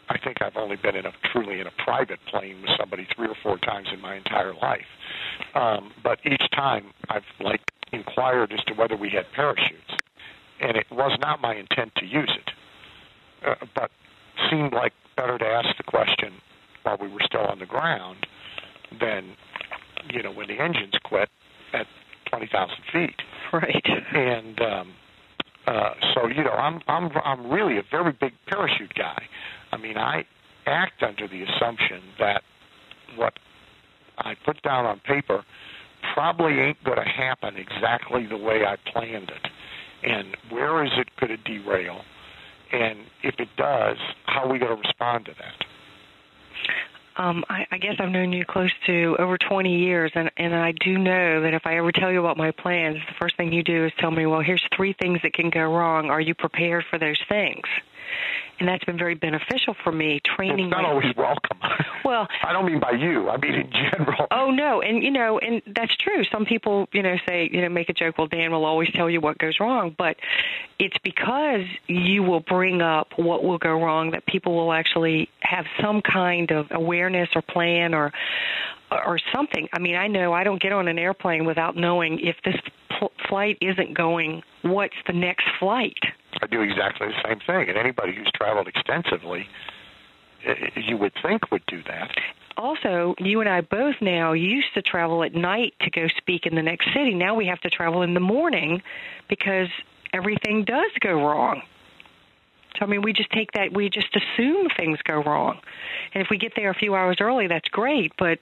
I 0.09 0.17
think 0.17 0.41
I've 0.41 0.55
only 0.55 0.77
been 0.77 0.95
in 0.95 1.05
a 1.05 1.11
truly 1.31 1.59
in 1.59 1.67
a 1.67 1.71
private 1.83 2.19
plane 2.27 2.61
with 2.61 2.71
somebody 2.79 3.07
three 3.15 3.27
or 3.27 3.35
four 3.43 3.57
times 3.57 3.89
in 3.93 3.99
my 4.01 4.15
entire 4.15 4.53
life. 4.53 4.85
Um, 5.53 5.91
but 6.03 6.19
each 6.25 6.49
time 6.51 6.93
I've 7.09 7.25
like 7.39 7.61
inquired 7.91 8.51
as 8.53 8.63
to 8.65 8.73
whether 8.73 8.95
we 8.95 9.09
had 9.09 9.25
parachutes, 9.33 9.91
and 10.61 10.77
it 10.77 10.87
was 10.91 11.17
not 11.21 11.41
my 11.41 11.55
intent 11.55 11.93
to 11.97 12.05
use 12.05 12.31
it, 12.35 12.51
uh, 13.45 13.65
but 13.75 13.91
seemed 14.49 14.73
like 14.73 14.93
better 15.15 15.37
to 15.37 15.45
ask 15.45 15.75
the 15.77 15.83
question 15.83 16.33
while 16.83 16.97
we 16.99 17.07
were 17.07 17.21
still 17.25 17.45
on 17.45 17.59
the 17.59 17.65
ground 17.65 18.25
than 18.99 19.35
you 20.09 20.23
know 20.23 20.31
when 20.31 20.47
the 20.47 20.59
engines 20.59 20.93
quit 21.03 21.29
at 21.73 21.87
twenty 22.25 22.47
thousand 22.47 22.83
feet. 22.91 23.15
Right. 23.53 23.85
And 24.13 24.59
um, 24.61 24.93
uh, 25.67 25.93
so 26.13 26.27
you 26.27 26.43
know 26.43 26.51
I'm 26.51 26.81
I'm 26.87 27.11
I'm 27.23 27.51
really 27.51 27.77
a 27.77 27.83
very 27.91 28.13
big 28.13 28.33
parachute 28.47 28.93
guy. 28.95 29.21
I 29.71 29.77
mean 29.77 29.97
I 29.97 30.25
act 30.65 31.03
under 31.03 31.27
the 31.27 31.43
assumption 31.43 32.01
that 32.19 32.41
what 33.15 33.33
I 34.17 34.35
put 34.45 34.61
down 34.63 34.85
on 34.85 34.99
paper 35.01 35.43
probably 36.13 36.59
ain't 36.59 36.83
going 36.83 36.97
to 36.97 37.03
happen 37.03 37.55
exactly 37.57 38.25
the 38.27 38.37
way 38.37 38.63
I 38.65 38.75
planned 38.91 39.29
it. 39.29 39.51
And 40.03 40.37
where 40.51 40.83
is 40.85 40.91
it 40.97 41.07
going 41.19 41.37
to 41.37 41.43
derail? 41.43 42.01
And 42.71 42.99
if 43.23 43.35
it 43.39 43.49
does, 43.57 43.97
how 44.25 44.43
are 44.43 44.51
we 44.51 44.59
going 44.59 44.75
to 44.75 44.81
respond 44.81 45.25
to 45.25 45.31
that? 45.31 45.65
Um, 47.17 47.43
I, 47.49 47.65
I 47.71 47.77
guess 47.79 47.95
I've 47.99 48.11
known 48.11 48.31
you 48.31 48.45
close 48.45 48.71
to 48.85 49.15
over 49.17 49.37
20 49.37 49.79
years, 49.79 50.11
and, 50.13 50.29
and 50.37 50.55
I 50.55 50.71
do 50.71 50.97
know 50.97 51.41
that 51.41 51.53
if 51.53 51.65
I 51.65 51.77
ever 51.77 51.91
tell 51.91 52.11
you 52.11 52.19
about 52.19 52.37
my 52.37 52.51
plans, 52.51 52.97
the 53.07 53.15
first 53.19 53.35
thing 53.37 53.51
you 53.51 53.63
do 53.63 53.85
is 53.85 53.91
tell 53.99 54.11
me, 54.11 54.27
well, 54.27 54.41
here's 54.41 54.63
three 54.75 54.93
things 54.93 55.19
that 55.23 55.33
can 55.33 55.49
go 55.49 55.61
wrong. 55.61 56.09
Are 56.11 56.21
you 56.21 56.35
prepared 56.35 56.85
for 56.89 56.99
those 56.99 57.19
things? 57.27 57.65
and 58.59 58.67
that's 58.67 58.83
been 58.85 58.97
very 58.97 59.15
beneficial 59.15 59.75
for 59.83 59.91
me 59.91 60.19
training 60.25 60.65
it's 60.65 60.71
not 60.71 60.85
always 60.85 61.15
welcome. 61.15 61.57
Well 62.05 62.27
i 62.43 62.53
don't 62.53 62.65
mean 62.65 62.79
by 62.79 62.91
you. 62.91 63.27
I 63.29 63.37
mean 63.37 63.53
in 63.53 63.71
general. 63.71 64.27
Oh 64.31 64.49
no. 64.49 64.81
And 64.81 65.03
you 65.03 65.11
know 65.11 65.39
and 65.39 65.61
that's 65.75 65.95
true. 65.97 66.23
Some 66.31 66.45
people 66.45 66.87
you 66.93 67.03
know 67.03 67.15
say 67.27 67.49
you 67.51 67.61
know 67.61 67.69
make 67.69 67.89
a 67.89 67.93
joke 67.93 68.17
well 68.17 68.27
dan 68.27 68.51
will 68.51 68.65
always 68.65 68.89
tell 68.93 69.09
you 69.09 69.19
what 69.19 69.37
goes 69.37 69.59
wrong. 69.59 69.93
But 69.97 70.15
it's 70.79 70.97
because 71.03 71.65
you 71.87 72.23
will 72.23 72.39
bring 72.39 72.81
up 72.81 73.09
what 73.17 73.43
will 73.43 73.57
go 73.57 73.71
wrong 73.71 74.11
that 74.11 74.25
people 74.25 74.55
will 74.55 74.71
actually 74.71 75.29
have 75.41 75.65
some 75.81 76.01
kind 76.01 76.51
of 76.51 76.67
awareness 76.71 77.06
or 77.15 77.41
plan 77.41 77.93
or 77.93 78.11
or 78.91 79.19
something. 79.33 79.67
I 79.73 79.79
mean, 79.79 79.95
I 79.95 80.07
know 80.07 80.33
I 80.33 80.43
don't 80.43 80.61
get 80.61 80.71
on 80.71 80.87
an 80.87 80.97
airplane 80.97 81.45
without 81.45 81.75
knowing 81.75 82.19
if 82.19 82.35
this 82.45 82.55
pl- 82.97 83.11
flight 83.27 83.57
isn't 83.61 83.93
going, 83.95 84.43
what's 84.61 84.95
the 85.05 85.13
next 85.13 85.45
flight? 85.59 85.99
I 86.41 86.47
do 86.47 86.61
exactly 86.61 87.07
the 87.07 87.27
same 87.27 87.39
thing, 87.39 87.69
and 87.69 87.77
anybody 87.77 88.15
who's 88.15 88.31
traveled 88.35 88.67
extensively, 88.67 89.47
you 90.75 90.97
would 90.97 91.13
think 91.21 91.51
would 91.51 91.65
do 91.67 91.81
that. 91.87 92.11
Also, 92.57 93.13
you 93.19 93.39
and 93.39 93.49
I 93.49 93.61
both 93.61 93.95
now 94.01 94.33
used 94.33 94.73
to 94.73 94.81
travel 94.81 95.23
at 95.23 95.35
night 95.35 95.73
to 95.81 95.91
go 95.91 96.07
speak 96.17 96.45
in 96.45 96.55
the 96.55 96.63
next 96.63 96.87
city. 96.93 97.13
Now 97.13 97.35
we 97.35 97.45
have 97.47 97.61
to 97.61 97.69
travel 97.69 98.01
in 98.01 98.13
the 98.13 98.19
morning 98.19 98.81
because 99.27 99.67
everything 100.13 100.63
does 100.63 100.91
go 100.99 101.13
wrong. 101.13 101.61
I 102.79 102.85
mean, 102.85 103.01
we 103.01 103.13
just 103.13 103.31
take 103.31 103.51
that. 103.53 103.73
We 103.73 103.89
just 103.89 104.15
assume 104.15 104.67
things 104.75 104.99
go 105.03 105.23
wrong, 105.23 105.59
and 106.13 106.23
if 106.23 106.29
we 106.29 106.37
get 106.37 106.53
there 106.55 106.69
a 106.69 106.75
few 106.75 106.95
hours 106.95 107.17
early, 107.19 107.47
that's 107.47 107.67
great. 107.69 108.11
But 108.17 108.39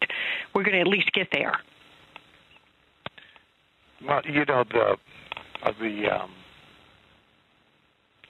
we're 0.54 0.64
going 0.64 0.76
to 0.76 0.82
at 0.82 0.88
least 0.88 1.12
get 1.14 1.28
there. 1.32 1.54
Well, 4.06 4.22
you 4.26 4.46
know 4.46 4.64
the 4.70 4.98
uh, 5.64 5.72
the 5.80 6.12
um, 6.12 6.32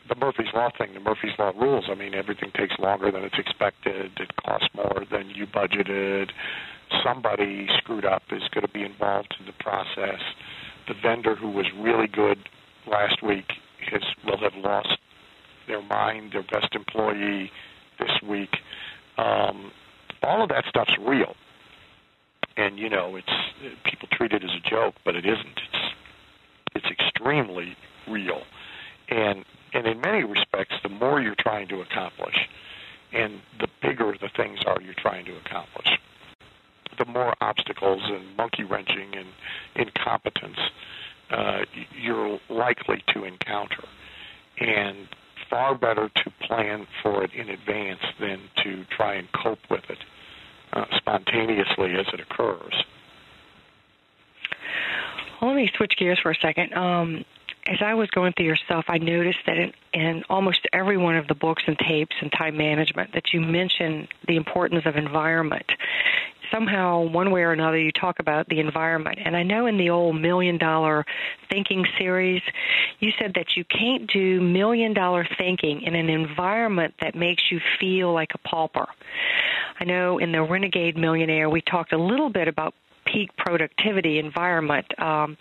the 0.07 0.15
Murphy's 0.15 0.53
Law 0.53 0.69
thing, 0.77 0.93
the 0.93 0.99
Murphy's 0.99 1.37
Law 1.39 1.51
rules. 1.59 1.85
I 1.89 1.95
mean, 1.95 2.13
everything 2.13 2.51
takes 2.57 2.77
longer 2.79 3.11
than 3.11 3.23
it's 3.23 3.37
expected. 3.37 4.11
It 4.17 4.35
costs 4.37 4.69
more 4.75 5.03
than 5.11 5.29
you 5.29 5.47
budgeted. 5.47 6.29
Somebody 7.03 7.67
screwed 7.77 8.05
up 8.05 8.21
is 8.31 8.43
going 8.53 8.65
to 8.65 8.71
be 8.71 8.83
involved 8.83 9.35
in 9.39 9.45
the 9.47 9.53
process. 9.53 10.21
The 10.87 10.93
vendor 11.01 11.35
who 11.35 11.49
was 11.49 11.65
really 11.77 12.07
good 12.07 12.37
last 12.87 13.23
week 13.23 13.45
has 13.91 14.03
will 14.23 14.37
have 14.37 14.53
lost 14.55 14.99
their 15.67 15.81
mind, 15.81 16.31
their 16.33 16.43
best 16.43 16.73
employee 16.75 17.51
this 17.99 18.11
week. 18.27 18.55
Um, 19.17 19.71
all 20.23 20.43
of 20.43 20.49
that 20.49 20.65
stuff's 20.69 20.95
real, 20.99 21.35
and 22.57 22.77
you 22.77 22.89
know, 22.89 23.15
it's 23.15 23.81
people 23.83 24.07
treat 24.11 24.31
it 24.31 24.43
as 24.43 24.49
a 24.49 24.69
joke, 24.69 24.95
but 25.03 25.15
it 25.15 25.25
isn't. 25.25 25.45
It's 25.45 25.93
it's 26.75 26.87
extremely 26.87 27.75
real, 28.07 28.41
and 29.09 29.45
and 29.73 29.87
in 29.87 30.01
many 30.01 30.23
respects, 30.23 30.75
the 30.83 30.89
more 30.89 31.21
you're 31.21 31.35
trying 31.39 31.67
to 31.69 31.81
accomplish, 31.81 32.35
and 33.13 33.39
the 33.59 33.67
bigger 33.81 34.13
the 34.19 34.29
things 34.35 34.59
are 34.65 34.81
you're 34.81 34.93
trying 34.93 35.25
to 35.25 35.35
accomplish, 35.37 35.87
the 36.97 37.05
more 37.05 37.33
obstacles 37.41 38.01
and 38.05 38.35
monkey 38.37 38.63
wrenching 38.63 39.15
and 39.15 39.27
incompetence 39.75 40.59
uh, 41.31 41.59
you're 41.99 42.39
likely 42.49 43.03
to 43.13 43.23
encounter. 43.23 43.83
And 44.59 45.07
far 45.49 45.75
better 45.75 46.09
to 46.09 46.31
plan 46.47 46.87
for 47.01 47.23
it 47.23 47.31
in 47.33 47.49
advance 47.49 48.01
than 48.19 48.39
to 48.63 48.85
try 48.95 49.15
and 49.15 49.27
cope 49.31 49.59
with 49.69 49.83
it 49.89 49.99
uh, 50.73 50.85
spontaneously 50.97 51.95
as 51.95 52.05
it 52.13 52.19
occurs. 52.19 52.73
Well, 55.41 55.51
let 55.51 55.57
me 55.57 55.69
switch 55.75 55.93
gears 55.97 56.19
for 56.21 56.31
a 56.31 56.35
second. 56.35 56.73
Um, 56.73 57.25
as 57.67 57.77
I 57.81 57.95
was 57.95 58.09
going 58.11 58.33
through 58.33 58.45
your 58.45 58.55
stuff, 58.55 58.85
I 58.87 58.99
noticed 58.99 59.39
that 59.47 59.57
in, 59.57 59.73
in 59.93 60.23
almost 60.29 60.59
every 60.71 60.97
one 60.97 61.15
of 61.15 61.27
the 61.27 61.35
books 61.35 61.63
and 61.65 61.77
tapes 61.77 62.15
and 62.21 62.31
time 62.31 62.57
management 62.57 63.13
that 63.13 63.33
you 63.33 63.41
mention 63.41 64.07
the 64.27 64.35
importance 64.35 64.83
of 64.85 64.95
environment. 64.95 65.65
Somehow, 66.51 67.01
one 67.01 67.31
way 67.31 67.41
or 67.41 67.51
another, 67.51 67.77
you 67.77 67.91
talk 67.91 68.19
about 68.19 68.47
the 68.49 68.59
environment. 68.59 69.19
And 69.23 69.35
I 69.35 69.43
know 69.43 69.65
in 69.65 69.77
the 69.77 69.89
old 69.89 70.19
Million 70.19 70.57
Dollar 70.57 71.05
Thinking 71.49 71.85
series, 71.97 72.41
you 72.99 73.11
said 73.19 73.33
that 73.35 73.55
you 73.55 73.63
can't 73.65 74.09
do 74.11 74.41
million 74.41 74.93
dollar 74.93 75.27
thinking 75.37 75.81
in 75.81 75.95
an 75.95 76.09
environment 76.09 76.93
that 77.01 77.15
makes 77.15 77.43
you 77.51 77.59
feel 77.79 78.13
like 78.13 78.31
a 78.33 78.37
pauper. 78.39 78.87
I 79.79 79.83
know 79.83 80.17
in 80.17 80.31
the 80.31 80.41
Renegade 80.41 80.97
Millionaire, 80.97 81.49
we 81.49 81.61
talked 81.61 81.93
a 81.93 81.97
little 81.97 82.29
bit 82.29 82.47
about 82.47 82.73
peak 83.05 83.29
productivity 83.37 84.19
environment. 84.19 84.87
Um, 84.99 85.37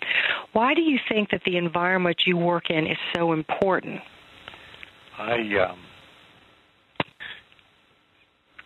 why 0.52 0.74
do 0.74 0.82
you 0.82 0.98
think 1.08 1.30
that 1.30 1.42
the 1.46 1.56
environment 1.56 2.22
you 2.26 2.36
work 2.36 2.70
in 2.70 2.86
is 2.86 2.98
so 3.14 3.32
important? 3.32 4.00
I 5.18 5.38
um, 5.68 5.78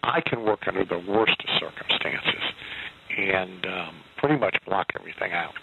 I 0.08 0.20
can 0.22 0.42
work 0.44 0.66
under 0.66 0.84
the 0.84 0.98
worst 0.98 1.36
of 1.44 1.50
circumstances 1.60 2.42
and 3.16 3.66
um, 3.66 3.94
pretty 4.16 4.36
much 4.36 4.56
block 4.64 4.86
everything 4.98 5.32
out. 5.32 5.54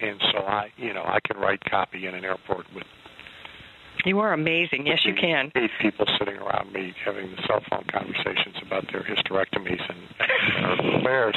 And 0.00 0.20
so 0.32 0.38
I, 0.38 0.72
you 0.76 0.92
know, 0.92 1.02
I 1.04 1.20
can 1.20 1.36
write 1.38 1.62
copy 1.64 2.06
in 2.06 2.14
an 2.14 2.24
airport 2.24 2.66
with. 2.74 2.84
You 4.04 4.20
are 4.20 4.32
amazing. 4.32 4.86
Yes, 4.86 5.04
you 5.04 5.14
can. 5.14 5.50
Eight 5.54 5.70
people 5.80 6.06
sitting 6.18 6.36
around 6.36 6.72
me 6.72 6.94
having 7.04 7.30
the 7.30 7.42
cell 7.46 7.62
phone 7.68 7.84
conversations 7.90 8.56
about 8.62 8.84
their 8.92 9.02
hysterectomies 9.02 9.82
and, 9.88 11.00
affairs. 11.00 11.36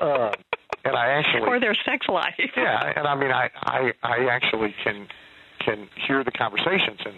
Uh, 0.00 0.32
and 0.84 0.96
I 0.96 1.08
actually 1.08 1.42
or 1.42 1.60
their 1.60 1.76
sex 1.84 2.08
life. 2.08 2.34
yeah, 2.56 2.92
and 2.96 3.06
I 3.06 3.14
mean, 3.14 3.30
I 3.30 3.50
I 3.62 3.92
I 4.02 4.26
actually 4.30 4.74
can 4.82 5.06
can 5.60 5.88
hear 6.06 6.24
the 6.24 6.32
conversations 6.32 7.00
and 7.04 7.14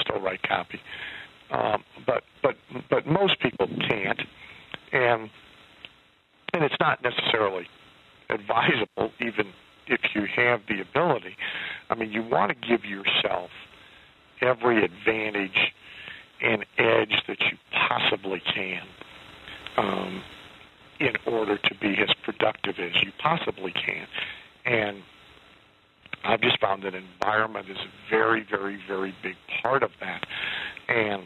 still 0.00 0.20
write 0.20 0.42
copy. 0.42 0.80
Um, 1.50 1.84
but 2.06 2.24
but 2.42 2.56
but 2.90 3.06
most 3.06 3.38
people 3.40 3.68
can't, 3.88 4.20
and 4.92 5.30
and 6.52 6.64
it's 6.64 6.76
not 6.80 7.02
necessarily 7.02 7.66
advisable 8.30 9.12
even 9.20 9.52
if 9.86 10.00
you 10.14 10.26
have 10.36 10.62
the 10.68 10.80
ability. 10.80 11.36
I 11.90 11.94
mean, 11.94 12.12
you 12.12 12.22
want 12.22 12.50
to 12.50 12.68
give 12.68 12.84
yourself 12.84 13.50
every 14.40 14.82
advantage 14.84 15.72
and 16.40 16.64
edge 16.78 17.22
that 17.28 17.40
you 17.40 17.58
possibly 17.88 18.40
can. 18.54 18.82
Um, 19.76 20.22
in 21.00 21.14
order 21.26 21.58
to 21.58 21.74
be 21.80 21.96
as 22.00 22.10
productive 22.24 22.76
as 22.78 23.02
you 23.02 23.12
possibly 23.18 23.72
can. 23.72 24.06
And 24.64 25.02
I've 26.24 26.40
just 26.40 26.60
found 26.60 26.84
that 26.84 26.94
environment 26.94 27.68
is 27.68 27.76
a 27.76 28.10
very, 28.10 28.46
very, 28.48 28.78
very 28.88 29.14
big 29.22 29.36
part 29.62 29.82
of 29.82 29.90
that. 30.00 30.24
And 30.88 31.24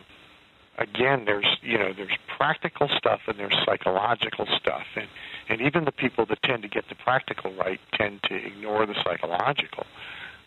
again, 0.79 1.25
there's 1.25 1.47
you 1.63 1.79
know 1.79 1.93
there's 1.97 2.17
practical 2.37 2.89
stuff 2.97 3.21
and 3.27 3.39
there's 3.39 3.55
psychological 3.65 4.47
stuff, 4.61 4.85
and 4.97 5.09
and 5.49 5.61
even 5.61 5.85
the 5.85 5.93
people 5.93 6.27
that 6.27 6.43
tend 6.43 6.63
to 6.63 6.69
get 6.69 6.85
the 6.89 6.95
practical 6.95 7.55
right 7.55 7.81
tend 7.95 8.21
to 8.25 8.35
ignore 8.35 8.87
the 8.87 8.95
psychological. 9.05 9.85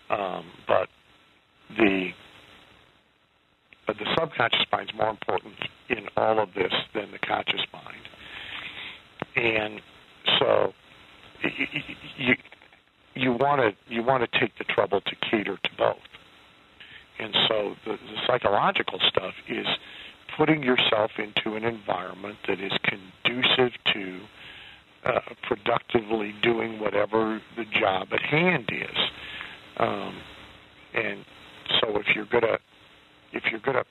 Um, 0.09 0.45
but 0.67 0.89
the 1.77 2.11
the 3.87 4.15
subconscious 4.17 4.65
mind 4.71 4.89
is 4.89 4.95
more 4.95 5.09
important 5.09 5.55
in 5.89 6.07
all 6.15 6.39
of 6.39 6.53
this 6.53 6.73
than 6.93 7.11
the 7.11 7.19
conscious 7.19 7.61
mind. 7.73 8.07
And 9.35 9.81
so 10.39 10.73
you 12.17 12.35
you 13.15 13.31
want 13.33 13.61
to 13.61 13.93
you 13.93 14.03
want 14.03 14.29
to 14.29 14.39
take 14.39 14.57
the 14.57 14.63
trouble 14.63 15.01
to 15.01 15.15
cater 15.29 15.57
to 15.57 15.69
both. 15.77 15.97
And 17.19 17.35
so 17.47 17.75
the, 17.85 17.91
the 17.91 18.17
psychological 18.27 18.99
stuff 19.07 19.33
is 19.47 19.67
putting 20.37 20.63
yourself 20.63 21.11
into 21.17 21.55
an 21.55 21.63
environment 21.63 22.37
that 22.47 22.59
is 22.59 22.71
conducive 22.83 23.73
to 23.93 24.19
uh, 25.05 25.19
productively 25.43 26.33
doing 26.41 26.79
whatever 26.79 27.41
the 27.57 27.65
job 27.79 28.07
at 28.11 28.21
hand 28.21 28.69
is. 28.71 28.97
Um, 29.77 30.21
and 30.93 31.25
so 31.79 31.97
if 31.97 32.15
you're 32.15 32.25
gonna 32.25 32.59
if 33.33 33.43
you're 33.49 33.61
gonna 33.61 33.85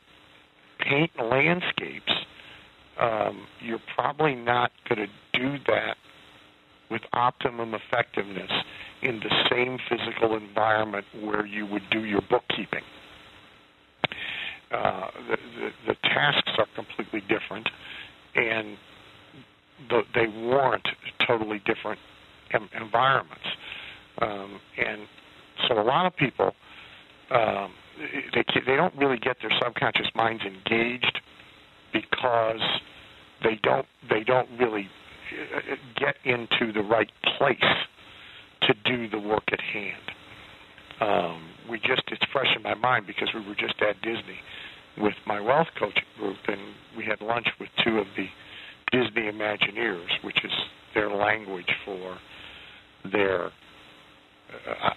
paint 0.78 1.10
landscapes, 1.18 2.12
um, 2.98 3.46
you're 3.60 3.80
probably 3.94 4.34
not 4.34 4.70
to 4.86 5.06
do 5.32 5.56
that 5.66 5.96
with 6.90 7.02
optimum 7.12 7.74
effectiveness 7.74 8.50
in 9.02 9.20
the 9.20 9.30
same 9.50 9.78
physical 9.88 10.36
environment 10.36 11.06
where 11.22 11.46
you 11.46 11.64
would 11.66 11.88
do 11.90 12.04
your 12.04 12.20
bookkeeping. 12.28 12.82
Uh, 14.70 15.08
the, 15.28 15.36
the, 15.36 15.70
the 15.88 15.94
tasks 16.02 16.52
are 16.58 16.66
completely 16.76 17.20
different, 17.22 17.68
and 18.36 18.76
the, 19.88 20.02
they 20.14 20.26
warrant 20.28 20.86
totally 21.26 21.60
different 21.64 21.98
em- 22.52 22.70
environments. 22.80 23.46
Um, 24.20 24.60
and 24.78 25.02
so 25.66 25.80
a 25.80 25.82
lot 25.82 26.06
of 26.06 26.16
people 26.16 26.54
um, 27.30 27.72
they 28.34 28.44
they 28.66 28.76
don't 28.76 28.94
really 28.96 29.18
get 29.18 29.36
their 29.40 29.50
subconscious 29.62 30.08
minds 30.14 30.42
engaged 30.42 31.20
because 31.92 32.60
they 33.42 33.58
don't 33.62 33.86
they 34.08 34.24
don't 34.24 34.48
really 34.58 34.88
uh, 35.54 35.76
get 35.96 36.16
into 36.24 36.72
the 36.72 36.82
right 36.82 37.10
place 37.38 37.58
to 38.62 38.74
do 38.84 39.08
the 39.08 39.18
work 39.18 39.44
at 39.52 39.60
hand. 39.60 40.02
Um, 41.00 41.42
we 41.70 41.78
just 41.78 42.02
it's 42.08 42.24
fresh 42.32 42.54
in 42.56 42.62
my 42.62 42.74
mind 42.74 43.06
because 43.06 43.28
we 43.34 43.46
were 43.46 43.54
just 43.54 43.80
at 43.80 44.00
Disney 44.02 44.38
with 44.98 45.14
my 45.26 45.40
wealth 45.40 45.68
coaching 45.78 46.02
group, 46.18 46.38
and 46.48 46.60
we 46.96 47.04
had 47.04 47.20
lunch 47.20 47.46
with 47.58 47.68
two 47.84 47.98
of 47.98 48.06
the 48.16 48.26
Disney 48.90 49.30
Imagineers, 49.30 50.10
which 50.22 50.44
is 50.44 50.52
their 50.94 51.10
language 51.10 51.70
for 51.84 52.18
their 53.10 53.52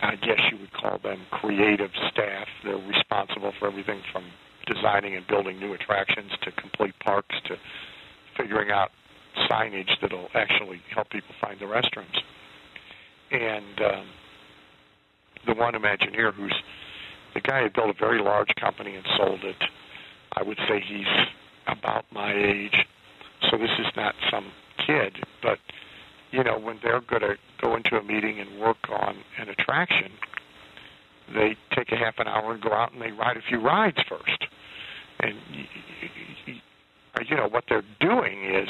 I 0.01 0.15
guess 0.15 0.39
you 0.51 0.57
would 0.57 0.73
call 0.73 0.97
them 0.97 1.21
creative 1.29 1.91
staff. 2.11 2.47
They're 2.63 2.75
responsible 2.75 3.53
for 3.59 3.67
everything 3.67 4.01
from 4.11 4.23
designing 4.65 5.15
and 5.15 5.27
building 5.27 5.59
new 5.59 5.73
attractions 5.73 6.31
to 6.41 6.51
complete 6.53 6.95
parks 6.99 7.35
to 7.45 7.57
figuring 8.35 8.71
out 8.71 8.89
signage 9.49 9.89
that'll 10.01 10.29
actually 10.33 10.81
help 10.93 11.09
people 11.09 11.35
find 11.39 11.59
the 11.59 11.65
restrooms. 11.65 12.17
And 13.31 13.81
um, 13.81 14.05
the 15.45 15.53
one 15.53 15.73
Imagineer, 15.73 16.33
who's 16.33 16.55
the 17.33 17.41
guy 17.41 17.63
who 17.63 17.69
built 17.69 17.89
a 17.89 17.99
very 17.99 18.21
large 18.21 18.53
company 18.59 18.95
and 18.95 19.05
sold 19.17 19.43
it, 19.43 19.63
I 20.33 20.43
would 20.43 20.57
say 20.67 20.79
he's 20.79 21.07
about 21.67 22.05
my 22.11 22.33
age. 22.33 22.75
So 23.49 23.57
this 23.57 23.71
is 23.79 23.87
not 23.95 24.15
some 24.31 24.51
kid, 24.85 25.17
but 25.41 25.59
you 26.31 26.43
know, 26.43 26.57
when 26.57 26.79
they're 26.81 27.01
going 27.01 27.21
to 27.21 27.35
go 27.61 27.75
into 27.75 27.95
a 27.95 28.03
meeting 28.03 28.39
and 28.39 28.59
work 28.59 28.77
on 28.89 29.17
an 29.37 29.49
attraction, 29.49 30.11
they 31.33 31.55
take 31.75 31.91
a 31.91 31.95
half 31.95 32.15
an 32.17 32.27
hour 32.27 32.53
and 32.53 32.61
go 32.61 32.73
out 32.73 32.91
and 32.91 33.01
they 33.01 33.11
ride 33.11 33.37
a 33.37 33.41
few 33.47 33.59
rides 33.59 33.97
first. 34.09 34.47
And 35.19 35.35
you 37.27 37.37
know 37.37 37.47
what 37.47 37.65
they're 37.69 37.83
doing 37.99 38.45
is 38.45 38.67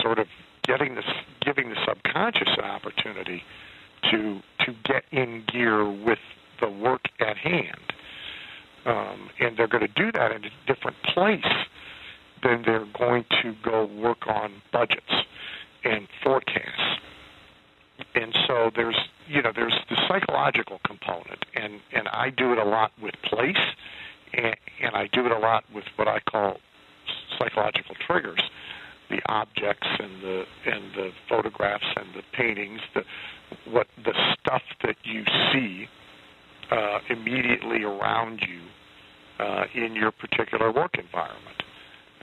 sort 0.00 0.18
of 0.18 0.26
getting 0.64 0.94
this, 0.94 1.04
giving 1.40 1.68
the 1.68 1.76
subconscious 1.86 2.48
an 2.58 2.64
opportunity 2.64 3.42
to 4.10 4.40
to 4.60 4.72
get 4.84 5.04
in 5.10 5.44
gear 5.52 5.88
with 5.90 6.18
the 6.60 6.68
work 6.68 7.02
at 7.20 7.36
hand. 7.36 7.78
Um, 8.84 9.30
and 9.40 9.56
they're 9.56 9.68
going 9.68 9.86
to 9.86 9.92
do 9.94 10.10
that 10.12 10.32
in 10.32 10.44
a 10.44 10.50
different 10.66 10.96
place 11.14 11.44
than 12.42 12.62
they're 12.64 12.86
going 12.98 13.24
to 13.42 13.54
go 13.64 13.86
work 13.86 14.26
on 14.26 14.60
budgets 14.72 15.12
and 15.84 16.08
forecasts. 16.22 16.98
And 18.14 18.36
so 18.46 18.70
there's 18.74 18.98
you 19.28 19.42
know 19.42 19.52
there's 19.54 19.74
the 19.88 19.96
psychological 20.08 20.80
component, 20.84 21.44
and 21.54 21.74
and 21.92 22.08
I 22.08 22.30
do 22.30 22.52
it 22.52 22.58
a 22.58 22.64
lot 22.64 22.92
with 23.00 23.14
place, 23.24 23.56
and, 24.32 24.56
and 24.82 24.96
I 24.96 25.08
do 25.12 25.26
it 25.26 25.32
a 25.32 25.38
lot 25.38 25.64
with 25.74 25.84
what 25.96 26.08
I 26.08 26.18
call 26.20 26.58
psychological 27.38 27.94
triggers, 28.06 28.42
the 29.12 29.20
objects 29.30 29.86
and 29.98 30.22
the 30.22 30.44
and 30.66 30.84
the 30.96 31.10
photographs 31.28 31.84
and 31.96 32.06
the 32.14 32.22
paintings, 32.32 32.80
the 32.94 33.02
what 33.70 33.86
the 34.04 34.14
stuff 34.32 34.62
that 34.82 34.96
you 35.04 35.24
see 35.52 35.86
uh, 36.70 36.98
immediately 37.10 37.84
around 37.84 38.40
you 38.40 38.62
uh, 39.44 39.64
in 39.74 39.94
your 39.94 40.10
particular 40.10 40.72
work 40.72 40.96
environment. 40.98 41.62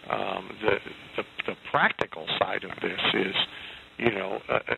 Um, 0.10 0.50
the, 0.62 0.78
the 1.18 1.24
the 1.46 1.56
practical 1.72 2.26
side 2.40 2.64
of 2.64 2.72
this 2.82 3.00
is, 3.14 3.36
you 3.98 4.12
know, 4.12 4.40
uh, 4.50 4.54
uh, 4.56 4.76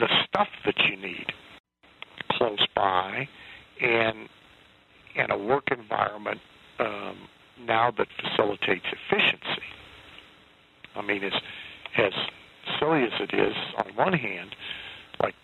the 0.00 0.08
stuff 0.24 0.48
that 0.66 0.76
you 0.88 0.96
need 0.96 1.26
close 2.32 2.64
by, 2.74 3.26
and 3.80 4.28
and 5.16 5.32
a 5.32 5.38
work 5.38 5.70
environment 5.70 6.40
um, 6.78 7.16
now 7.64 7.90
that 7.90 8.08
facilitates 8.20 8.84
efficiency. 8.92 9.62
I 10.96 11.02
mean, 11.02 11.24
as 11.24 11.32
as 11.98 12.12
silly 12.80 13.04
as 13.04 13.12
it 13.20 13.34
is, 13.34 13.54
on 13.78 13.94
one 13.96 14.12
hand, 14.12 14.54
like 15.22 15.34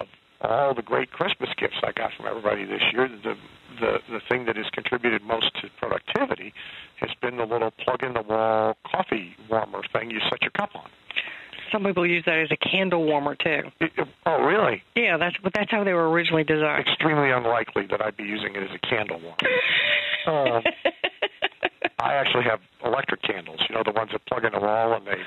of 0.00 0.06
all 0.42 0.74
the 0.74 0.82
great 0.82 1.10
Christmas 1.10 1.50
gifts 1.58 1.76
I 1.82 1.92
got 1.92 2.10
from 2.16 2.26
everybody 2.26 2.64
this 2.64 2.82
year, 2.92 3.08
the 3.08 3.34
the 3.80 3.98
the 4.10 4.20
thing 4.28 4.46
that 4.46 4.56
has 4.56 4.66
contributed 4.72 5.22
most 5.22 5.54
to 5.60 5.68
productivity 5.78 6.52
has 7.00 7.10
been 7.20 7.36
the 7.36 7.44
little 7.44 7.70
plug 7.70 8.02
in 8.02 8.14
the 8.14 8.22
wall 8.22 8.76
coffee 8.90 9.36
warmer 9.50 9.82
thing 9.92 10.10
you 10.10 10.20
set 10.30 10.42
your 10.42 10.52
cup 10.52 10.70
on. 10.74 10.88
Some 11.72 11.84
people 11.84 12.06
use 12.06 12.22
that 12.26 12.38
as 12.38 12.48
a 12.50 12.56
candle 12.56 13.04
warmer 13.04 13.34
too. 13.34 13.62
It, 13.80 13.90
it, 13.96 14.08
oh, 14.24 14.42
really? 14.42 14.82
Yeah, 14.94 15.16
that's 15.16 15.36
but 15.42 15.52
that's 15.54 15.70
how 15.70 15.84
they 15.84 15.92
were 15.92 16.10
originally 16.10 16.44
designed. 16.44 16.86
Extremely 16.86 17.30
unlikely 17.30 17.86
that 17.90 18.00
I'd 18.00 18.16
be 18.16 18.24
using 18.24 18.54
it 18.54 18.62
as 18.62 18.70
a 18.74 18.86
candle 18.86 19.20
warmer. 19.20 20.56
um, 20.56 20.62
I 21.98 22.14
actually 22.14 22.44
have 22.44 22.60
electric 22.84 23.22
candles. 23.22 23.60
You 23.68 23.74
know, 23.74 23.82
the 23.84 23.92
ones 23.92 24.10
that 24.12 24.24
plug 24.26 24.44
in 24.44 24.52
the 24.52 24.60
wall 24.60 24.92
and 24.92 25.06
they, 25.06 25.18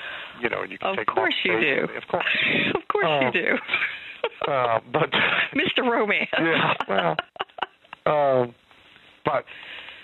you 0.42 0.50
know, 0.50 0.62
and 0.62 0.72
you 0.72 0.78
can 0.78 0.90
of 0.90 0.98
take. 0.98 1.08
Of 1.10 1.16
course 1.16 1.36
you 1.44 1.60
do. 1.60 1.88
Of 1.98 2.08
course. 2.08 2.26
of 2.76 2.88
course 2.88 3.24
you 3.24 3.32
do. 3.32 4.52
uh, 4.52 4.80
but 4.92 5.10
Mr. 5.56 5.90
Romance. 5.90 6.30
yeah, 6.38 6.74
well, 6.88 7.16
um, 8.06 8.56
but 9.26 9.46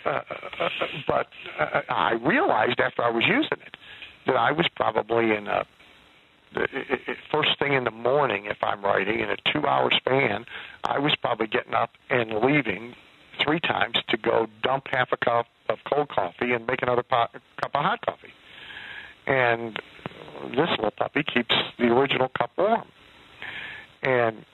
uh, 0.06 0.22
but 1.08 1.28
uh, 1.60 1.82
I 1.90 2.14
realized 2.14 2.80
after 2.80 3.04
I 3.04 3.10
was 3.12 3.24
using 3.28 3.60
it 3.66 3.78
that 4.28 4.36
I 4.36 4.52
was 4.52 4.68
probably 4.76 5.36
in 5.36 5.48
a 5.48 5.66
first 7.32 7.60
thing 7.60 7.74
in 7.74 7.84
the 7.84 7.92
morning 7.92 8.46
if 8.46 8.58
I'm 8.64 8.82
writing 8.84 9.20
in 9.20 9.30
a 9.30 9.36
two-hour 9.52 9.92
span. 9.98 10.46
I 10.84 11.00
was 11.00 11.14
probably 11.22 11.48
getting 11.48 11.74
up 11.74 11.92
and 12.10 12.32
leaving 12.40 12.96
three 13.44 13.60
times 13.60 13.96
to 14.10 14.18
go 14.18 14.48
dump 14.64 14.86
half 14.92 15.10
a 15.12 15.18
cup 15.18 15.48
of 15.70 15.78
cold 15.92 16.10
coffee 16.10 16.54
and 16.54 16.66
make 16.68 16.82
another 16.82 17.04
pot, 17.04 17.32
cup 17.62 17.72
of 17.74 17.82
hot 17.82 18.00
coffee. 18.06 18.34
And 19.28 19.80
this 20.52 20.70
little 20.78 20.92
puppy 20.92 21.24
keeps 21.24 21.56
the 21.80 21.86
original 21.86 22.30
cup 22.38 22.52
warm. 22.58 22.88
And 24.04 24.46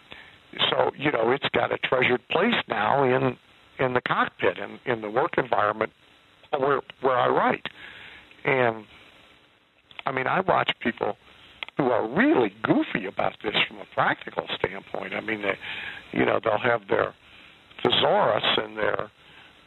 so, 0.69 0.91
you 0.97 1.11
know, 1.11 1.31
it's 1.31 1.47
got 1.53 1.71
a 1.71 1.77
treasured 1.77 2.27
place 2.29 2.55
now 2.67 3.03
in 3.03 3.37
in 3.79 3.93
the 3.93 4.01
cockpit 4.01 4.57
and 4.59 4.79
in, 4.85 5.01
the 5.01 5.09
work 5.09 5.37
environment 5.37 5.91
where 6.57 6.81
where 7.01 7.17
I 7.17 7.27
write. 7.27 7.65
And 8.45 8.85
I 10.05 10.11
mean, 10.11 10.27
I 10.27 10.41
watch 10.41 10.71
people 10.81 11.17
who 11.77 11.85
are 11.85 12.07
really 12.07 12.53
goofy 12.63 13.05
about 13.07 13.33
this 13.43 13.55
from 13.67 13.77
a 13.77 13.85
practical 13.93 14.45
standpoint. 14.57 15.13
I 15.13 15.21
mean, 15.21 15.41
they, 15.41 15.57
you 16.11 16.25
know, 16.25 16.39
they'll 16.43 16.57
have 16.59 16.87
their 16.89 17.13
thesaurus 17.83 18.43
and 18.57 18.77
their 18.77 19.11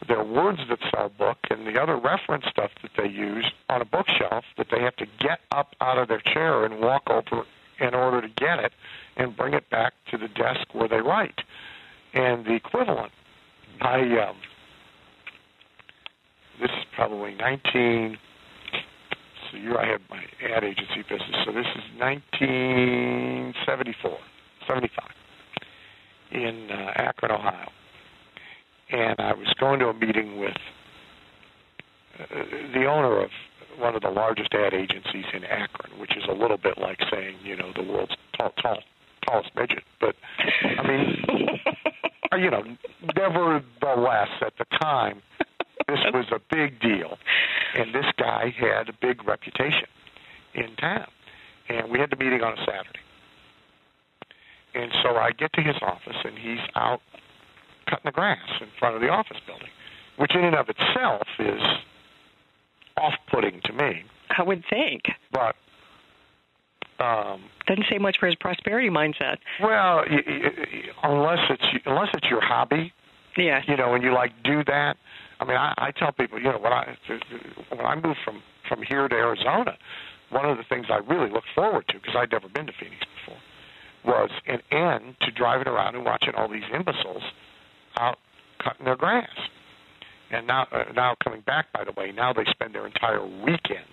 their 0.07 0.23
words 0.23 0.59
that 0.69 0.79
sell 0.93 1.09
book 1.09 1.37
and 1.49 1.65
the 1.65 1.81
other 1.81 1.97
reference 1.97 2.45
stuff 2.49 2.71
that 2.81 2.91
they 2.97 3.09
use 3.09 3.45
on 3.69 3.81
a 3.81 3.85
bookshelf 3.85 4.43
that 4.57 4.67
they 4.71 4.81
have 4.81 4.95
to 4.97 5.05
get 5.19 5.39
up 5.51 5.75
out 5.81 5.97
of 5.97 6.07
their 6.07 6.21
chair 6.21 6.65
and 6.65 6.79
walk 6.79 7.03
over 7.09 7.43
in 7.79 7.93
order 7.93 8.21
to 8.21 8.29
get 8.37 8.59
it 8.59 8.71
and 9.17 9.35
bring 9.35 9.53
it 9.53 9.69
back 9.69 9.93
to 10.11 10.17
the 10.17 10.27
desk 10.29 10.73
where 10.73 10.87
they 10.87 11.01
write. 11.01 11.39
And 12.13 12.45
the 12.45 12.53
equivalent 12.53 13.11
I 13.81 13.99
um, 14.29 14.37
this 16.61 16.71
is 16.71 16.85
probably 16.95 17.35
19. 17.35 18.17
So 19.51 19.57
year 19.57 19.77
I 19.77 19.87
had 19.91 19.99
my 20.09 20.23
ad 20.55 20.63
agency 20.63 21.01
business. 21.03 21.35
So 21.45 21.51
this 21.51 21.65
is 21.75 21.83
1974, 21.99 24.17
75 24.67 25.05
in 26.31 26.69
uh, 26.71 26.91
Akron, 26.95 27.31
Ohio, 27.31 27.69
and 28.91 29.19
I 29.19 29.33
was 29.33 29.53
going 29.59 29.79
to 29.79 29.87
a 29.87 29.93
meeting 29.93 30.39
with 30.39 30.57
uh, 32.19 32.25
the 32.73 32.85
owner 32.85 33.23
of 33.23 33.29
one 33.77 33.95
of 33.95 34.01
the 34.01 34.09
largest 34.09 34.53
ad 34.53 34.73
agencies 34.73 35.25
in 35.33 35.43
Akron, 35.43 35.99
which 35.99 36.15
is 36.15 36.23
a 36.29 36.33
little 36.33 36.57
bit 36.57 36.77
like 36.77 36.99
saying, 37.11 37.35
you 37.43 37.55
know, 37.55 37.71
the 37.75 37.83
world's 37.83 38.15
tall, 38.37 38.53
tall, 38.61 38.79
tallest 39.27 39.51
midget. 39.55 39.83
But 39.99 40.15
I 40.39 40.87
mean, 40.87 41.23
you 42.43 42.49
know, 42.49 42.63
nevertheless, 43.15 44.29
at 44.41 44.53
the 44.57 44.65
time, 44.79 45.21
this 45.87 45.99
was 46.13 46.25
a 46.31 46.39
big 46.53 46.79
deal, 46.79 47.17
and 47.75 47.93
this 47.93 48.05
guy 48.17 48.53
had 48.57 48.89
a 48.89 48.93
big 49.01 49.27
reputation 49.27 49.87
in 50.53 50.75
town. 50.75 51.07
And 51.67 51.89
we 51.89 51.99
had 51.99 52.11
the 52.11 52.15
meeting 52.15 52.43
on 52.43 52.53
a 52.53 52.57
Saturday. 52.57 52.99
And 54.75 54.91
so 55.01 55.15
I 55.15 55.31
get 55.31 55.51
to 55.53 55.61
his 55.61 55.75
office, 55.81 56.17
and 56.23 56.37
he's 56.37 56.59
out 56.75 57.01
cutting 57.85 58.05
the 58.05 58.11
grass 58.11 58.39
in 58.61 58.67
front 58.79 58.95
of 58.95 59.01
the 59.01 59.09
office 59.09 59.37
building, 59.45 59.69
which 60.17 60.35
in 60.35 60.43
and 60.43 60.55
of 60.55 60.67
itself 60.69 61.27
is 61.39 61.61
off-putting 62.97 63.61
to 63.65 63.73
me. 63.73 64.03
I 64.37 64.43
would 64.43 64.63
think. 64.69 65.03
But 65.31 65.55
um, 66.99 67.43
doesn't 67.67 67.85
say 67.89 67.97
much 67.97 68.17
for 68.19 68.27
his 68.27 68.35
prosperity 68.35 68.89
mindset. 68.89 69.37
Well, 69.61 70.03
y- 70.09 70.23
y- 70.25 70.51
unless 71.03 71.39
it's 71.49 71.65
unless 71.85 72.09
it's 72.13 72.29
your 72.29 72.41
hobby, 72.41 72.93
yeah. 73.37 73.61
You 73.67 73.75
know, 73.75 73.93
and 73.93 74.03
you 74.03 74.13
like 74.13 74.31
do 74.43 74.63
that. 74.65 74.97
I 75.39 75.43
mean, 75.45 75.57
I, 75.57 75.73
I 75.77 75.91
tell 75.91 76.13
people, 76.13 76.37
you 76.37 76.45
know, 76.45 76.57
when 76.57 76.71
I 76.71 76.95
when 77.69 77.85
I 77.85 77.95
moved 77.95 78.19
from 78.23 78.41
from 78.69 78.81
here 78.81 79.07
to 79.07 79.15
Arizona, 79.15 79.77
one 80.29 80.45
of 80.45 80.57
the 80.57 80.63
things 80.63 80.87
I 80.89 80.97
really 80.97 81.29
looked 81.29 81.49
forward 81.53 81.85
to 81.89 81.95
because 81.95 82.15
I'd 82.15 82.31
never 82.31 82.47
been 82.47 82.65
to 82.67 82.73
Phoenix 82.79 83.01
before 83.25 83.41
was 84.05 84.29
an 84.47 84.61
end 84.71 85.15
to 85.21 85.31
driving 85.31 85.67
around 85.67 85.95
and 85.95 86.05
watching 86.05 86.33
all 86.35 86.47
these 86.47 86.63
imbeciles 86.73 87.23
out 87.97 88.17
cutting 88.63 88.85
their 88.85 88.95
grass. 88.95 89.29
And 90.31 90.47
now, 90.47 90.67
uh, 90.71 90.85
now 90.93 91.15
coming 91.23 91.41
back, 91.41 91.71
by 91.73 91.83
the 91.83 91.91
way, 91.91 92.11
now 92.11 92.33
they 92.33 92.45
spend 92.49 92.73
their 92.73 92.87
entire 92.87 93.25
weekend 93.25 93.85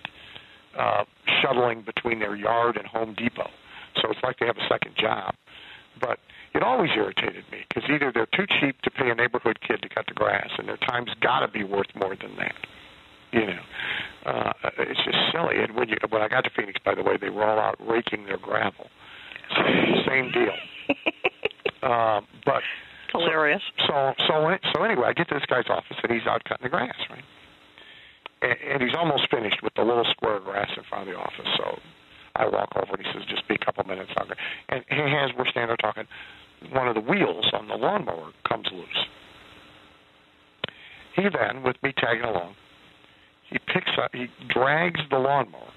uh, 0.77 1.03
shuttling 1.41 1.83
between 1.83 2.19
their 2.19 2.35
yard 2.35 2.77
and 2.77 2.87
Home 2.87 3.13
Depot. 3.17 3.49
So 4.01 4.09
it's 4.09 4.19
like 4.23 4.39
they 4.39 4.47
have 4.47 4.57
a 4.57 4.67
second 4.67 4.95
job. 4.97 5.35
But 6.01 6.17
it 6.55 6.63
always 6.63 6.89
irritated 6.95 7.45
me 7.51 7.59
because 7.67 7.87
either 7.89 8.11
they're 8.11 8.27
too 8.33 8.45
cheap 8.59 8.81
to 8.81 8.89
pay 8.89 9.09
a 9.09 9.15
neighborhood 9.15 9.59
kid 9.65 9.81
to 9.83 9.89
cut 9.89 10.05
the 10.07 10.13
grass, 10.13 10.49
and 10.57 10.67
their 10.67 10.77
time's 10.77 11.11
got 11.21 11.41
to 11.41 11.47
be 11.47 11.63
worth 11.63 11.87
more 11.95 12.15
than 12.19 12.35
that. 12.37 12.55
You 13.31 13.47
know, 13.47 13.61
uh, 14.25 14.53
it's 14.77 14.99
just 15.03 15.17
silly. 15.31 15.57
And 15.57 15.75
when 15.75 15.89
you 15.89 15.97
when 16.09 16.21
I 16.21 16.27
got 16.27 16.43
to 16.43 16.51
Phoenix, 16.55 16.79
by 16.83 16.95
the 16.95 17.03
way, 17.03 17.17
they 17.19 17.29
were 17.29 17.43
all 17.43 17.59
out 17.59 17.75
raking 17.79 18.25
their 18.25 18.37
gravel. 18.37 18.87
Same, 19.55 20.03
same 20.07 20.31
deal. 20.31 20.53
Uh, 21.83 22.21
but 22.45 22.63
hilarious. 23.13 23.61
So 23.87 24.13
so 24.27 24.57
so 24.73 24.83
anyway, 24.83 25.07
I 25.07 25.13
get 25.13 25.29
to 25.29 25.35
this 25.35 25.45
guy's 25.45 25.69
office 25.69 25.97
and 26.03 26.11
he's 26.11 26.27
out 26.27 26.43
cutting 26.43 26.63
the 26.63 26.69
grass, 26.69 26.95
right? 27.09 27.23
And, 28.41 28.57
and 28.73 28.83
he's 28.83 28.95
almost 28.95 29.29
finished 29.31 29.63
with 29.63 29.73
the 29.75 29.83
little 29.83 30.05
square 30.05 30.37
of 30.37 30.43
grass 30.43 30.69
in 30.75 30.83
front 30.83 31.07
of 31.07 31.13
the 31.13 31.19
office. 31.19 31.47
So 31.57 31.79
I 32.35 32.47
walk 32.47 32.73
over 32.75 32.95
and 32.95 33.05
he 33.05 33.11
says, 33.13 33.23
"Just 33.29 33.47
be 33.47 33.55
a 33.55 33.63
couple 33.63 33.83
minutes 33.85 34.11
longer." 34.17 34.35
And 34.69 34.83
he 34.89 34.97
has 34.97 35.31
we're 35.37 35.47
standing 35.47 35.67
there 35.67 35.77
talking. 35.77 36.07
One 36.71 36.87
of 36.87 36.95
the 36.95 37.01
wheels 37.01 37.45
on 37.53 37.67
the 37.67 37.75
lawnmower 37.75 38.31
comes 38.47 38.67
loose. 38.71 39.05
He 41.15 41.23
then, 41.23 41.61
with 41.61 41.75
me 41.83 41.93
tagging 41.95 42.23
along, 42.23 42.55
he 43.49 43.59
picks 43.59 43.91
up, 44.01 44.15
he 44.15 44.27
drags 44.47 45.01
the 45.11 45.19
lawnmower, 45.19 45.71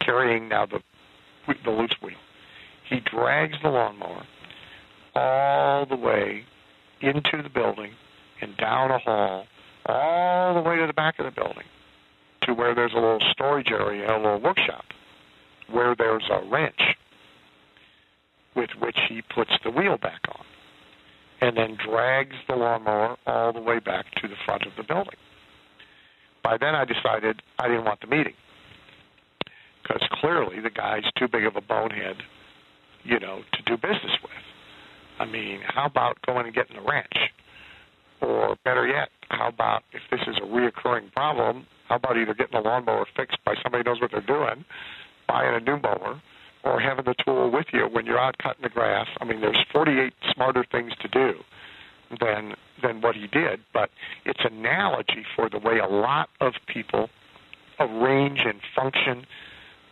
carrying 0.00 0.48
now 0.48 0.66
the 0.66 0.80
the 1.64 1.70
loose 1.70 1.94
wheel. 2.02 2.16
He 2.88 3.00
drags 3.00 3.56
the 3.62 3.68
lawnmower 3.68 4.26
all 5.14 5.86
the 5.86 5.96
way 5.96 6.44
into 7.00 7.42
the 7.42 7.48
building 7.48 7.92
and 8.40 8.56
down 8.56 8.90
a 8.90 8.98
hall, 8.98 9.46
all 9.86 10.54
the 10.54 10.60
way 10.60 10.76
to 10.76 10.86
the 10.86 10.92
back 10.92 11.18
of 11.18 11.24
the 11.24 11.30
building, 11.30 11.64
to 12.42 12.54
where 12.54 12.74
there's 12.74 12.92
a 12.92 12.96
little 12.96 13.22
storage 13.32 13.70
area, 13.70 14.14
a 14.14 14.16
little 14.16 14.40
workshop, 14.40 14.84
where 15.70 15.94
there's 15.94 16.28
a 16.30 16.44
wrench 16.48 16.96
with 18.54 18.70
which 18.80 18.98
he 19.08 19.22
puts 19.22 19.52
the 19.64 19.70
wheel 19.70 19.96
back 19.96 20.20
on, 20.28 20.44
and 21.40 21.56
then 21.56 21.76
drags 21.76 22.36
the 22.48 22.56
lawnmower 22.56 23.16
all 23.26 23.52
the 23.52 23.60
way 23.60 23.78
back 23.78 24.10
to 24.16 24.28
the 24.28 24.36
front 24.44 24.64
of 24.64 24.72
the 24.76 24.82
building. 24.82 25.14
By 26.42 26.56
then, 26.56 26.74
I 26.74 26.84
decided 26.84 27.42
I 27.58 27.68
didn't 27.68 27.84
want 27.84 28.00
the 28.00 28.06
meeting 28.06 28.34
because 29.82 30.06
clearly 30.12 30.60
the 30.60 30.70
guy's 30.70 31.04
too 31.16 31.28
big 31.28 31.44
of 31.44 31.56
a 31.56 31.60
bonehead, 31.60 32.16
you 33.04 33.18
know, 33.18 33.42
to 33.52 33.62
do 33.62 33.76
business 33.76 34.12
with. 34.22 34.32
I 35.18 35.24
mean, 35.24 35.60
how 35.64 35.86
about 35.86 36.18
going 36.24 36.46
and 36.46 36.54
getting 36.54 36.76
a 36.76 36.82
wrench? 36.82 37.16
Or 38.20 38.56
better 38.64 38.86
yet, 38.86 39.10
how 39.30 39.48
about 39.48 39.82
if 39.92 40.02
this 40.10 40.20
is 40.26 40.36
a 40.38 40.46
reoccurring 40.46 41.12
problem, 41.12 41.66
how 41.88 41.96
about 41.96 42.16
either 42.16 42.34
getting 42.34 42.60
the 42.60 42.68
lawnmower 42.68 43.06
fixed 43.16 43.38
by 43.44 43.54
somebody 43.62 43.84
who 43.84 43.90
knows 43.90 44.00
what 44.00 44.10
they're 44.10 44.20
doing, 44.20 44.64
buying 45.26 45.54
a 45.54 45.60
new 45.60 45.80
mower, 45.80 46.20
or 46.64 46.80
having 46.80 47.04
the 47.04 47.14
tool 47.24 47.50
with 47.50 47.66
you 47.72 47.86
when 47.86 48.06
you're 48.06 48.18
out 48.18 48.36
cutting 48.38 48.62
the 48.62 48.68
grass? 48.68 49.06
I 49.20 49.24
mean, 49.24 49.40
there's 49.40 49.58
48 49.72 50.12
smarter 50.34 50.64
things 50.70 50.92
to 51.00 51.08
do 51.08 51.34
than 52.20 52.54
than 52.82 53.00
what 53.00 53.16
he 53.16 53.26
did, 53.26 53.60
but 53.72 53.90
it's 54.24 54.40
analogy 54.44 55.24
for 55.34 55.48
the 55.48 55.58
way 55.58 55.78
a 55.78 55.88
lot 55.88 56.28
of 56.40 56.54
people 56.66 57.10
arrange 57.80 58.40
and 58.44 58.60
function, 58.74 59.26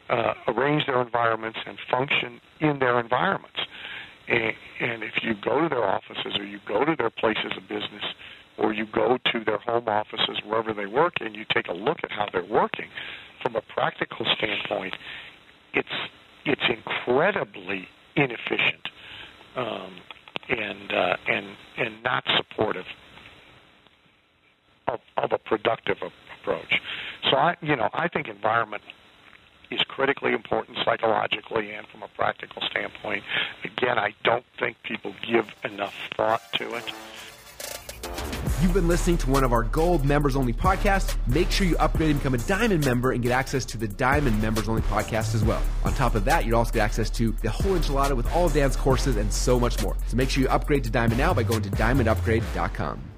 uh, 0.08 0.34
arrange 0.48 0.86
their 0.86 1.02
environments 1.02 1.58
and 1.66 1.78
function 1.90 2.40
in 2.60 2.78
their 2.78 3.00
environments. 3.00 3.60
And, 4.28 5.02
if 5.02 5.22
you 5.22 5.34
go 5.42 5.60
to 5.60 5.68
their 5.68 5.84
offices 5.84 6.36
or 6.36 6.44
you 6.44 6.58
go 6.66 6.84
to 6.84 6.94
their 6.96 7.10
places 7.10 7.52
of 7.56 7.62
business 7.68 8.02
or 8.58 8.72
you 8.72 8.86
go 8.92 9.18
to 9.32 9.44
their 9.44 9.58
home 9.58 9.88
offices 9.88 10.40
wherever 10.44 10.74
they 10.74 10.86
work 10.86 11.14
and 11.20 11.34
you 11.34 11.44
take 11.54 11.68
a 11.68 11.72
look 11.72 11.98
at 12.02 12.10
how 12.10 12.26
they're 12.32 12.44
working 12.44 12.86
from 13.42 13.56
a 13.56 13.62
practical 13.72 14.26
standpoint, 14.36 14.94
it's 15.74 15.88
it's 16.44 16.62
incredibly 16.68 17.86
inefficient 18.16 18.88
um, 19.56 19.96
and 20.48 20.92
uh, 20.92 21.16
and 21.28 21.46
and 21.78 22.02
not 22.02 22.24
supportive 22.36 22.86
of, 24.88 25.00
of 25.16 25.32
a 25.32 25.38
productive 25.38 25.96
approach. 26.42 26.80
So 27.30 27.36
I, 27.36 27.56
you 27.60 27.76
know, 27.76 27.88
I 27.92 28.08
think 28.08 28.28
environment 28.28 28.82
is 29.70 29.80
critically 29.88 30.32
important 30.32 30.78
psychologically 30.84 31.72
and 31.72 31.86
from 31.88 32.02
a 32.02 32.08
practical 32.08 32.62
standpoint. 32.70 33.22
Again, 33.64 33.98
I 33.98 34.14
don't 34.24 34.44
think 34.58 34.82
people 34.82 35.14
give 35.26 35.46
enough 35.64 35.94
thought 36.16 36.42
to 36.54 36.74
it. 36.74 36.84
You've 38.62 38.72
been 38.72 38.88
listening 38.88 39.18
to 39.18 39.30
one 39.30 39.44
of 39.44 39.52
our 39.52 39.64
gold 39.64 40.04
members 40.04 40.34
only 40.34 40.52
podcasts. 40.52 41.16
Make 41.26 41.50
sure 41.50 41.66
you 41.66 41.76
upgrade 41.76 42.10
and 42.10 42.18
become 42.18 42.34
a 42.34 42.38
diamond 42.38 42.84
member 42.84 43.12
and 43.12 43.22
get 43.22 43.32
access 43.32 43.64
to 43.66 43.78
the 43.78 43.86
diamond 43.86 44.40
members 44.40 44.68
only 44.68 44.82
podcast 44.82 45.34
as 45.34 45.44
well. 45.44 45.60
On 45.84 45.92
top 45.92 46.14
of 46.14 46.24
that, 46.24 46.46
you'd 46.46 46.54
also 46.54 46.72
get 46.72 46.80
access 46.82 47.10
to 47.10 47.32
the 47.42 47.50
whole 47.50 47.72
enchilada 47.72 48.16
with 48.16 48.32
all 48.34 48.46
of 48.46 48.54
Dan's 48.54 48.76
courses 48.76 49.16
and 49.16 49.30
so 49.32 49.60
much 49.60 49.82
more. 49.82 49.96
So 50.06 50.16
make 50.16 50.30
sure 50.30 50.42
you 50.42 50.48
upgrade 50.48 50.84
to 50.84 50.90
diamond 50.90 51.18
now 51.18 51.34
by 51.34 51.42
going 51.42 51.62
to 51.62 51.70
diamondupgrade.com. 51.70 53.15